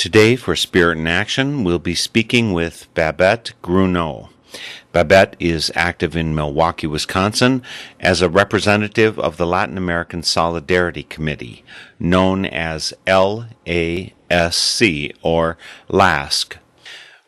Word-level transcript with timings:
Today, 0.00 0.34
for 0.34 0.56
Spirit 0.56 0.96
in 0.96 1.06
Action, 1.06 1.62
we'll 1.62 1.78
be 1.78 1.94
speaking 1.94 2.54
with 2.54 2.88
Babette 2.94 3.52
Gruneau. 3.62 4.30
Babette 4.92 5.36
is 5.38 5.70
active 5.74 6.16
in 6.16 6.34
Milwaukee, 6.34 6.86
Wisconsin 6.86 7.62
as 8.00 8.22
a 8.22 8.30
representative 8.30 9.18
of 9.18 9.36
the 9.36 9.46
Latin 9.46 9.76
American 9.76 10.22
Solidarity 10.22 11.02
Committee, 11.02 11.62
known 11.98 12.46
as 12.46 12.94
LASC 13.06 14.14
or 15.20 15.58
LASC. 15.90 16.56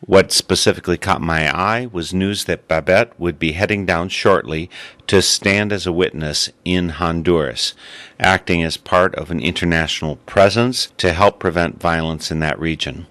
What 0.04 0.32
specifically 0.32 0.98
caught 0.98 1.20
my 1.20 1.48
eye 1.48 1.86
was 1.86 2.12
news 2.12 2.46
that 2.46 2.66
Babette 2.66 3.18
would 3.20 3.38
be 3.38 3.52
heading 3.52 3.86
down 3.86 4.08
shortly 4.08 4.68
to 5.06 5.22
stand 5.22 5.72
as 5.72 5.86
a 5.86 5.92
witness 5.92 6.50
in 6.64 6.88
Honduras, 6.88 7.74
acting 8.18 8.64
as 8.64 8.76
part 8.76 9.14
of 9.14 9.30
an 9.30 9.38
international 9.38 10.16
presence 10.16 10.88
to 10.96 11.12
help 11.12 11.38
prevent 11.38 11.80
violence 11.80 12.32
in 12.32 12.40
that 12.40 12.58
region. 12.58 13.06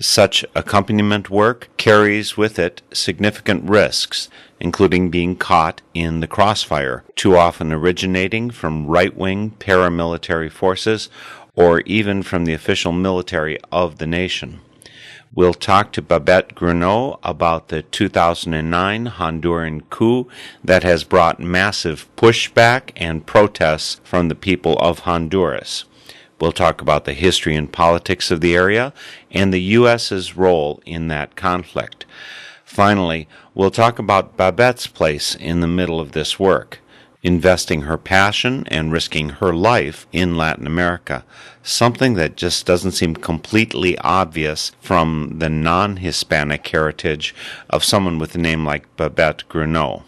Such 0.00 0.44
accompaniment 0.54 1.30
work 1.30 1.70
carries 1.78 2.36
with 2.36 2.58
it 2.58 2.82
significant 2.92 3.64
risks, 3.64 4.28
including 4.60 5.08
being 5.08 5.34
caught 5.34 5.80
in 5.94 6.20
the 6.20 6.26
crossfire, 6.26 7.04
too 7.16 7.38
often 7.38 7.72
originating 7.72 8.50
from 8.50 8.86
right 8.86 9.16
wing 9.16 9.52
paramilitary 9.58 10.52
forces 10.52 11.08
or 11.56 11.80
even 11.80 12.22
from 12.22 12.44
the 12.44 12.52
official 12.52 12.92
military 12.92 13.58
of 13.72 13.96
the 13.96 14.06
nation. 14.06 14.60
We'll 15.34 15.54
talk 15.54 15.92
to 15.92 16.02
Babette 16.02 16.54
Gruneau 16.54 17.18
about 17.22 17.68
the 17.68 17.82
2009 17.82 19.06
Honduran 19.06 19.82
coup 19.90 20.26
that 20.64 20.82
has 20.84 21.04
brought 21.04 21.38
massive 21.38 22.08
pushback 22.16 22.92
and 22.96 23.26
protests 23.26 24.00
from 24.04 24.28
the 24.28 24.34
people 24.34 24.76
of 24.78 25.00
Honduras. 25.00 25.84
We'll 26.40 26.52
talk 26.52 26.80
about 26.80 27.04
the 27.04 27.12
history 27.12 27.54
and 27.56 27.70
politics 27.70 28.30
of 28.30 28.40
the 28.40 28.56
area 28.56 28.94
and 29.30 29.52
the 29.52 29.60
U.S.'s 29.60 30.34
role 30.34 30.80
in 30.86 31.08
that 31.08 31.36
conflict. 31.36 32.06
Finally, 32.64 33.28
we'll 33.54 33.70
talk 33.70 33.98
about 33.98 34.36
Babette's 34.36 34.86
place 34.86 35.34
in 35.34 35.60
the 35.60 35.66
middle 35.66 36.00
of 36.00 36.12
this 36.12 36.38
work, 36.38 36.80
investing 37.22 37.82
her 37.82 37.98
passion 37.98 38.64
and 38.68 38.92
risking 38.92 39.30
her 39.30 39.52
life 39.52 40.06
in 40.12 40.36
Latin 40.36 40.66
America, 40.66 41.24
something 41.62 42.14
that 42.14 42.36
just 42.36 42.64
doesn't 42.64 42.92
seem 42.92 43.14
completely 43.14 43.98
obvious 43.98 44.72
from 44.80 45.38
the 45.38 45.48
non 45.48 45.96
Hispanic 45.96 46.66
heritage 46.68 47.34
of 47.68 47.84
someone 47.84 48.18
with 48.18 48.34
a 48.34 48.38
name 48.38 48.64
like 48.64 48.96
Babette 48.96 49.44
Gruneau. 49.48 50.02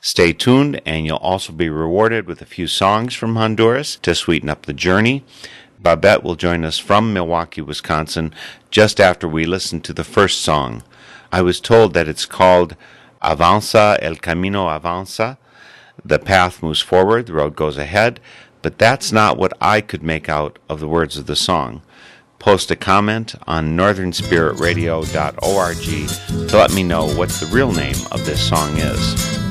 Stay 0.00 0.32
tuned, 0.32 0.80
and 0.86 1.04
you'll 1.04 1.16
also 1.16 1.52
be 1.52 1.68
rewarded 1.68 2.26
with 2.26 2.40
a 2.40 2.46
few 2.46 2.66
songs 2.66 3.14
from 3.14 3.34
Honduras 3.34 3.96
to 3.96 4.14
sweeten 4.14 4.48
up 4.48 4.66
the 4.66 4.72
journey. 4.72 5.24
Babette 5.80 6.22
will 6.22 6.36
join 6.36 6.64
us 6.64 6.78
from 6.78 7.12
Milwaukee, 7.12 7.60
Wisconsin, 7.60 8.32
just 8.70 9.00
after 9.00 9.26
we 9.26 9.44
listen 9.44 9.80
to 9.80 9.92
the 9.92 10.04
first 10.04 10.42
song. 10.42 10.82
I 11.32 11.42
was 11.42 11.60
told 11.60 11.92
that 11.94 12.08
it's 12.08 12.26
called 12.26 12.76
Avanza, 13.22 13.98
El 14.00 14.16
Camino 14.16 14.66
Avanza. 14.66 15.38
The 16.04 16.18
path 16.18 16.62
moves 16.62 16.80
forward, 16.80 17.26
the 17.26 17.34
road 17.34 17.54
goes 17.56 17.78
ahead, 17.78 18.20
but 18.62 18.78
that's 18.78 19.12
not 19.12 19.38
what 19.38 19.52
I 19.60 19.80
could 19.80 20.02
make 20.02 20.28
out 20.28 20.58
of 20.68 20.80
the 20.80 20.88
words 20.88 21.16
of 21.16 21.26
the 21.26 21.36
song. 21.36 21.82
Post 22.38 22.70
a 22.70 22.76
comment 22.76 23.34
on 23.46 23.74
northernspiritradio.org 23.76 26.48
to 26.48 26.56
let 26.56 26.72
me 26.72 26.82
know 26.82 27.06
what 27.14 27.28
the 27.30 27.46
real 27.46 27.72
name 27.72 27.96
of 28.12 28.26
this 28.26 28.46
song 28.46 28.76
is. 28.76 29.45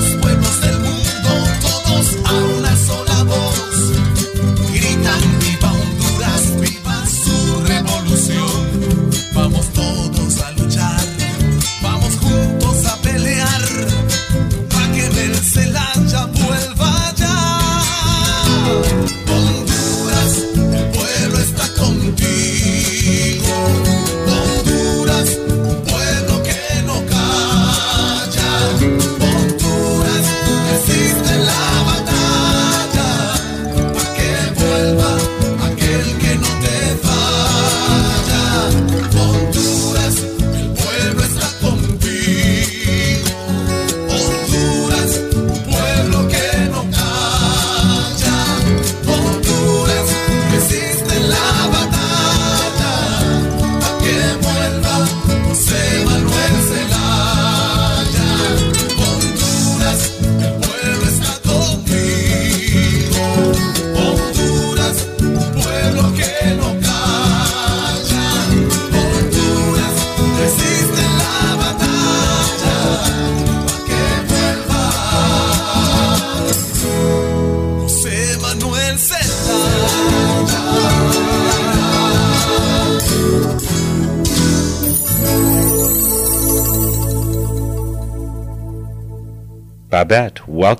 los 0.00 0.14
pueblos 0.16 0.60
del 0.62 0.78
mundo. 0.78 0.89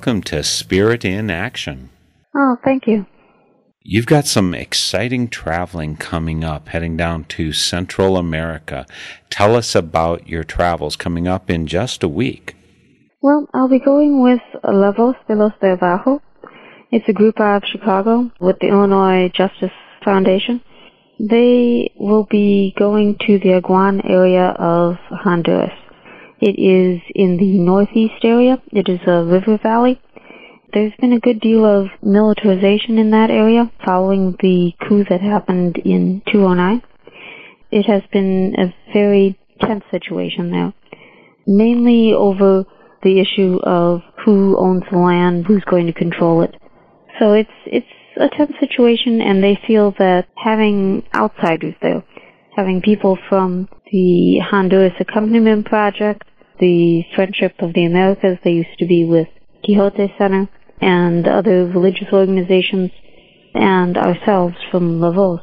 Welcome 0.00 0.23
to 0.23 0.43
Spirit 0.43 1.05
in 1.05 1.29
Action. 1.29 1.91
Oh, 2.35 2.56
thank 2.64 2.87
you. 2.87 3.05
You've 3.82 4.06
got 4.06 4.25
some 4.25 4.55
exciting 4.55 5.29
traveling 5.29 5.99
coming 5.99 6.43
up, 6.43 6.69
heading 6.69 6.97
down 6.97 7.25
to 7.25 7.52
Central 7.52 8.17
America. 8.17 8.87
Tell 9.29 9.55
us 9.55 9.75
about 9.75 10.26
your 10.26 10.43
travels 10.43 10.97
coming 10.97 11.29
up 11.29 11.50
in 11.50 11.67
just 11.67 12.02
a 12.02 12.08
week. 12.08 12.56
Well, 13.20 13.47
I'll 13.52 13.69
be 13.69 13.79
going 13.79 14.23
with 14.23 14.41
La 14.64 14.91
Voz 14.93 15.17
de 15.29 15.35
los 15.35 15.52
de 15.61 15.76
Abajo. 15.76 16.23
It's 16.91 17.06
a 17.06 17.12
group 17.12 17.38
out 17.38 17.62
of 17.62 17.69
Chicago 17.69 18.31
with 18.41 18.56
the 18.61 18.69
Illinois 18.69 19.29
Justice 19.29 19.76
Foundation. 20.02 20.62
They 21.19 21.93
will 21.94 22.26
be 22.31 22.75
going 22.79 23.19
to 23.26 23.38
the 23.38 23.61
Aguan 23.61 24.00
area 24.08 24.56
of 24.58 24.97
Honduras. 25.11 25.79
It 26.41 26.59
is 26.59 27.03
in 27.15 27.37
the 27.37 27.59
northeast 27.59 28.25
area. 28.25 28.63
It 28.73 28.89
is 28.89 29.01
a 29.07 29.25
river 29.25 29.59
valley. 29.63 30.01
There's 30.73 30.93
been 31.01 31.13
a 31.13 31.21
good 31.21 31.41
deal 31.41 31.67
of 31.67 31.89
militarization 32.03 32.99
in 32.99 33.11
that 33.11 33.31
area 33.31 33.71
following 33.85 34.37
the 34.41 34.73
coup 34.89 35.05
that 35.11 35.21
happened 35.21 35.77
in 35.79 36.23
2009. 36.33 36.83
It 37.71 37.83
has 37.87 38.03
been 38.13 38.55
a 38.59 38.73
very 38.95 39.39
tense 39.61 39.85
situation 39.91 40.51
there, 40.51 40.73
mainly 41.47 42.15
over 42.15 42.65
the 43.03 43.21
issue 43.21 43.59
of 43.63 44.01
who 44.25 44.57
owns 44.59 44.85
the 44.91 44.99
land, 44.99 45.45
who's 45.47 45.65
going 45.65 45.87
to 45.87 45.93
control 45.93 46.43
it. 46.43 46.55
So 47.19 47.33
it's 47.35 47.51
it's 47.67 47.87
a 48.17 48.29
tense 48.35 48.53
situation, 48.61 49.21
and 49.21 49.43
they 49.43 49.59
feel 49.67 49.93
that 49.99 50.27
having 50.37 51.03
outsiders 51.15 51.75
there, 51.83 52.03
having 52.57 52.81
people 52.81 53.19
from 53.29 53.69
the 53.93 54.39
Honduras 54.39 54.95
Accompaniment 55.01 55.67
Project, 55.67 56.25
the 56.61 57.03
Friendship 57.15 57.55
of 57.59 57.75
the 57.75 57.85
Americas, 57.85 58.39
they 58.45 58.53
used 58.53 58.79
to 58.79 58.87
be 58.87 59.05
with 59.05 59.29
Quixote 59.65 60.15
Center, 60.19 60.49
and 60.81 61.27
other 61.27 61.67
religious 61.67 62.09
organizations, 62.12 62.91
and 63.55 63.97
ourselves 63.97 64.55
from 64.71 65.01
La 65.01 65.11
Voz. 65.11 65.41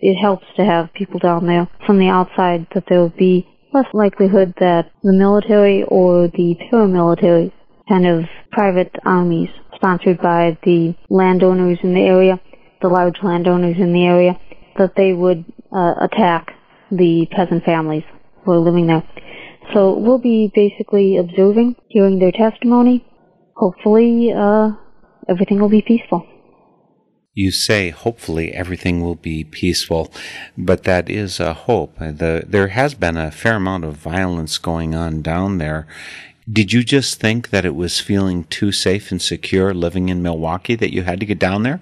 It 0.00 0.16
helps 0.20 0.46
to 0.56 0.64
have 0.64 0.92
people 0.94 1.20
down 1.20 1.46
there 1.46 1.68
from 1.86 1.98
the 1.98 2.08
outside 2.08 2.66
that 2.74 2.84
there 2.88 3.00
will 3.00 3.14
be 3.16 3.46
less 3.72 3.86
likelihood 3.92 4.54
that 4.58 4.90
the 5.02 5.12
military 5.12 5.84
or 5.84 6.28
the 6.28 6.56
paramilitary 6.70 7.52
kind 7.88 8.06
of 8.06 8.24
private 8.50 8.94
armies 9.04 9.48
sponsored 9.74 10.20
by 10.20 10.58
the 10.64 10.94
landowners 11.08 11.78
in 11.82 11.94
the 11.94 12.00
area, 12.00 12.40
the 12.80 12.88
large 12.88 13.16
landowners 13.22 13.76
in 13.78 13.92
the 13.92 14.04
area, 14.04 14.38
that 14.76 14.92
they 14.96 15.12
would 15.12 15.44
uh, 15.72 15.94
attack 16.00 16.48
the 16.90 17.26
peasant 17.30 17.64
families 17.64 18.04
who 18.44 18.52
are 18.52 18.58
living 18.58 18.86
there. 18.86 19.02
So 19.72 19.96
we'll 19.96 20.18
be 20.18 20.50
basically 20.54 21.16
observing, 21.16 21.76
hearing 21.88 22.18
their 22.18 22.32
testimony. 22.32 23.04
Hopefully, 23.56 24.32
uh, 24.32 24.72
everything 25.28 25.60
will 25.60 25.68
be 25.68 25.82
peaceful. 25.82 26.26
You 27.34 27.50
say 27.50 27.88
hopefully 27.88 28.52
everything 28.52 29.00
will 29.00 29.14
be 29.14 29.42
peaceful, 29.42 30.12
but 30.58 30.84
that 30.84 31.08
is 31.08 31.40
a 31.40 31.54
hope. 31.54 31.98
The, 31.98 32.44
there 32.46 32.68
has 32.68 32.92
been 32.92 33.16
a 33.16 33.30
fair 33.30 33.56
amount 33.56 33.84
of 33.84 33.96
violence 33.96 34.58
going 34.58 34.94
on 34.94 35.22
down 35.22 35.56
there. 35.56 35.86
Did 36.50 36.74
you 36.74 36.84
just 36.84 37.20
think 37.20 37.48
that 37.48 37.64
it 37.64 37.74
was 37.74 38.00
feeling 38.00 38.44
too 38.44 38.70
safe 38.70 39.10
and 39.10 39.22
secure 39.22 39.72
living 39.72 40.10
in 40.10 40.22
Milwaukee 40.22 40.74
that 40.74 40.92
you 40.92 41.04
had 41.04 41.20
to 41.20 41.26
get 41.26 41.38
down 41.38 41.62
there? 41.62 41.80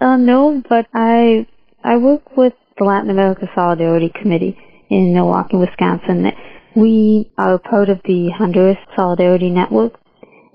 Uh, 0.00 0.16
no, 0.16 0.62
but 0.68 0.86
I 0.94 1.46
I 1.82 1.96
work 1.96 2.36
with 2.36 2.52
the 2.78 2.84
Latin 2.84 3.10
America 3.10 3.50
Solidarity 3.54 4.12
Committee 4.14 4.56
in 4.88 5.14
Milwaukee, 5.14 5.56
Wisconsin. 5.56 6.30
We 6.76 7.32
are 7.36 7.58
part 7.58 7.88
of 7.88 8.00
the 8.04 8.30
Honduras 8.30 8.76
Solidarity 8.94 9.50
Network. 9.50 9.94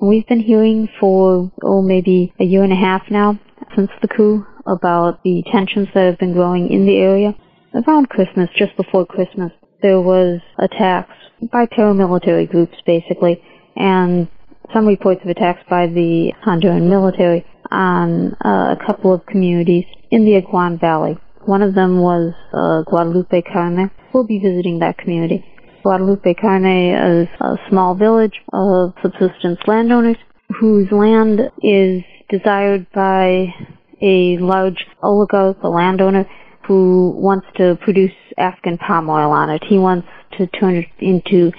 We've 0.01 0.25
been 0.27 0.39
hearing 0.39 0.87
for, 0.97 1.51
oh, 1.61 1.81
maybe 1.81 2.33
a 2.39 2.45
year 2.45 2.63
and 2.63 2.71
a 2.71 2.75
half 2.77 3.01
now 3.11 3.37
since 3.75 3.89
the 4.01 4.07
coup 4.07 4.45
about 4.65 5.23
the 5.23 5.43
tensions 5.51 5.89
that 5.93 6.05
have 6.05 6.17
been 6.17 6.31
growing 6.31 6.71
in 6.71 6.85
the 6.85 6.95
area. 6.95 7.35
Around 7.73 8.07
Christmas, 8.07 8.49
just 8.55 8.77
before 8.77 9.05
Christmas, 9.05 9.51
there 9.81 9.99
was 9.99 10.39
attacks 10.57 11.11
by 11.51 11.65
paramilitary 11.65 12.49
groups, 12.49 12.77
basically, 12.85 13.43
and 13.75 14.29
some 14.73 14.87
reports 14.87 15.19
of 15.21 15.29
attacks 15.29 15.63
by 15.69 15.87
the 15.87 16.31
Honduran 16.45 16.87
military 16.87 17.45
on 17.71 18.33
uh, 18.35 18.73
a 18.79 18.85
couple 18.85 19.13
of 19.13 19.25
communities 19.25 19.83
in 20.11 20.23
the 20.23 20.41
Aguan 20.41 20.79
Valley. 20.79 21.17
One 21.43 21.61
of 21.61 21.75
them 21.75 21.99
was 21.99 22.33
uh, 22.53 22.89
Guadalupe 22.89 23.41
Carney. 23.51 23.89
We'll 24.13 24.25
be 24.25 24.39
visiting 24.39 24.79
that 24.79 24.97
community. 24.97 25.43
Guadalupe 25.85 26.33
Carney 26.41 26.93
is 26.93 27.27
a 27.41 27.57
small 27.69 27.93
village 27.93 28.41
of 28.51 28.95
subsistence 29.03 29.59
landowners 29.67 30.17
whose 30.59 30.91
land 30.91 31.39
is 31.61 32.01
desired 32.27 32.87
by 32.91 33.53
a 34.01 34.35
large 34.39 34.83
oligarch, 35.03 35.57
a 35.61 35.69
landowner, 35.69 36.27
who 36.67 37.11
wants 37.15 37.45
to 37.57 37.77
produce 37.83 38.13
African 38.35 38.79
palm 38.79 39.07
oil 39.11 39.29
on 39.29 39.51
it. 39.51 39.63
He 39.69 39.77
wants 39.77 40.07
to 40.39 40.47
turn 40.47 40.73
it 40.77 40.87
into 40.97 41.51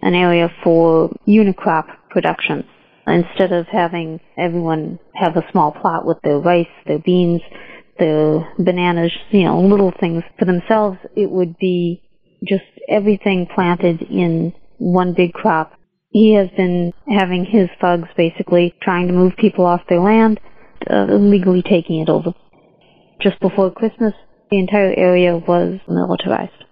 an 0.00 0.14
area 0.14 0.48
for 0.62 1.10
unicrop 1.26 1.86
production. 2.08 2.64
Instead 3.08 3.50
of 3.50 3.66
having 3.66 4.20
everyone 4.38 5.00
have 5.16 5.36
a 5.36 5.42
small 5.50 5.72
plot 5.72 6.06
with 6.06 6.18
their 6.22 6.38
rice, 6.38 6.68
their 6.86 7.00
beans, 7.00 7.40
their 7.98 8.48
bananas, 8.60 9.10
you 9.30 9.42
know, 9.42 9.60
little 9.60 9.92
things 9.98 10.22
for 10.38 10.44
themselves, 10.44 10.98
it 11.16 11.28
would 11.28 11.58
be 11.58 12.00
just 12.46 12.64
everything 12.88 13.46
planted 13.54 14.02
in 14.02 14.52
one 14.78 15.14
big 15.14 15.32
crop. 15.32 15.72
He 16.10 16.34
has 16.34 16.48
been 16.56 16.92
having 17.08 17.44
his 17.44 17.68
thugs 17.80 18.08
basically 18.16 18.74
trying 18.82 19.06
to 19.08 19.14
move 19.14 19.32
people 19.36 19.64
off 19.64 19.80
their 19.88 20.00
land, 20.00 20.40
uh, 20.90 21.06
illegally 21.08 21.62
taking 21.62 22.00
it 22.00 22.08
over. 22.08 22.32
Just 23.20 23.40
before 23.40 23.70
Christmas, 23.70 24.12
the 24.50 24.58
entire 24.58 24.92
area 24.96 25.36
was 25.36 25.78
militarized. 25.88 26.64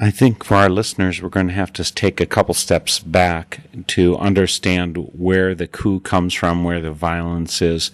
I 0.00 0.10
think 0.10 0.44
for 0.44 0.54
our 0.54 0.68
listeners, 0.68 1.20
we're 1.20 1.28
going 1.28 1.48
to 1.48 1.54
have 1.54 1.72
to 1.72 1.94
take 1.94 2.20
a 2.20 2.26
couple 2.26 2.54
steps 2.54 3.00
back 3.00 3.62
to 3.88 4.16
understand 4.18 4.96
where 5.12 5.56
the 5.56 5.66
coup 5.66 5.98
comes 5.98 6.34
from, 6.34 6.62
where 6.62 6.80
the 6.80 6.92
violence 6.92 7.60
is. 7.60 7.90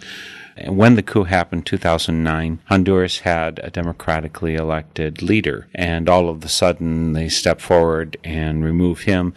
When 0.68 0.94
the 0.94 1.02
coup 1.02 1.24
happened, 1.24 1.66
2009, 1.66 2.60
Honduras 2.66 3.20
had 3.20 3.58
a 3.64 3.70
democratically 3.70 4.54
elected 4.54 5.20
leader, 5.20 5.66
and 5.74 6.08
all 6.08 6.28
of 6.28 6.44
a 6.44 6.48
sudden 6.48 7.12
they 7.12 7.28
step 7.28 7.60
forward 7.60 8.16
and 8.22 8.64
remove 8.64 9.00
him. 9.00 9.34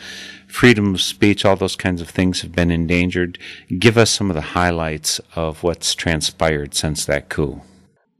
Freedom 0.47 0.93
of 0.93 1.01
speech, 1.01 1.43
all 1.43 1.55
those 1.55 1.75
kinds 1.75 2.01
of 2.01 2.09
things 2.09 2.41
have 2.41 2.51
been 2.51 2.69
endangered. 2.69 3.39
Give 3.79 3.97
us 3.97 4.12
some 4.12 4.29
of 4.29 4.36
the 4.36 4.53
highlights 4.53 5.19
of 5.36 5.63
what's 5.63 5.95
transpired 5.95 6.75
since 6.75 7.05
that 7.05 7.29
coup. 7.29 7.62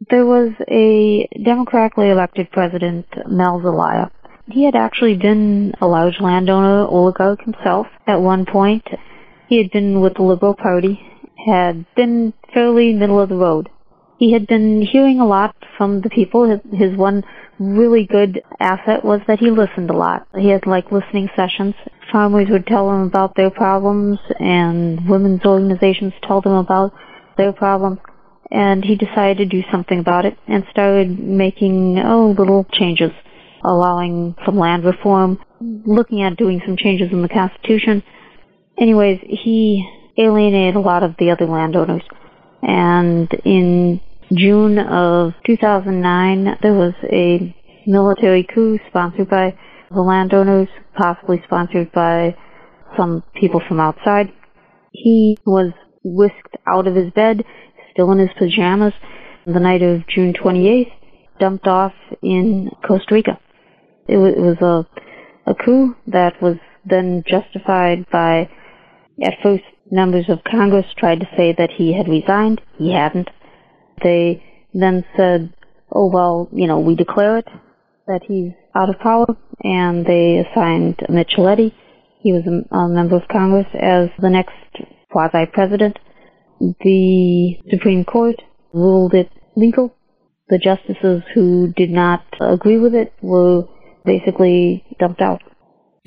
There 0.10 0.26
was 0.26 0.54
a 0.68 1.28
democratically 1.44 2.10
elected 2.10 2.52
president, 2.52 3.06
Mel 3.28 3.62
Zelaya. 3.62 4.12
He 4.50 4.64
had 4.64 4.76
actually 4.76 5.18
been 5.18 5.74
a 5.82 5.88
large 5.88 6.20
landowner 6.20 6.86
oligarch 6.88 7.42
himself 7.44 7.88
at 8.08 8.22
one 8.22 8.46
point. 8.46 8.88
He 9.50 9.58
had 9.58 9.72
been 9.72 10.02
with 10.02 10.16
the 10.16 10.24
Liberal 10.24 10.56
Party 10.56 11.00
had 11.48 11.86
been 11.96 12.34
fairly 12.54 12.94
middle 12.94 13.20
of 13.20 13.30
the 13.30 13.36
road. 13.36 13.70
He 14.20 14.34
had 14.34 14.48
been 14.48 14.82
hearing 14.82 15.20
a 15.20 15.28
lot 15.28 15.56
from 15.78 16.02
the 16.02 16.10
people. 16.10 16.60
His, 16.72 16.96
one 16.96 17.24
really 17.60 18.06
good 18.06 18.42
asset 18.60 19.06
was 19.06 19.22
that 19.28 19.40
he 19.40 19.52
listened 19.52 19.90
a 19.90 19.98
lot. 19.98 20.28
He 20.36 20.50
had 20.50 20.66
like 20.66 20.92
listening 20.92 21.30
sessions. 21.36 21.76
Farmers 22.12 22.48
would 22.50 22.66
tell 22.66 22.90
him 22.90 23.02
about 23.02 23.36
their 23.36 23.52
problems 23.52 24.20
and 24.40 25.08
women's 25.08 25.46
organizations 25.46 26.14
told 26.28 26.46
him 26.46 26.54
about 26.54 26.94
their 27.38 27.54
problems. 27.54 28.00
And 28.50 28.84
he 28.84 28.96
decided 28.96 29.38
to 29.38 29.46
do 29.46 29.62
something 29.72 30.00
about 30.00 30.26
it 30.26 30.38
and 30.48 30.66
started 30.72 31.20
making, 31.20 32.00
oh, 32.00 32.34
little 32.38 32.66
changes, 32.72 33.12
allowing 33.64 34.36
some 34.46 34.58
land 34.58 34.86
reform, 34.86 35.38
looking 35.60 36.22
at 36.24 36.38
doing 36.38 36.62
some 36.66 36.78
changes 36.78 37.12
in 37.12 37.22
the 37.22 37.30
Constitution. 37.30 38.04
Anyways, 38.80 39.20
he 39.22 39.86
alienated 40.18 40.76
a 40.76 40.80
lot 40.80 41.04
of 41.04 41.16
the 41.20 41.32
other 41.32 41.46
landowners. 41.46 42.04
And 42.62 43.32
in 43.46 44.02
June 44.34 44.80
of 44.80 45.34
2009, 45.46 46.58
there 46.62 46.74
was 46.74 46.94
a 47.04 47.56
military 47.86 48.44
coup 48.44 48.80
sponsored 48.90 49.30
by 49.30 49.58
the 49.92 50.02
landowners, 50.02 50.68
possibly 50.96 51.42
sponsored 51.46 51.92
by 51.92 52.36
some 52.98 53.24
people 53.36 53.62
from 53.68 53.80
outside. 53.80 54.32
He 54.92 55.38
was 55.46 55.72
whisked 56.04 56.58
out 56.68 56.88
of 56.88 56.96
his 56.96 57.12
bed, 57.14 57.44
still 57.92 58.12
in 58.12 58.20
his 58.20 58.30
pajamas, 58.38 58.94
the 59.46 59.60
night 59.60 59.82
of 59.82 60.06
June 60.08 60.34
28th, 60.34 60.92
dumped 61.40 61.68
off 61.68 61.94
in 62.22 62.70
Costa 62.86 63.14
Rica. 63.14 63.40
It 64.08 64.18
was 64.18 64.58
a, 64.62 65.50
a 65.50 65.56
coup 65.56 65.96
that 66.08 66.42
was 66.42 66.58
then 66.86 67.24
justified 67.28 68.06
by, 68.12 68.50
at 69.24 69.34
first, 69.44 69.64
members 69.92 70.26
of 70.30 70.44
Congress 70.50 70.86
tried 70.98 71.20
to 71.20 71.30
say 71.38 71.54
that 71.58 71.72
he 71.72 71.94
had 71.94 72.08
resigned. 72.08 72.62
He 72.78 72.94
hadn't. 72.94 73.30
They 74.04 74.44
then 74.74 75.06
said, 75.16 75.54
oh, 75.92 76.10
well, 76.12 76.50
you 76.52 76.68
know, 76.68 76.80
we 76.80 76.96
declare 76.96 77.38
it 77.38 77.48
that 78.08 78.22
he's 78.28 78.52
out 78.76 78.90
of 78.90 79.00
power, 79.00 79.26
and 79.64 80.06
they 80.06 80.38
assigned 80.38 80.98
Micheletti. 81.10 81.74
He 82.22 82.32
was 82.32 82.44
a, 82.48 82.76
a 82.76 82.88
member 82.88 83.16
of 83.16 83.28
Congress 83.32 83.68
as 83.74 84.10
the 84.20 84.30
next 84.30 84.54
quasi-president. 85.12 85.98
The 86.60 87.58
Supreme 87.70 88.04
Court 88.06 88.36
ruled 88.74 89.14
it 89.14 89.30
legal. 89.56 89.94
The 90.50 90.58
justices 90.58 91.24
who 91.34 91.74
did 91.76 91.90
not 91.90 92.24
agree 92.40 92.78
with 92.80 92.96
it 92.96 93.14
were 93.22 93.64
basically 94.06 94.86
dumped 95.00 95.22
out. 95.22 95.42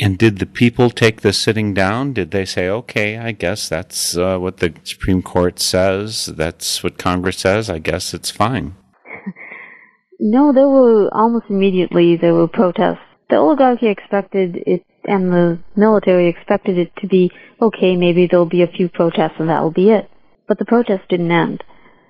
And 0.02 0.16
did 0.16 0.38
the 0.38 0.47
people 0.47 0.88
take 0.88 1.21
the 1.21 1.33
sitting 1.33 1.75
down? 1.75 2.14
Did 2.14 2.30
they 2.30 2.47
say, 2.47 2.69
okay, 2.69 3.19
I 3.19 3.33
guess 3.33 3.69
that's 3.69 4.16
uh, 4.16 4.38
what 4.38 4.59
the 4.59 4.73
Supreme 4.83 5.23
Court 5.23 5.61
says, 5.61 6.26
that's 6.26 6.83
what 6.83 6.97
Congress 6.97 7.38
says, 7.38 7.69
I 7.69 7.78
guess 7.78 8.14
it's 8.14 8.30
fine? 8.30 8.76
no, 10.21 10.52
there 10.52 10.69
were 10.69 11.11
almost 11.12 11.47
immediately 11.50 12.16
there 12.16 12.35
were 12.35 12.49
protests. 12.49 13.04
The 13.28 13.37
oligarchy 13.37 13.88
expected 13.88 14.57
it, 14.66 14.85
and 15.04 15.33
the 15.33 15.59
military 15.76 16.28
expected 16.28 16.78
it 16.78 16.92
to 17.00 17.07
be 17.07 17.30
okay. 17.61 17.95
Maybe 17.95 18.26
there'll 18.26 18.47
be 18.47 18.62
a 18.62 18.66
few 18.76 18.88
protests, 18.88 19.38
and 19.38 19.50
that 19.50 19.62
will 19.62 19.71
be 19.71 19.90
it. 19.90 20.11
But 20.49 20.59
the 20.59 20.64
protests 20.64 21.07
didn't 21.11 21.30
end. 21.30 21.62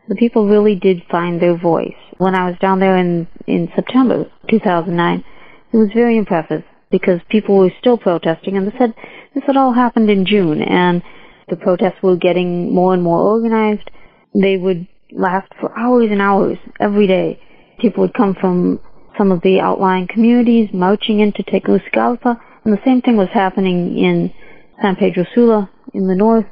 The 0.09 0.15
people 0.15 0.49
really 0.49 0.77
did 0.77 1.03
find 1.11 1.41
their 1.41 1.57
voice. 1.57 1.99
When 2.19 2.35
I 2.35 2.49
was 2.49 2.59
down 2.61 2.79
there 2.81 2.97
in 2.97 3.27
in 3.47 3.69
September 3.75 4.31
2009, 4.49 5.25
it 5.73 5.77
was 5.77 5.91
very 5.93 6.17
impressive 6.17 6.65
because 6.91 7.21
people 7.29 7.59
were 7.59 7.73
still 7.81 7.97
protesting, 7.97 8.57
and 8.57 8.67
they 8.67 8.77
said 8.79 8.95
this 9.35 9.45
had 9.47 9.57
all 9.57 9.73
happened 9.73 10.11
in 10.11 10.27
June, 10.27 10.63
and 10.63 11.03
the 11.49 11.57
protests 11.57 12.03
were 12.03 12.17
getting 12.17 12.75
more 12.75 12.95
and 12.95 13.03
more 13.03 13.21
organized. 13.21 13.91
They 14.35 14.57
would 14.57 14.87
last 15.13 15.53
for 15.61 15.77
hours 15.79 16.09
and 16.11 16.23
hours 16.23 16.59
every 16.79 17.07
day. 17.07 17.41
People 17.81 18.03
would 18.03 18.15
come 18.15 18.35
from 18.41 18.81
some 19.17 19.33
of 19.33 19.41
the 19.43 19.61
outlying 19.61 20.07
communities 20.07 20.69
marching 20.73 21.21
into 21.21 21.43
Tegucigalpa, 21.43 22.41
and 22.65 22.73
the 22.73 22.81
same 22.85 23.03
thing 23.03 23.17
was 23.17 23.29
happening 23.33 23.99
in 23.99 24.33
San 24.83 24.97
Pedro 24.97 25.25
Sula 25.35 25.71
in 25.95 26.07
the 26.07 26.15
north 26.15 26.47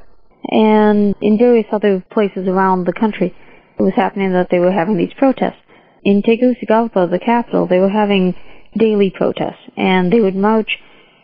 and 0.51 1.15
in 1.21 1.37
various 1.37 1.67
other 1.71 2.03
places 2.11 2.47
around 2.47 2.85
the 2.85 2.93
country. 2.93 3.35
It 3.77 3.83
was 3.83 3.93
happening 3.95 4.33
that 4.33 4.49
they 4.51 4.59
were 4.59 4.71
having 4.71 4.97
these 4.97 5.13
protests. 5.17 5.59
In 6.03 6.21
Tegucigalpa, 6.21 7.07
the 7.07 7.19
capital, 7.19 7.67
they 7.67 7.79
were 7.79 7.89
having 7.89 8.35
daily 8.77 9.11
protests, 9.15 9.69
and 9.77 10.11
they 10.11 10.19
would 10.19 10.35
march 10.35 10.77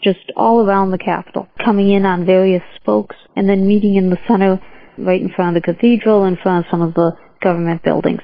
just 0.03 0.31
all 0.35 0.65
around 0.65 0.91
the 0.91 0.97
capital, 0.97 1.47
coming 1.63 1.91
in 1.91 2.05
on 2.05 2.25
various 2.25 2.63
spokes, 2.75 3.15
and 3.35 3.49
then 3.49 3.67
meeting 3.67 3.95
in 3.95 4.09
the 4.09 4.17
center, 4.27 4.61
right 4.97 5.21
in 5.21 5.29
front 5.29 5.55
of 5.55 5.63
the 5.63 5.73
cathedral, 5.73 6.25
in 6.25 6.37
front 6.37 6.65
of 6.65 6.69
some 6.69 6.81
of 6.81 6.93
the 6.93 7.11
government 7.41 7.81
buildings, 7.83 8.21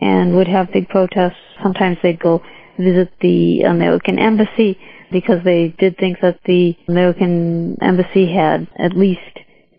and 0.00 0.34
would 0.34 0.48
have 0.48 0.72
big 0.72 0.88
protests. 0.88 1.36
Sometimes 1.62 1.98
they'd 2.02 2.18
go 2.18 2.42
visit 2.78 3.12
the 3.20 3.62
American 3.62 4.18
embassy 4.18 4.78
because 5.12 5.42
they 5.44 5.74
did 5.78 5.96
think 5.98 6.18
that 6.22 6.38
the 6.46 6.74
American 6.88 7.76
embassy 7.82 8.32
had 8.32 8.66
at 8.78 8.96
least, 8.96 9.20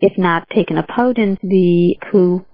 if 0.00 0.16
not 0.16 0.48
taken 0.50 0.78
a 0.78 0.82
part 0.82 1.18
in 1.18 1.38
the 1.42 1.96
coup, 2.10 2.44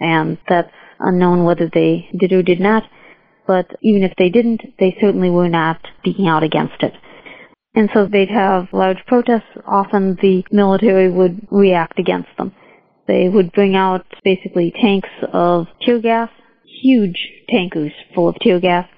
and 0.00 0.38
that's 0.48 0.70
unknown 1.00 1.44
whether 1.44 1.68
they 1.72 2.08
did 2.16 2.32
or 2.32 2.42
did 2.42 2.60
not 2.60 2.84
but 3.46 3.66
even 3.82 4.02
if 4.02 4.12
they 4.16 4.28
didn't, 4.28 4.62
they 4.78 4.96
certainly 5.00 5.30
were 5.30 5.48
not 5.48 5.80
speaking 6.00 6.26
out 6.26 6.42
against 6.42 6.82
it. 6.82 6.92
And 7.74 7.90
so 7.92 8.06
they'd 8.06 8.30
have 8.30 8.68
large 8.72 9.04
protests. 9.06 9.42
Often 9.66 10.16
the 10.22 10.44
military 10.52 11.10
would 11.10 11.46
react 11.50 11.98
against 11.98 12.28
them. 12.38 12.54
They 13.06 13.28
would 13.28 13.52
bring 13.52 13.74
out 13.76 14.06
basically 14.22 14.72
tanks 14.80 15.08
of 15.32 15.66
tear 15.82 16.00
gas, 16.00 16.30
huge 16.82 17.18
tankers 17.48 17.92
full 18.14 18.28
of 18.28 18.36
tear 18.40 18.60
gas, 18.60 18.88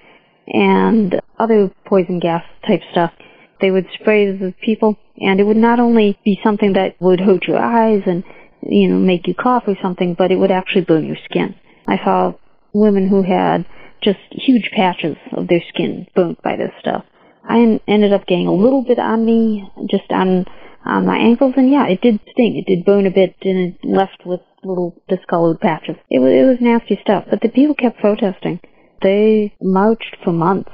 and 0.47 1.19
other 1.39 1.71
poison 1.85 2.19
gas 2.19 2.43
type 2.65 2.81
stuff. 2.91 3.11
They 3.59 3.71
would 3.71 3.87
spray 3.99 4.31
the 4.31 4.53
people, 4.63 4.97
and 5.19 5.39
it 5.39 5.43
would 5.43 5.57
not 5.57 5.79
only 5.79 6.17
be 6.23 6.39
something 6.43 6.73
that 6.73 6.95
would 7.01 7.19
hurt 7.19 7.45
your 7.47 7.57
eyes 7.57 8.03
and, 8.05 8.23
you 8.61 8.87
know, 8.87 8.99
make 8.99 9.27
you 9.27 9.33
cough 9.33 9.63
or 9.67 9.75
something, 9.81 10.13
but 10.13 10.31
it 10.31 10.37
would 10.37 10.51
actually 10.51 10.85
burn 10.85 11.05
your 11.05 11.17
skin. 11.25 11.55
I 11.87 11.97
saw 11.97 12.33
women 12.73 13.07
who 13.09 13.23
had 13.23 13.65
just 14.01 14.19
huge 14.31 14.69
patches 14.75 15.17
of 15.33 15.47
their 15.47 15.61
skin 15.69 16.07
burnt 16.15 16.41
by 16.41 16.55
this 16.55 16.71
stuff. 16.79 17.03
I 17.47 17.79
ended 17.87 18.13
up 18.13 18.27
getting 18.27 18.47
a 18.47 18.53
little 18.53 18.83
bit 18.83 18.99
on 18.99 19.25
me, 19.25 19.69
just 19.89 20.11
on 20.11 20.45
on 20.85 21.05
my 21.05 21.17
ankles, 21.17 21.53
and 21.57 21.69
yeah, 21.69 21.87
it 21.87 22.01
did 22.01 22.19
sting. 22.31 22.55
It 22.57 22.65
did 22.65 22.85
burn 22.85 23.05
a 23.05 23.11
bit, 23.11 23.35
and 23.41 23.73
it 23.73 23.85
left 23.85 24.25
with 24.25 24.39
little 24.63 24.95
discolored 25.09 25.59
patches. 25.59 25.95
It 26.09 26.19
was 26.19 26.31
it 26.31 26.47
was 26.47 26.57
nasty 26.61 26.99
stuff, 27.01 27.25
but 27.29 27.41
the 27.41 27.49
people 27.49 27.75
kept 27.75 27.99
protesting. 27.99 28.59
They 29.01 29.53
marched 29.61 30.17
for 30.23 30.31
months. 30.31 30.71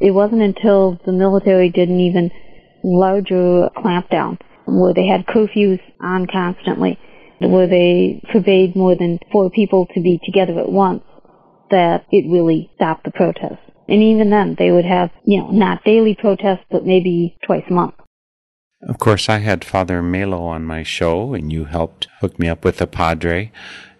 It 0.00 0.10
wasn't 0.10 0.42
until 0.42 0.98
the 1.06 1.12
military 1.12 1.70
did 1.70 1.88
an 1.88 2.00
even 2.00 2.30
larger 2.82 3.68
clampdown, 3.76 4.38
where 4.66 4.94
they 4.94 5.06
had 5.06 5.26
curfews 5.26 5.80
on 6.00 6.26
constantly, 6.26 6.98
where 7.40 7.68
they 7.68 8.22
forbade 8.32 8.74
more 8.74 8.96
than 8.96 9.18
four 9.30 9.50
people 9.50 9.86
to 9.94 10.00
be 10.00 10.20
together 10.24 10.58
at 10.58 10.70
once 10.70 11.04
that 11.72 12.06
it 12.12 12.30
really 12.30 12.70
stopped 12.76 13.04
the 13.04 13.10
protests. 13.10 13.58
And 13.88 14.02
even 14.02 14.30
then, 14.30 14.54
they 14.58 14.70
would 14.70 14.84
have, 14.84 15.10
you 15.24 15.40
know, 15.40 15.50
not 15.50 15.84
daily 15.84 16.14
protests, 16.14 16.64
but 16.70 16.86
maybe 16.86 17.36
twice 17.44 17.64
a 17.68 17.72
month. 17.72 17.94
Of 18.88 18.98
course, 18.98 19.28
I 19.28 19.38
had 19.38 19.64
Father 19.64 20.02
Melo 20.02 20.42
on 20.44 20.64
my 20.64 20.82
show, 20.82 21.34
and 21.34 21.52
you 21.52 21.64
helped 21.64 22.08
hook 22.20 22.38
me 22.38 22.48
up 22.48 22.64
with 22.64 22.80
a 22.80 22.86
padre. 22.86 23.52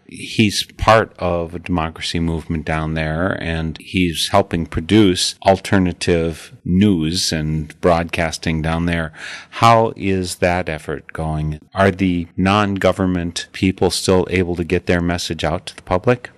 He's 0.06 0.64
part 0.76 1.14
of 1.18 1.54
a 1.54 1.58
democracy 1.58 2.18
movement 2.18 2.64
down 2.64 2.94
there, 2.94 3.40
and 3.42 3.78
he's 3.80 4.28
helping 4.30 4.66
produce 4.66 5.36
alternative 5.46 6.52
news 6.64 7.32
and 7.32 7.80
broadcasting 7.80 8.60
down 8.60 8.86
there. 8.86 9.12
How 9.50 9.92
is 9.96 10.36
that 10.36 10.68
effort 10.68 11.12
going? 11.12 11.60
Are 11.74 11.90
the 11.90 12.26
non 12.36 12.74
government 12.74 13.48
people 13.52 13.90
still 13.90 14.26
able 14.30 14.56
to 14.56 14.64
get 14.64 14.86
their 14.86 15.00
message 15.00 15.44
out 15.44 15.66
to 15.66 15.76
the 15.76 15.82
public? 15.82 16.30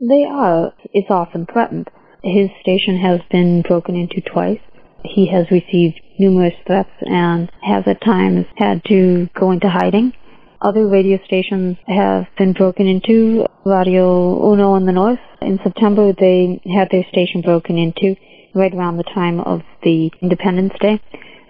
They 0.00 0.24
are. 0.24 0.72
It's 0.92 1.10
often 1.10 1.46
threatened. 1.52 1.88
His 2.22 2.50
station 2.60 2.98
has 2.98 3.20
been 3.32 3.62
broken 3.62 3.96
into 3.96 4.20
twice. 4.20 4.60
He 5.04 5.26
has 5.26 5.50
received 5.50 6.00
numerous 6.20 6.54
threats 6.66 6.92
and 7.00 7.50
has 7.62 7.82
at 7.86 8.00
times 8.02 8.46
had 8.56 8.84
to 8.88 9.28
go 9.34 9.50
into 9.50 9.68
hiding. 9.68 10.12
Other 10.60 10.86
radio 10.86 11.18
stations 11.24 11.78
have 11.86 12.26
been 12.36 12.52
broken 12.52 12.86
into. 12.86 13.46
Radio 13.64 14.52
Uno 14.52 14.76
in 14.76 14.86
the 14.86 14.92
north. 14.92 15.18
In 15.42 15.58
September, 15.64 16.12
they 16.12 16.60
had 16.72 16.88
their 16.90 17.04
station 17.10 17.40
broken 17.40 17.76
into 17.76 18.14
right 18.54 18.72
around 18.72 18.98
the 18.98 19.04
time 19.14 19.40
of 19.40 19.62
the 19.82 20.10
Independence 20.22 20.74
Day. 20.80 21.00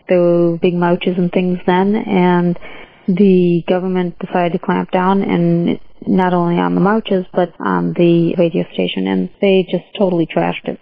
There 0.09 0.21
were 0.21 0.57
big 0.57 0.75
marches 0.75 1.19
and 1.19 1.31
things 1.31 1.59
then, 1.67 1.95
and 1.95 2.59
the 3.07 3.63
government 3.69 4.19
decided 4.19 4.53
to 4.53 4.59
clamp 4.59 4.91
down 4.91 5.23
and 5.23 5.81
not 6.09 6.33
only 6.33 6.59
on 6.59 6.75
the 6.75 6.81
marches 6.81 7.27
but 7.33 7.53
on 7.61 7.93
the 7.93 8.35
radio 8.37 8.65
station 8.73 9.07
and 9.07 9.31
they 9.41 9.67
just 9.71 9.85
totally 9.97 10.27
trashed 10.27 10.67
it. 10.67 10.81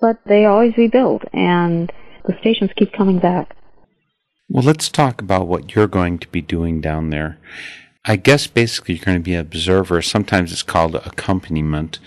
But 0.00 0.20
they 0.26 0.44
always 0.44 0.76
rebuild 0.76 1.24
and 1.32 1.90
the 2.26 2.36
stations 2.40 2.70
keep 2.76 2.92
coming 2.92 3.18
back. 3.18 3.56
Well, 4.48 4.64
let's 4.64 4.88
talk 4.88 5.20
about 5.20 5.46
what 5.46 5.74
you're 5.74 5.86
going 5.86 6.18
to 6.18 6.28
be 6.28 6.40
doing 6.40 6.80
down 6.80 7.10
there. 7.10 7.38
I 8.04 8.16
guess 8.16 8.46
basically 8.46 8.96
you're 8.96 9.04
going 9.04 9.18
to 9.18 9.22
be 9.22 9.34
an 9.34 9.40
observer. 9.40 10.02
Sometimes 10.02 10.52
it's 10.52 10.62
called 10.62 10.94
accompaniment. 10.96 11.98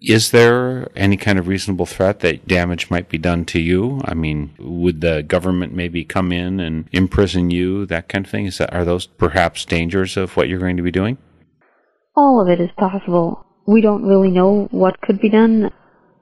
Is 0.00 0.30
there 0.30 0.88
any 0.96 1.16
kind 1.16 1.38
of 1.38 1.46
reasonable 1.46 1.86
threat 1.86 2.20
that 2.20 2.48
damage 2.48 2.90
might 2.90 3.08
be 3.08 3.18
done 3.18 3.44
to 3.46 3.60
you? 3.60 4.00
I 4.04 4.14
mean, 4.14 4.52
would 4.58 5.00
the 5.00 5.22
government 5.22 5.74
maybe 5.74 6.04
come 6.04 6.32
in 6.32 6.58
and 6.58 6.88
imprison 6.92 7.50
you, 7.50 7.86
that 7.86 8.08
kind 8.08 8.24
of 8.24 8.30
thing? 8.30 8.46
Is 8.46 8.58
that, 8.58 8.72
are 8.72 8.84
those 8.84 9.06
perhaps 9.06 9.64
dangers 9.64 10.16
of 10.16 10.36
what 10.36 10.48
you're 10.48 10.58
going 10.58 10.76
to 10.76 10.82
be 10.82 10.90
doing? 10.90 11.18
All 12.14 12.42
of 12.42 12.48
it 12.48 12.60
is 12.60 12.70
possible. 12.76 13.46
We 13.66 13.80
don't 13.80 14.04
really 14.04 14.30
know 14.30 14.68
what 14.70 15.00
could 15.00 15.18
be 15.18 15.30
done. 15.30 15.70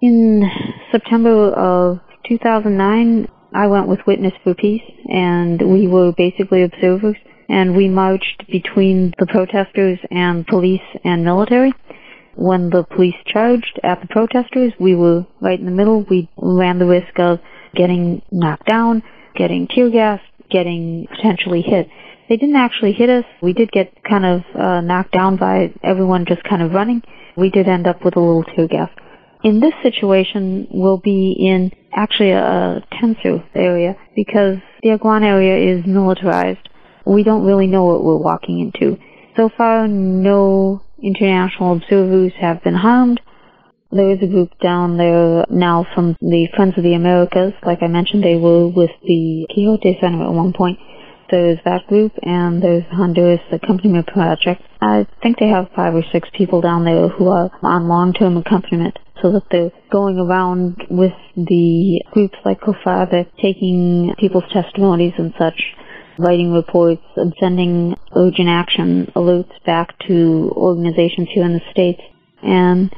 In 0.01 0.49
September 0.93 1.51
of 1.53 1.99
2009, 2.29 3.29
I 3.53 3.67
went 3.67 3.89
with 3.89 4.07
Witness 4.07 4.33
for 4.45 4.55
Peace, 4.55 4.89
and 5.09 5.61
we 5.61 5.89
were 5.89 6.13
basically 6.13 6.63
observers, 6.63 7.17
and 7.49 7.75
we 7.77 7.89
marched 7.89 8.47
between 8.47 9.15
the 9.19 9.27
protesters 9.27 9.99
and 10.13 10.47
police 10.47 10.81
and 11.03 11.25
military. 11.25 11.73
When 12.37 12.71
the 12.71 12.85
police 12.85 13.17
charged 13.27 13.81
at 13.83 14.01
the 14.01 14.07
protesters, 14.07 14.73
we 14.79 14.95
were 14.95 15.27
right 15.41 15.59
in 15.59 15.67
the 15.67 15.73
middle. 15.73 16.05
We 16.09 16.31
ran 16.37 16.79
the 16.79 16.87
risk 16.87 17.19
of 17.19 17.41
getting 17.75 18.23
knocked 18.31 18.67
down, 18.67 19.03
getting 19.35 19.67
tear 19.67 19.91
gassed, 19.91 20.23
getting 20.51 21.09
potentially 21.11 21.63
hit. 21.63 21.89
They 22.31 22.37
didn't 22.37 22.57
actually 22.57 22.93
hit 22.93 23.11
us. 23.11 23.25
We 23.43 23.53
did 23.53 23.73
get 23.73 23.93
kind 24.09 24.25
of 24.25 24.43
uh, 24.55 24.81
knocked 24.83 25.11
down 25.11 25.37
by 25.37 25.75
everyone 25.83 26.27
just 26.29 26.45
kind 26.45 26.63
of 26.63 26.71
running. 26.71 27.03
We 27.37 27.51
did 27.51 27.67
end 27.67 27.89
up 27.89 28.05
with 28.05 28.15
a 28.15 28.21
little 28.21 28.45
tear 28.45 28.69
gas. 28.69 28.89
In 29.43 29.59
this 29.59 29.73
situation, 29.83 30.69
we'll 30.71 30.99
be 30.99 31.33
in 31.33 31.73
actually 31.93 32.31
a 32.31 32.87
tenser 33.01 33.43
area 33.53 33.97
because 34.15 34.59
the 34.81 34.91
Aguan 34.91 35.25
area 35.25 35.77
is 35.77 35.85
militarized. 35.85 36.69
We 37.05 37.25
don't 37.25 37.45
really 37.45 37.67
know 37.67 37.85
what 37.85 38.05
we're 38.05 38.23
walking 38.23 38.61
into. 38.61 38.97
So 39.37 39.51
far, 39.57 39.89
no 39.89 40.83
international 41.03 41.73
observers 41.73 42.33
have 42.41 42.63
been 42.63 42.75
harmed. 42.75 43.21
There 43.91 44.13
is 44.13 44.23
a 44.23 44.29
group 44.29 44.51
down 44.63 44.99
there 44.99 45.47
now 45.51 45.85
from 45.97 46.15
the 46.21 46.47
Friends 46.55 46.75
of 46.77 46.85
the 46.85 46.95
Americas. 46.95 47.55
Like 47.67 47.83
I 47.83 47.89
mentioned, 47.89 48.23
they 48.23 48.37
were 48.37 48.69
with 48.69 48.91
the 49.03 49.49
Quixote 49.53 49.99
Center 50.01 50.23
at 50.23 50.33
one 50.33 50.53
point. 50.53 50.79
There's 51.31 51.59
that 51.65 51.87
group 51.87 52.13
and 52.23 52.63
there's 52.63 52.85
Honduras 52.91 53.41
Accompaniment 53.53 54.09
Project. 54.09 54.63
I 54.81 55.07
think 55.23 55.39
they 55.39 55.49
have 55.49 55.71
five 55.77 55.95
or 55.95 56.03
six 56.13 56.29
people 56.37 56.61
down 56.61 56.85
there 56.85 57.09
who 57.09 57.29
are 57.29 57.51
on 57.63 57.89
long-term 57.89 58.37
accompaniment 58.37 58.99
so 59.23 59.33
that 59.33 59.45
they're 59.51 59.71
going 59.91 60.19
around 60.19 60.85
with 60.91 61.13
the 61.37 62.03
groups 62.11 62.37
like 62.45 62.61
COFADEH, 62.61 63.27
taking 63.41 64.15
people's 64.19 64.51
testimonies 64.53 65.13
and 65.19 65.33
such, 65.39 65.63
writing 66.19 66.53
reports 66.53 67.03
and 67.17 67.33
sending 67.39 67.95
urgent 68.17 68.49
action 68.49 69.11
alerts 69.15 69.53
back 69.65 69.99
to 70.07 70.53
organizations 70.57 71.29
here 71.33 71.45
in 71.45 71.53
the 71.53 71.61
States. 71.71 72.01
And 72.43 72.91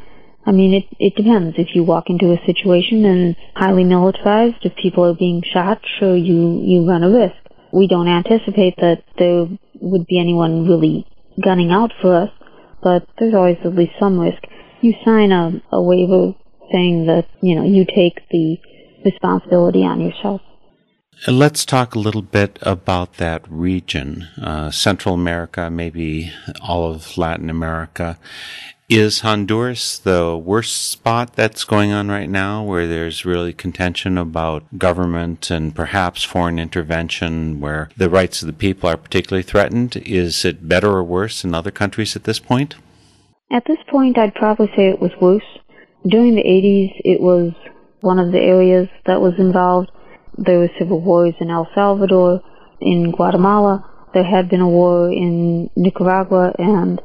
I 0.45 0.53
mean, 0.53 0.75
it, 0.75 0.85
it 0.99 1.15
depends. 1.17 1.57
If 1.59 1.75
you 1.75 1.85
walk 1.85 2.05
into 2.09 2.33
a 2.33 2.47
situation 2.47 3.05
and 3.05 3.31
it's 3.31 3.41
highly 3.55 3.85
militarized, 3.85 4.57
if 4.62 4.75
people 4.75 5.05
are 5.05 5.15
being 5.15 5.43
shot, 5.43 5.81
sure, 5.99 6.17
you, 6.17 6.61
you 6.65 6.89
run 6.89 7.05
a 7.05 7.11
risk. 7.11 7.37
We 7.73 7.87
don't 7.87 8.09
anticipate 8.09 8.76
that 8.76 9.02
there 9.19 9.47
would 9.81 10.07
be 10.07 10.21
anyone 10.21 10.67
really 10.69 11.07
gunning 11.43 11.71
out 11.71 11.93
for 12.00 12.14
us, 12.14 12.31
but 12.83 13.07
there's 13.19 13.35
always 13.35 13.59
at 13.64 13.75
least 13.75 13.93
some 13.99 14.19
risk. 14.19 14.43
You 14.81 14.95
sign 15.05 15.33
a, 15.33 15.62
a 15.73 15.83
waiver 15.83 16.35
saying 16.71 17.07
that, 17.07 17.26
you 17.40 17.55
know, 17.55 17.64
you 17.64 17.85
take 17.85 18.29
the 18.31 18.59
responsibility 19.05 19.85
on 19.85 20.01
yourself. 20.01 20.40
Let's 21.29 21.64
talk 21.64 21.94
a 21.94 22.01
little 22.01 22.23
bit 22.23 22.59
about 22.62 23.14
that 23.14 23.44
region, 23.49 24.29
uh, 24.42 24.70
Central 24.70 25.14
America, 25.14 25.70
maybe 25.70 26.33
all 26.61 26.90
of 26.90 27.16
Latin 27.16 27.49
America. 27.49 28.18
Is 28.94 29.20
Honduras 29.20 29.98
the 29.98 30.37
worst 30.37 30.90
spot 30.90 31.35
that's 31.35 31.64
going 31.64 31.92
on 31.92 32.09
right 32.09 32.28
now 32.28 32.62
where 32.62 32.87
there's 32.87 33.24
really 33.24 33.55
contention 33.55 34.18
about 34.18 34.64
government 34.76 35.50
and 35.50 35.74
perhaps 35.74 36.22
foreign 36.24 36.59
intervention 36.59 37.59
where 37.59 37.88
the 37.96 38.11
rights 38.11 38.42
of 38.42 38.48
the 38.48 38.52
people 38.52 38.90
are 38.90 38.98
particularly 38.98 39.44
threatened? 39.44 39.96
Is 40.05 40.44
it 40.44 40.68
better 40.68 40.90
or 40.90 41.02
worse 41.02 41.42
in 41.42 41.55
other 41.55 41.70
countries 41.70 42.16
at 42.16 42.24
this 42.24 42.38
point? 42.38 42.74
At 43.50 43.64
this 43.64 43.78
point, 43.88 44.18
I'd 44.18 44.35
probably 44.35 44.70
say 44.76 44.90
it 44.90 45.00
was 45.00 45.12
worse. 45.18 45.59
During 46.07 46.35
the 46.35 46.42
80s, 46.42 46.92
it 47.02 47.22
was 47.22 47.55
one 48.02 48.18
of 48.18 48.31
the 48.31 48.40
areas 48.40 48.90
that 49.07 49.22
was 49.22 49.33
involved. 49.38 49.90
There 50.37 50.59
were 50.59 50.70
civil 50.78 51.00
wars 51.00 51.33
in 51.40 51.48
El 51.48 51.66
Salvador, 51.74 52.42
in 52.78 53.11
Guatemala. 53.11 53.88
There 54.12 54.22
had 54.22 54.50
been 54.50 54.61
a 54.61 54.68
war 54.68 55.11
in 55.11 55.70
Nicaragua 55.76 56.52
and 56.59 57.00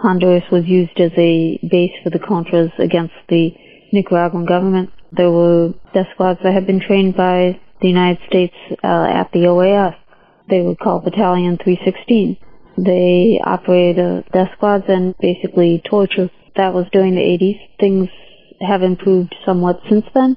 Honduras 0.00 0.44
was 0.50 0.64
used 0.66 0.98
as 1.00 1.12
a 1.16 1.58
base 1.68 1.92
for 2.02 2.10
the 2.10 2.18
Contras 2.18 2.76
against 2.78 3.14
the 3.28 3.52
Nicaraguan 3.92 4.46
government. 4.46 4.90
There 5.12 5.30
were 5.30 5.74
death 5.94 6.06
squads 6.14 6.40
that 6.42 6.52
had 6.54 6.66
been 6.66 6.80
trained 6.80 7.16
by 7.16 7.58
the 7.80 7.88
United 7.88 8.18
States 8.28 8.54
uh, 8.84 9.06
at 9.10 9.30
the 9.32 9.46
OAS. 9.46 9.96
They 10.48 10.60
were 10.60 10.76
called 10.76 11.04
Battalion 11.04 11.58
316. 11.62 12.36
They 12.76 13.40
operated 13.44 13.98
uh, 13.98 14.22
death 14.32 14.50
squads 14.56 14.84
and 14.88 15.14
basically 15.20 15.82
torture. 15.88 16.30
That 16.56 16.74
was 16.74 16.86
during 16.92 17.14
the 17.14 17.20
80s. 17.20 17.58
Things 17.80 18.08
have 18.60 18.82
improved 18.82 19.34
somewhat 19.44 19.80
since 19.88 20.04
then. 20.14 20.36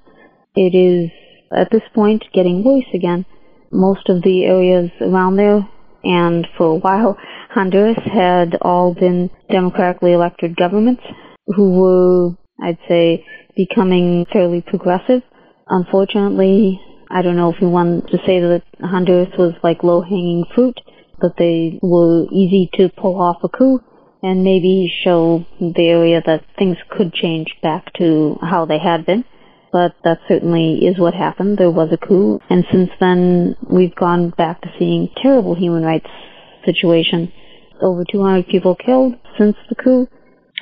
It 0.56 0.76
is, 0.76 1.12
at 1.52 1.70
this 1.72 1.84
point, 1.94 2.24
getting 2.34 2.64
worse 2.64 2.86
again. 2.94 3.26
Most 3.72 4.10
of 4.10 4.22
the 4.22 4.46
areas 4.46 4.92
around 5.00 5.38
there, 5.38 5.68
and 6.04 6.48
for 6.58 6.68
a 6.68 6.76
while, 6.76 7.18
Honduras 7.54 7.98
had 8.06 8.56
all 8.62 8.94
been 8.94 9.30
democratically 9.50 10.14
elected 10.14 10.56
governments 10.56 11.04
who 11.48 11.72
were, 11.72 12.30
I'd 12.64 12.78
say, 12.88 13.26
becoming 13.58 14.26
fairly 14.32 14.62
progressive. 14.62 15.22
Unfortunately, 15.68 16.80
I 17.10 17.22
don't 17.22 17.36
know 17.36 17.52
if 17.52 17.60
we 17.62 17.68
want 17.68 18.08
to 18.08 18.18
say 18.26 18.40
that 18.40 18.64
Honduras 18.80 19.38
was 19.38 19.54
like 19.64 19.84
low-hanging 19.84 20.46
fruit, 20.56 20.80
that 21.20 21.36
they 21.38 21.78
were 21.82 22.26
easy 22.32 22.70
to 22.76 22.88
pull 22.88 23.20
off 23.20 23.44
a 23.44 23.50
coup 23.50 23.82
and 24.24 24.46
maybe 24.46 24.90
show 25.04 25.46
the 25.60 25.90
area 25.90 26.22
that 26.26 26.46
things 26.58 26.78
could 26.90 27.14
change 27.14 27.54
back 27.62 27.92
to 27.98 28.38
how 28.42 28.66
they 28.66 28.80
had 28.80 29.06
been. 29.06 29.26
But 29.74 29.96
that 30.06 30.20
certainly 30.30 30.86
is 30.86 30.98
what 30.98 31.14
happened. 31.14 31.58
There 31.58 31.72
was 31.72 31.90
a 31.92 31.98
coup, 31.98 32.40
and 32.50 32.64
since 32.72 32.92
then 33.02 33.58
we've 33.70 33.96
gone 33.96 34.30
back 34.30 34.62
to 34.62 34.70
seeing 34.80 35.10
terrible 35.22 35.56
human 35.56 35.84
rights 35.84 36.08
situation 36.66 37.32
over 37.82 38.04
200 38.10 38.48
people 38.48 38.76
killed 38.76 39.16
since 39.38 39.56
the 39.70 39.76
coup. 39.76 40.08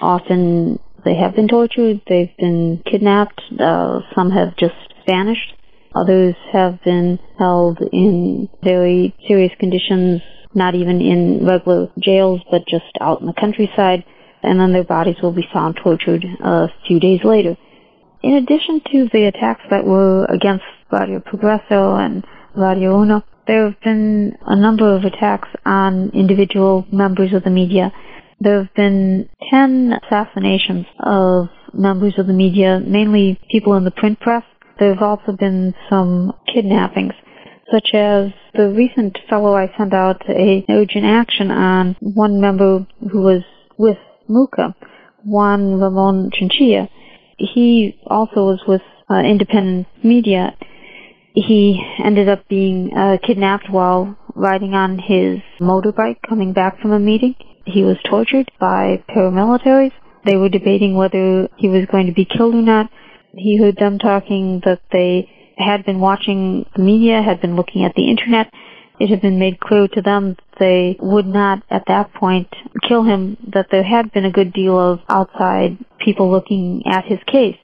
Often 0.02 0.80
they 1.04 1.16
have 1.16 1.36
been 1.36 1.48
tortured, 1.48 2.02
they've 2.08 2.36
been 2.38 2.82
kidnapped, 2.90 3.42
uh, 3.60 4.00
some 4.16 4.32
have 4.32 4.56
just 4.58 4.76
vanished. 5.08 5.54
Others 5.96 6.36
have 6.52 6.82
been 6.84 7.20
held 7.38 7.80
in 7.92 8.48
very 8.64 9.16
serious 9.28 9.52
conditions, 9.60 10.22
not 10.54 10.76
even 10.76 11.02
in 11.02 11.46
regular 11.46 11.90
jails, 12.00 12.42
but 12.52 12.68
just 12.68 12.86
out 13.02 13.22
in 13.22 13.28
the 13.28 13.34
countryside, 13.34 14.04
and 14.44 14.60
then 14.60 14.72
their 14.72 14.84
bodies 14.84 15.16
will 15.22 15.32
be 15.32 15.48
found 15.52 15.78
tortured 15.78 16.24
a 16.42 16.68
few 16.88 17.00
days 17.00 17.22
later. 17.24 17.58
In 18.22 18.36
addition 18.36 18.82
to 18.92 19.10
the 19.12 19.26
attacks 19.26 19.64
that 19.70 19.86
were 19.86 20.26
against 20.26 20.66
Radio 20.92 21.20
Progreso 21.20 21.98
and 22.00 22.26
Radio 22.56 23.02
Uno, 23.02 23.24
there 23.50 23.66
have 23.66 23.82
been 23.82 24.38
a 24.46 24.56
number 24.56 24.96
of 24.96 25.04
attacks 25.06 25.50
on 25.66 26.12
individual 26.14 26.86
members 26.92 27.34
of 27.34 27.44
the 27.44 27.50
media. 27.50 27.92
There 28.40 28.60
have 28.60 28.74
been 28.76 29.28
10 29.50 29.92
assassinations 30.04 30.86
of 31.00 31.48
members 31.74 32.14
of 32.20 32.28
the 32.28 32.34
media, 32.34 32.80
mainly 32.80 33.40
people 33.50 33.74
in 33.74 33.86
the 33.86 33.92
print 33.92 34.20
press. 34.20 34.44
There 34.78 34.94
have 34.94 35.02
also 35.02 35.32
been 35.32 35.74
some 35.90 36.32
kidnappings, 36.54 37.14
such 37.72 37.90
as 37.96 38.30
the 38.54 38.70
recent 38.70 39.18
fellow 39.28 39.56
I 39.56 39.74
sent 39.76 39.96
out 39.96 40.22
a 40.30 40.64
urgent 40.70 41.06
action 41.06 41.50
on 41.50 41.96
one 42.02 42.40
member 42.40 42.86
who 43.12 43.22
was 43.22 43.42
with 43.80 43.98
MUCA, 44.30 44.76
Juan 45.26 45.80
Ramon 45.80 46.30
Chinchilla. 46.32 46.88
He 47.40 48.00
also 48.06 48.46
was 48.46 48.62
with 48.68 48.84
uh, 49.10 49.24
independent 49.24 49.88
media 50.04 50.56
he 51.34 51.84
ended 52.04 52.28
up 52.30 52.48
being 52.48 52.92
uh, 52.96 53.18
kidnapped 53.26 53.70
while 53.70 54.18
riding 54.36 54.74
on 54.74 54.98
his 54.98 55.40
motorbike 55.60 56.18
coming 56.28 56.54
back 56.54 56.80
from 56.82 56.92
a 56.92 57.00
meeting. 57.00 57.36
He 57.66 57.84
was 57.84 57.98
tortured 58.10 58.52
by 58.60 59.04
paramilitaries. 59.10 59.92
They 60.26 60.36
were 60.36 60.50
debating 60.50 60.96
whether 60.96 61.48
he 61.58 61.70
was 61.70 61.86
going 61.92 62.08
to 62.08 62.14
be 62.14 62.26
killed 62.26 62.56
or 62.56 62.62
not. 62.62 62.90
He 63.34 63.58
heard 63.58 63.78
them 63.78 64.00
talking 64.00 64.62
that 64.66 64.82
they 64.92 65.30
had 65.58 65.86
been 65.86 66.00
watching 66.00 66.66
the 66.76 66.82
media, 66.82 67.22
had 67.22 67.42
been 67.42 67.56
looking 67.56 67.84
at 67.84 67.94
the 67.96 68.10
internet. 68.10 68.52
It 69.00 69.10
had 69.10 69.22
been 69.22 69.40
made 69.40 69.60
clear 69.60 69.88
to 69.88 70.02
them 70.02 70.36
that 70.36 70.60
they 70.60 70.98
would 71.00 71.28
not 71.28 71.64
at 71.70 71.84
that 71.88 72.14
point 72.14 72.48
kill 72.88 73.04
him, 73.04 73.38
that 73.54 73.68
there 73.72 73.84
had 73.84 74.12
been 74.12 74.26
a 74.26 74.32
good 74.32 74.52
deal 74.52 74.78
of 74.78 75.00
outside 75.10 75.78
people 76.00 76.30
looking 76.30 76.84
at 76.86 77.06
his 77.06 77.20
case. 77.28 77.58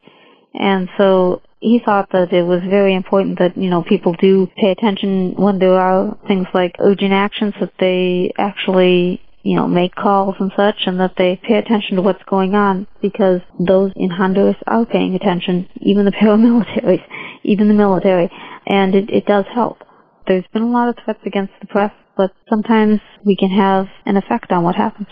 And 0.54 0.88
so 0.98 1.42
he 1.66 1.82
thought 1.84 2.12
that 2.12 2.32
it 2.32 2.44
was 2.44 2.62
very 2.70 2.94
important 2.94 3.40
that, 3.40 3.58
you 3.58 3.72
know, 3.72 3.82
people 3.82 4.14
do 4.14 4.48
pay 4.56 4.70
attention 4.70 5.34
when 5.36 5.58
there 5.58 5.80
are 5.80 6.16
things 6.28 6.46
like 6.54 6.76
urgent 6.78 7.12
actions 7.12 7.56
that 7.60 7.74
they 7.80 8.32
actually, 8.38 9.20
you 9.42 9.56
know, 9.56 9.68
make 9.68 9.96
calls 9.96 10.36
and 10.40 10.52
such 10.56 10.76
and 10.86 11.00
that 11.00 11.16
they 11.18 11.42
pay 11.42 11.56
attention 11.56 11.96
to 11.96 12.04
what's 12.04 12.24
going 12.30 12.54
on 12.54 12.86
because 13.02 13.42
those 13.60 13.92
in 13.96 14.12
Honduras 14.12 14.58
are 14.68 14.86
paying 14.86 15.16
attention, 15.16 15.68
even 15.82 16.06
the 16.06 16.12
paramilitaries, 16.22 17.04
even 17.44 17.68
the 17.68 17.74
military, 17.74 18.30
and 18.68 18.94
it, 18.94 19.10
it 19.10 19.26
does 19.26 19.46
help. 19.52 19.80
There's 20.28 20.46
been 20.54 20.62
a 20.62 20.70
lot 20.70 20.90
of 20.90 20.96
threats 21.04 21.22
against 21.26 21.54
the 21.62 21.68
press, 21.68 21.92
but 22.16 22.32
sometimes 22.48 23.00
we 23.26 23.36
can 23.36 23.50
have 23.50 23.88
an 24.06 24.18
effect 24.18 24.52
on 24.52 24.64
what 24.64 24.76
happens. 24.76 25.08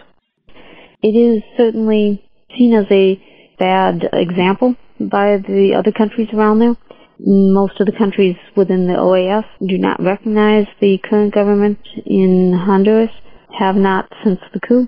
It 1.01 1.17
is 1.17 1.41
certainly 1.57 2.23
seen 2.55 2.75
as 2.75 2.85
a 2.91 3.19
bad 3.57 4.07
example 4.13 4.75
by 5.09 5.37
the 5.37 5.75
other 5.77 5.91
countries 5.91 6.29
around 6.33 6.59
there. 6.59 6.75
Most 7.19 7.79
of 7.79 7.85
the 7.85 7.97
countries 7.97 8.35
within 8.55 8.87
the 8.87 8.93
OAS 8.93 9.45
do 9.65 9.77
not 9.77 10.01
recognize 10.01 10.65
the 10.81 10.97
current 10.97 11.33
government 11.33 11.79
in 12.05 12.53
Honduras, 12.53 13.11
have 13.57 13.75
not 13.75 14.09
since 14.23 14.39
the 14.53 14.59
coup. 14.59 14.87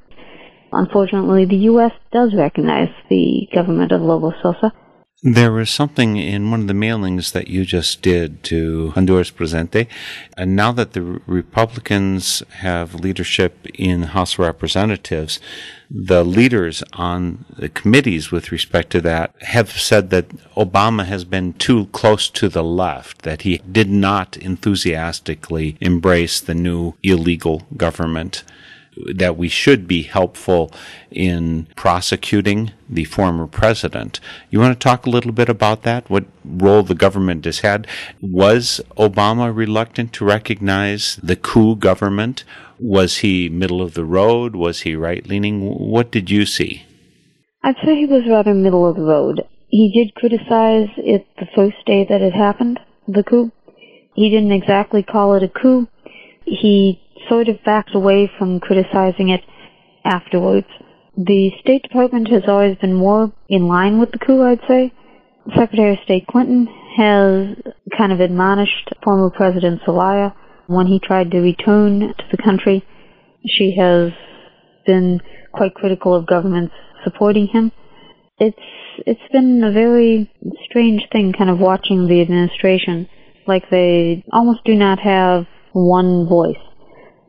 Unfortunately, 0.72 1.46
the 1.46 1.70
U.S. 1.72 1.92
does 2.12 2.34
recognize 2.36 2.90
the 3.10 3.48
government 3.54 3.92
of 3.92 4.02
Lobo 4.02 4.34
Sosa. 4.42 4.74
There 5.28 5.52
was 5.52 5.72
something 5.72 6.18
in 6.18 6.52
one 6.52 6.62
of 6.62 6.68
the 6.68 6.74
mailings 6.74 7.32
that 7.32 7.48
you 7.48 7.66
just 7.66 8.04
did 8.04 8.44
to 8.44 8.92
Honduras 8.92 9.32
Presente. 9.32 9.88
And 10.38 10.56
now 10.56 10.72
that 10.74 10.94
the 10.94 11.02
Republicans 11.26 12.44
have 12.58 12.94
leadership 12.94 13.66
in 13.74 14.04
House 14.04 14.34
of 14.34 14.40
Representatives, 14.46 15.40
the 15.90 16.24
leaders 16.24 16.84
on 16.94 17.44
the 17.58 17.70
committees 17.70 18.30
with 18.30 18.52
respect 18.52 18.92
to 18.92 19.02
that 19.02 19.34
have 19.42 19.72
said 19.72 20.12
that 20.12 20.30
Obama 20.56 21.06
has 21.06 21.26
been 21.26 21.54
too 21.54 21.88
close 21.88 22.30
to 22.30 22.48
the 22.48 22.64
left, 22.64 23.24
that 23.24 23.42
he 23.42 23.58
did 23.58 23.90
not 23.90 24.38
enthusiastically 24.38 25.76
embrace 25.82 26.40
the 26.40 26.54
new 26.54 26.94
illegal 27.02 27.64
government. 27.76 28.44
That 29.14 29.38
we 29.38 29.50
should 29.50 29.88
be 29.88 30.04
helpful 30.04 30.72
in 31.12 31.68
prosecuting 31.76 32.72
the 32.90 33.06
former 33.06 33.48
president. 33.48 34.20
You 34.50 34.60
want 34.60 34.80
to 34.80 34.84
talk 34.84 35.06
a 35.06 35.10
little 35.10 35.32
bit 35.32 35.50
about 35.50 35.84
that? 35.84 36.10
What 36.10 36.26
role 36.44 36.84
the 36.84 36.96
government 36.96 37.46
has 37.46 37.60
had? 37.60 37.88
Was 38.22 38.82
Obama 38.98 39.56
reluctant 39.56 40.14
to 40.14 40.26
recognize 40.26 41.20
the 41.22 41.36
coup 41.36 41.76
government? 41.76 42.44
Was 42.80 43.18
he 43.18 43.50
middle 43.50 43.82
of 43.82 43.94
the 43.94 44.06
road? 44.06 44.56
Was 44.56 44.82
he 44.82 44.96
right 44.96 45.26
leaning? 45.28 45.62
What 45.62 46.12
did 46.12 46.30
you 46.30 46.46
see? 46.46 46.84
I'd 47.64 47.76
say 47.84 47.96
he 47.96 48.06
was 48.06 48.28
rather 48.30 48.54
middle 48.54 48.88
of 48.88 48.96
the 48.96 49.02
road. 49.02 49.42
He 49.70 49.92
did 49.92 50.16
criticize 50.16 50.90
it 50.98 51.26
the 51.38 51.48
first 51.56 51.78
day 51.86 52.06
that 52.08 52.22
it 52.22 52.34
happened, 52.34 52.80
the 53.08 53.24
coup. 53.24 53.52
He 54.14 54.30
didn't 54.30 54.52
exactly 54.52 55.04
call 55.04 55.34
it 55.34 55.44
a 55.44 55.50
coup. 55.50 55.88
He 56.46 57.02
sort 57.30 57.48
of 57.50 57.64
backed 57.64 57.96
away 57.96 58.30
from 58.38 58.60
criticizing 58.60 59.30
it 59.30 59.42
afterwards. 60.04 60.68
The 61.18 61.52
State 61.62 61.84
Department 61.84 62.30
has 62.30 62.44
always 62.48 62.78
been 62.78 62.94
more 62.94 63.32
in 63.50 63.68
line 63.68 64.00
with 64.00 64.12
the 64.12 64.20
coup, 64.20 64.44
I'd 64.44 64.60
say. 64.68 64.94
Secretary 65.56 65.94
of 65.94 66.00
State 66.04 66.28
Clinton 66.28 66.68
has 66.98 67.56
kind 67.98 68.12
of 68.12 68.20
admonished 68.20 68.90
former 69.04 69.30
President 69.30 69.82
Zelaya 69.86 70.34
when 70.68 70.88
he 70.88 71.00
tried 71.00 71.32
to 71.32 71.40
return 71.40 72.00
to 72.00 72.24
the 72.32 72.42
country. 72.42 72.84
She 73.48 73.76
has 73.78 74.12
been 74.86 75.22
quite 75.54 75.76
critical 75.76 76.16
of 76.16 76.26
governments 76.26 76.74
supporting 77.04 77.48
him. 77.48 77.72
It's 78.40 78.58
it's 79.06 79.32
been 79.32 79.64
a 79.64 79.72
very 79.72 80.32
strange 80.66 81.04
thing 81.12 81.34
kind 81.34 81.50
of 81.50 81.60
watching 81.60 82.08
the 82.08 82.22
administration 82.22 83.08
like 83.48 83.70
they 83.70 84.24
almost 84.32 84.64
do 84.66 84.76
not 84.76 85.00
have 85.00 85.46
one 85.74 86.28
voice. 86.28 86.56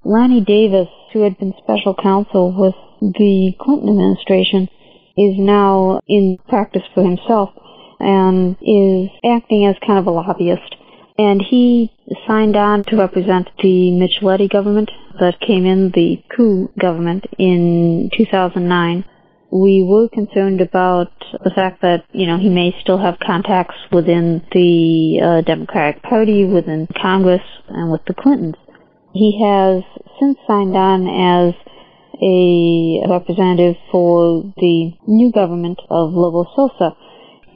Lanny 0.07 0.41
Davis, 0.41 0.89
who 1.13 1.23
had 1.23 1.37
been 1.39 1.53
special 1.59 1.95
counsel 1.95 2.53
with 2.53 2.75
the 3.01 3.53
Clinton 3.61 3.89
administration, 3.89 4.69
is 5.17 5.35
now 5.37 6.01
in 6.07 6.39
practice 6.49 6.85
for 6.95 7.03
himself 7.03 7.51
and 7.99 8.57
is 8.63 9.11
acting 9.25 9.67
as 9.67 9.75
kind 9.85 9.99
of 9.99 10.07
a 10.07 10.11
lobbyist. 10.11 10.77
And 11.19 11.43
he 11.43 11.91
signed 12.27 12.57
on 12.57 12.85
to 12.85 12.97
represent 12.97 13.49
the 13.59 13.91
Micheletti 13.91 14.49
government 14.49 14.91
that 15.19 15.41
came 15.41 15.67
in, 15.67 15.91
the 15.91 16.23
coup 16.35 16.71
government, 16.79 17.25
in 17.39 18.11
2009 18.17 19.05
we 19.51 19.83
were 19.83 20.09
concerned 20.09 20.61
about 20.61 21.13
the 21.45 21.51
fact 21.55 21.81
that, 21.83 22.05
you 22.13 22.27
know, 22.27 22.37
he 22.37 22.49
may 22.49 22.75
still 22.81 22.99
have 22.99 23.19
contacts 23.25 23.77
within 23.93 24.45
the 24.53 25.21
uh, 25.23 25.41
Democratic 25.43 26.03
Party, 26.03 26.45
within 26.45 26.89
Congress, 27.01 27.43
and 27.69 27.91
with 27.91 28.05
the 28.07 28.15
Clintons. 28.15 28.57
He 29.17 29.41
has 29.43 29.83
since 30.21 30.37
signed 30.47 30.77
on 30.77 31.09
as 31.09 31.55
a 32.21 33.01
representative 33.09 33.77
for 33.91 34.53
the 34.59 34.93
new 35.07 35.33
government 35.33 35.81
of 35.89 36.13
Lobo 36.13 36.45
Sosa. 36.55 36.95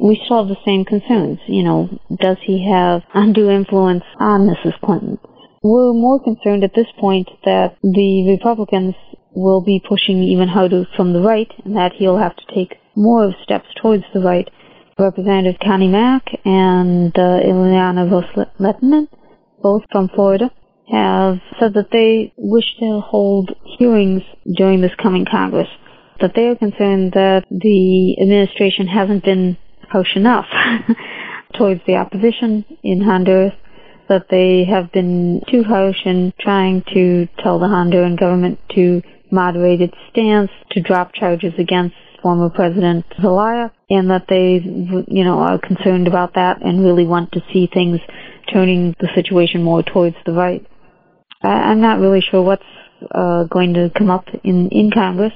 We 0.00 0.18
still 0.24 0.38
have 0.38 0.48
the 0.48 0.64
same 0.64 0.86
concerns. 0.86 1.38
You 1.46 1.62
know, 1.62 2.00
does 2.18 2.38
he 2.42 2.66
have 2.72 3.02
undue 3.12 3.50
influence 3.50 4.04
on 4.18 4.48
Mrs. 4.48 4.80
Clinton? 4.80 5.18
We're 5.62 5.92
more 5.92 6.18
concerned 6.22 6.64
at 6.64 6.74
this 6.74 6.90
point 6.98 7.28
that 7.44 7.76
the 7.82 8.26
Republicans 8.30 8.94
will 9.34 9.60
be 9.60 9.82
pushing 9.86 10.22
even 10.22 10.48
harder 10.48 10.86
from 10.96 11.12
the 11.12 11.20
right, 11.20 11.52
and 11.66 11.76
that 11.76 11.92
he'll 11.92 12.16
have 12.16 12.36
to 12.36 12.54
take 12.54 12.76
more 12.96 13.34
steps 13.44 13.68
towards 13.82 14.04
the 14.14 14.20
right. 14.20 14.48
Representative 14.98 15.60
Connie 15.62 15.88
Mack 15.88 16.24
and 16.46 17.12
uh, 17.18 17.40
Ileana 17.40 18.10
Ros-Lehtinen, 18.10 19.08
both 19.62 19.82
from 19.92 20.08
Florida, 20.08 20.50
have 20.90 21.38
said 21.58 21.74
that 21.74 21.90
they 21.92 22.32
wish 22.36 22.76
to 22.80 23.00
hold 23.00 23.50
hearings 23.78 24.22
during 24.56 24.80
this 24.80 24.94
coming 25.00 25.24
Congress. 25.24 25.68
That 26.20 26.32
they 26.34 26.48
are 26.48 26.56
concerned 26.56 27.12
that 27.12 27.46
the 27.50 28.16
administration 28.20 28.86
hasn't 28.86 29.24
been 29.24 29.56
harsh 29.88 30.16
enough 30.16 30.46
towards 31.56 31.80
the 31.86 31.96
opposition 31.96 32.64
in 32.82 33.00
Honduras, 33.00 33.54
that 34.08 34.26
they 34.28 34.64
have 34.64 34.92
been 34.92 35.40
too 35.50 35.62
harsh 35.64 36.04
in 36.04 36.32
trying 36.40 36.82
to 36.94 37.26
tell 37.42 37.58
the 37.58 37.66
Honduran 37.66 38.18
government 38.18 38.58
to 38.74 39.02
moderate 39.30 39.80
its 39.80 39.96
stance, 40.10 40.50
to 40.72 40.80
drop 40.80 41.14
charges 41.14 41.54
against 41.58 41.94
former 42.22 42.50
President 42.50 43.04
Zelaya, 43.20 43.72
and 43.88 44.10
that 44.10 44.26
they, 44.28 44.60
you 45.08 45.24
know, 45.24 45.38
are 45.38 45.58
concerned 45.58 46.06
about 46.06 46.34
that 46.34 46.60
and 46.62 46.84
really 46.84 47.06
want 47.06 47.32
to 47.32 47.40
see 47.52 47.68
things 47.72 48.00
turning 48.52 48.94
the 49.00 49.08
situation 49.14 49.62
more 49.62 49.82
towards 49.82 50.16
the 50.26 50.32
right. 50.32 50.66
I, 51.42 51.72
am 51.72 51.80
not 51.80 52.00
really 52.00 52.20
sure 52.20 52.42
what's 52.42 52.62
uh, 53.10 53.44
going 53.44 53.74
to 53.74 53.90
come 53.96 54.10
up 54.10 54.26
in, 54.44 54.68
in 54.68 54.90
Congress. 54.90 55.32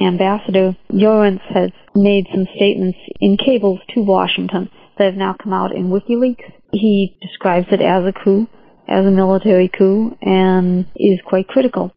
Ambassador 0.00 0.76
Llorens 0.92 1.40
has 1.52 1.70
made 1.94 2.26
some 2.32 2.46
statements 2.56 2.98
in 3.20 3.36
cables 3.36 3.80
to 3.94 4.02
Washington 4.02 4.70
that 4.96 5.04
have 5.04 5.14
now 5.14 5.34
come 5.40 5.52
out 5.52 5.74
in 5.74 5.88
WikiLeaks. 5.88 6.52
He 6.72 7.16
describes 7.20 7.66
it 7.70 7.80
as 7.80 8.04
a 8.04 8.12
coup, 8.12 8.46
as 8.86 9.06
a 9.06 9.10
military 9.10 9.68
coup, 9.68 10.16
and 10.22 10.86
is 10.96 11.20
quite 11.24 11.48
critical 11.48 11.92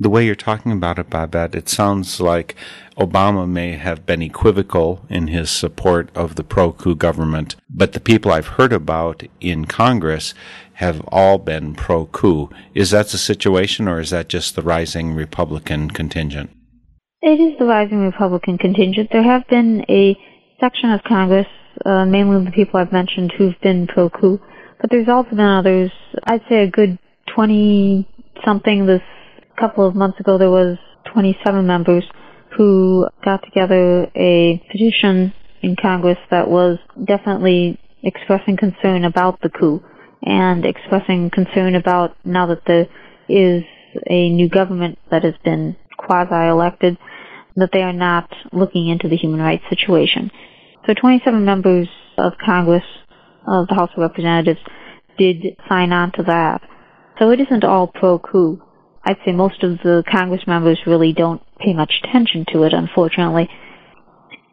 the 0.00 0.08
way 0.08 0.24
you're 0.24 0.34
talking 0.34 0.72
about 0.72 0.98
it, 0.98 1.10
Babette, 1.10 1.54
it 1.54 1.68
sounds 1.68 2.20
like 2.20 2.56
Obama 2.96 3.46
may 3.46 3.72
have 3.72 4.06
been 4.06 4.22
equivocal 4.22 5.04
in 5.10 5.26
his 5.26 5.50
support 5.50 6.08
of 6.16 6.36
the 6.36 6.42
pro 6.42 6.72
coup 6.72 6.96
government, 6.96 7.54
but 7.68 7.92
the 7.92 8.00
people 8.00 8.32
I've 8.32 8.56
heard 8.58 8.72
about 8.72 9.22
in 9.40 9.66
Congress 9.66 10.32
have 10.80 11.02
all 11.08 11.36
been 11.36 11.74
pro 11.74 12.06
coup. 12.06 12.48
Is 12.74 12.90
that 12.90 13.08
the 13.08 13.18
situation, 13.18 13.86
or 13.86 14.00
is 14.00 14.08
that 14.10 14.28
just 14.28 14.56
the 14.56 14.62
rising 14.62 15.14
Republican 15.14 15.90
contingent? 15.90 16.48
It 17.20 17.38
is 17.38 17.58
the 17.58 17.66
rising 17.66 18.00
Republican 18.00 18.56
contingent. 18.56 19.10
There 19.12 19.22
have 19.22 19.46
been 19.48 19.84
a 19.90 20.16
section 20.58 20.90
of 20.90 21.02
Congress, 21.04 21.46
uh, 21.84 22.06
mainly 22.06 22.42
the 22.46 22.50
people 22.50 22.80
I've 22.80 22.92
mentioned, 22.92 23.30
who've 23.36 23.60
been 23.62 23.88
pro 23.88 24.08
coup, 24.08 24.40
but 24.80 24.88
there's 24.90 25.08
also 25.08 25.28
been 25.28 25.40
others. 25.40 25.90
I'd 26.24 26.40
say 26.48 26.62
a 26.62 26.70
good 26.70 26.98
20 27.34 28.08
something 28.42 28.86
this 28.86 29.02
couple 29.58 29.86
of 29.86 29.94
months 29.94 30.18
ago, 30.18 30.38
there 30.38 30.50
was 30.50 30.78
27 31.12 31.66
members 31.66 32.04
who 32.56 33.06
got 33.22 33.42
together 33.44 34.10
a 34.16 34.56
petition 34.72 35.34
in 35.60 35.76
Congress 35.76 36.16
that 36.30 36.48
was 36.48 36.78
definitely 37.04 37.78
expressing 38.02 38.56
concern 38.56 39.04
about 39.04 39.38
the 39.42 39.50
coup 39.50 39.84
and 40.22 40.64
expressing 40.64 41.30
concern 41.30 41.74
about 41.74 42.16
now 42.24 42.46
that 42.46 42.62
there 42.66 42.88
is 43.28 43.62
a 44.08 44.30
new 44.30 44.48
government 44.48 44.98
that 45.10 45.24
has 45.24 45.34
been 45.44 45.76
quasi-elected, 45.98 46.98
that 47.56 47.70
they 47.72 47.82
are 47.82 47.92
not 47.92 48.30
looking 48.52 48.88
into 48.88 49.08
the 49.08 49.16
human 49.16 49.40
rights 49.40 49.64
situation. 49.68 50.30
So 50.86 50.94
27 50.94 51.44
members 51.44 51.88
of 52.18 52.32
Congress, 52.44 52.84
of 53.46 53.68
the 53.68 53.74
House 53.74 53.90
of 53.96 54.00
Representatives, 54.02 54.60
did 55.18 55.56
sign 55.68 55.92
on 55.92 56.12
to 56.12 56.22
that. 56.24 56.62
So 57.18 57.30
it 57.30 57.40
isn't 57.40 57.64
all 57.64 57.86
pro-coup. 57.86 58.62
I'd 59.04 59.18
say 59.24 59.32
most 59.32 59.62
of 59.62 59.78
the 59.82 60.02
Congress 60.10 60.42
members 60.46 60.78
really 60.86 61.12
don't 61.12 61.42
pay 61.58 61.72
much 61.72 62.00
attention 62.02 62.44
to 62.52 62.62
it, 62.64 62.72
unfortunately. 62.72 63.48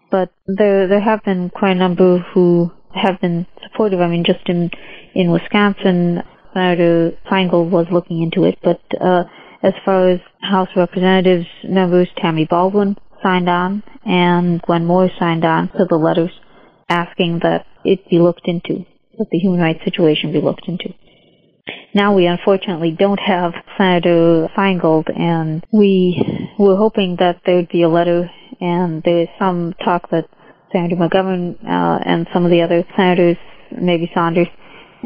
But 0.10 0.32
there 0.45 0.88
there 0.88 1.01
have 1.01 1.23
been 1.23 1.49
quite 1.49 1.71
a 1.71 1.80
number 1.80 2.19
who 2.34 2.71
have 2.93 3.19
been 3.21 3.45
supportive. 3.63 4.00
I 4.00 4.08
mean, 4.08 4.23
just 4.23 4.47
in 4.47 4.69
in 5.13 5.32
Wisconsin, 5.32 6.21
Senator 6.54 7.12
Feingold 7.30 7.69
was 7.69 7.88
looking 7.91 8.21
into 8.21 8.43
it. 8.43 8.58
But 8.63 8.82
uh, 9.00 9.23
as 9.63 9.73
far 9.84 10.10
as 10.10 10.19
House 10.41 10.69
Representatives 10.76 11.47
members, 11.63 12.08
Tammy 12.17 12.45
Baldwin 12.45 12.95
signed 13.23 13.50
on, 13.50 13.84
and 14.06 14.62
Gwen 14.62 14.86
Moore 14.86 15.10
signed 15.19 15.45
on 15.45 15.69
to 15.69 15.86
the 15.89 15.97
letters 15.97 16.32
asking 16.89 17.39
that 17.43 17.65
it 17.84 18.08
be 18.10 18.19
looked 18.19 18.47
into, 18.47 18.86
that 19.17 19.28
the 19.32 19.39
human 19.39 19.60
rights 19.60 19.84
situation 19.84 20.32
be 20.32 20.41
looked 20.41 20.67
into. 20.67 20.93
Now 21.93 22.13
we 22.15 22.28
unfortunately 22.28 22.95
don't 22.97 23.19
have 23.19 23.54
Senator 23.78 24.47
Feingold, 24.56 25.10
and 25.19 25.65
we 25.71 26.50
were 26.58 26.78
hoping 26.78 27.17
that 27.19 27.41
there 27.45 27.58
would 27.58 27.69
be 27.69 27.84
a 27.84 27.89
letter, 27.89 28.30
and 28.62 29.04
there 29.04 29.23
is 29.23 29.30
some 29.39 29.73
talk 29.84 30.10
that 30.12 30.30
Senator 30.71 30.95
McGovern 30.95 31.56
uh, 31.63 31.99
and 32.06 32.27
some 32.34 32.45
of 32.45 32.51
the 32.51 32.62
other 32.62 32.84
senators, 32.95 33.38
maybe 33.71 34.12
Sanders 34.13 34.47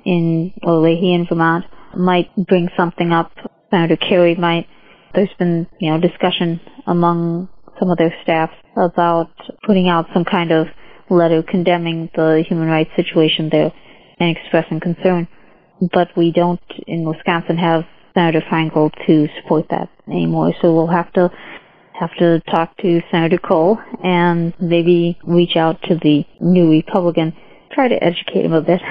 in 0.05 0.53
Leahy 0.63 1.13
in 1.13 1.25
Vermont, 1.27 1.65
might 1.95 2.29
bring 2.47 2.69
something 2.77 3.11
up. 3.11 3.31
Senator 3.69 3.97
Kerry 3.97 4.35
might. 4.35 4.67
There's 5.13 5.33
been, 5.37 5.67
you 5.79 5.91
know, 5.91 5.99
discussion 5.99 6.59
among 6.87 7.49
some 7.79 7.89
of 7.89 7.97
their 7.97 8.13
staff 8.23 8.49
about 8.77 9.29
putting 9.65 9.89
out 9.89 10.07
some 10.13 10.25
kind 10.25 10.51
of 10.51 10.67
letter 11.09 11.43
condemning 11.43 12.09
the 12.15 12.43
human 12.47 12.67
rights 12.67 12.91
situation 12.95 13.49
there 13.51 13.71
and 14.19 14.37
expressing 14.37 14.79
concern 14.79 15.27
but 15.91 16.09
we 16.15 16.31
don't 16.31 16.61
in 16.85 17.05
Wisconsin 17.05 17.57
have 17.57 17.83
Senator 18.13 18.41
Feingold 18.51 18.93
to 19.07 19.27
support 19.41 19.65
that 19.69 19.89
anymore. 20.07 20.53
So 20.61 20.73
we'll 20.73 20.87
have 20.87 21.11
to 21.13 21.31
have 22.01 22.15
to 22.17 22.39
talk 22.49 22.75
to 22.77 22.99
Senator 23.11 23.37
Kohl 23.37 23.79
and 24.03 24.53
maybe 24.59 25.19
reach 25.23 25.55
out 25.55 25.79
to 25.83 25.95
the 26.01 26.25
new 26.39 26.71
Republican, 26.71 27.31
try 27.71 27.87
to 27.87 28.03
educate 28.03 28.43
him 28.43 28.53
a 28.53 28.61
bit. 28.61 28.81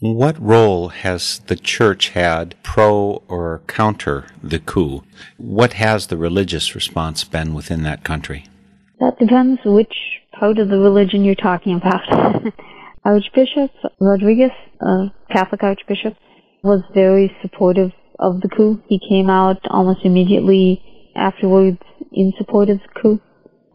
What 0.00 0.36
role 0.42 0.88
has 0.88 1.38
the 1.46 1.54
church 1.54 2.08
had 2.10 2.60
pro 2.64 3.22
or 3.28 3.62
counter 3.68 4.26
the 4.42 4.58
coup? 4.58 5.04
What 5.38 5.74
has 5.74 6.08
the 6.08 6.16
religious 6.16 6.74
response 6.74 7.22
been 7.22 7.54
within 7.54 7.84
that 7.84 8.02
country? 8.02 8.46
That 8.98 9.18
depends 9.20 9.60
which 9.64 9.94
part 10.38 10.58
of 10.58 10.68
the 10.68 10.78
religion 10.78 11.24
you're 11.24 11.36
talking 11.36 11.76
about. 11.76 12.02
Archbishop 13.04 13.70
Rodriguez, 14.00 14.50
a 14.80 15.12
Catholic 15.32 15.62
Archbishop, 15.62 16.14
was 16.64 16.82
very 16.92 17.34
supportive 17.40 17.92
of 18.18 18.40
the 18.40 18.48
coup. 18.48 18.82
He 18.88 18.98
came 19.08 19.30
out 19.30 19.58
almost 19.70 20.00
immediately 20.04 20.82
afterwards 21.16 21.78
in 22.12 22.32
support 22.38 22.68
of 22.68 22.78
the 22.78 23.00
coup. 23.00 23.20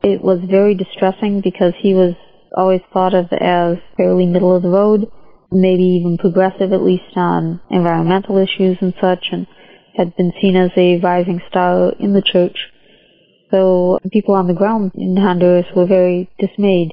It 0.04 0.21
was 0.21 0.39
very 0.49 0.75
distressing 0.75 1.41
because 1.41 1.73
he 1.77 1.93
was 1.93 2.15
always 2.56 2.82
thought 2.91 3.13
of 3.13 3.32
as 3.32 3.77
fairly 3.97 4.25
middle 4.25 4.56
of 4.56 4.63
the 4.63 4.69
road, 4.69 5.12
maybe 5.51 5.84
even 5.84 6.17
progressive 6.17 6.73
at 6.73 6.82
least 6.82 7.15
on 7.15 7.62
environmental 7.69 8.38
issues 8.38 8.77
and 8.82 8.93
such, 8.99 9.27
and 9.32 9.47
had 9.95 10.15
been 10.15 10.34
seen 10.41 10.56
as 10.56 10.71
a 10.77 10.99
rising 10.99 11.41
star 11.49 11.93
in 11.99 12.13
the 12.13 12.21
church. 12.21 12.58
So 13.51 13.99
people 14.12 14.34
on 14.34 14.47
the 14.47 14.54
ground 14.54 14.91
in 14.95 15.17
Honduras 15.17 15.65
were 15.75 15.86
very 15.86 16.30
dismayed 16.39 16.91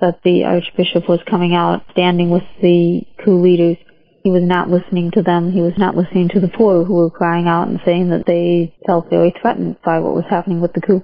that 0.00 0.20
the 0.24 0.44
Archbishop 0.44 1.08
was 1.08 1.20
coming 1.28 1.54
out 1.54 1.82
standing 1.92 2.30
with 2.30 2.42
the 2.60 3.02
coup 3.24 3.40
leaders. 3.40 3.76
He 4.22 4.30
was 4.30 4.42
not 4.42 4.68
listening 4.68 5.10
to 5.12 5.22
them. 5.22 5.52
He 5.52 5.62
was 5.62 5.72
not 5.78 5.96
listening 5.96 6.28
to 6.30 6.40
the 6.40 6.48
poor 6.48 6.84
who 6.84 6.94
were 6.94 7.10
crying 7.10 7.48
out 7.48 7.68
and 7.68 7.80
saying 7.84 8.10
that 8.10 8.26
they 8.26 8.74
felt 8.86 9.08
very 9.08 9.32
threatened 9.40 9.76
by 9.84 9.98
what 9.98 10.14
was 10.14 10.26
happening 10.28 10.60
with 10.60 10.74
the 10.74 10.80
coup. 10.80 11.02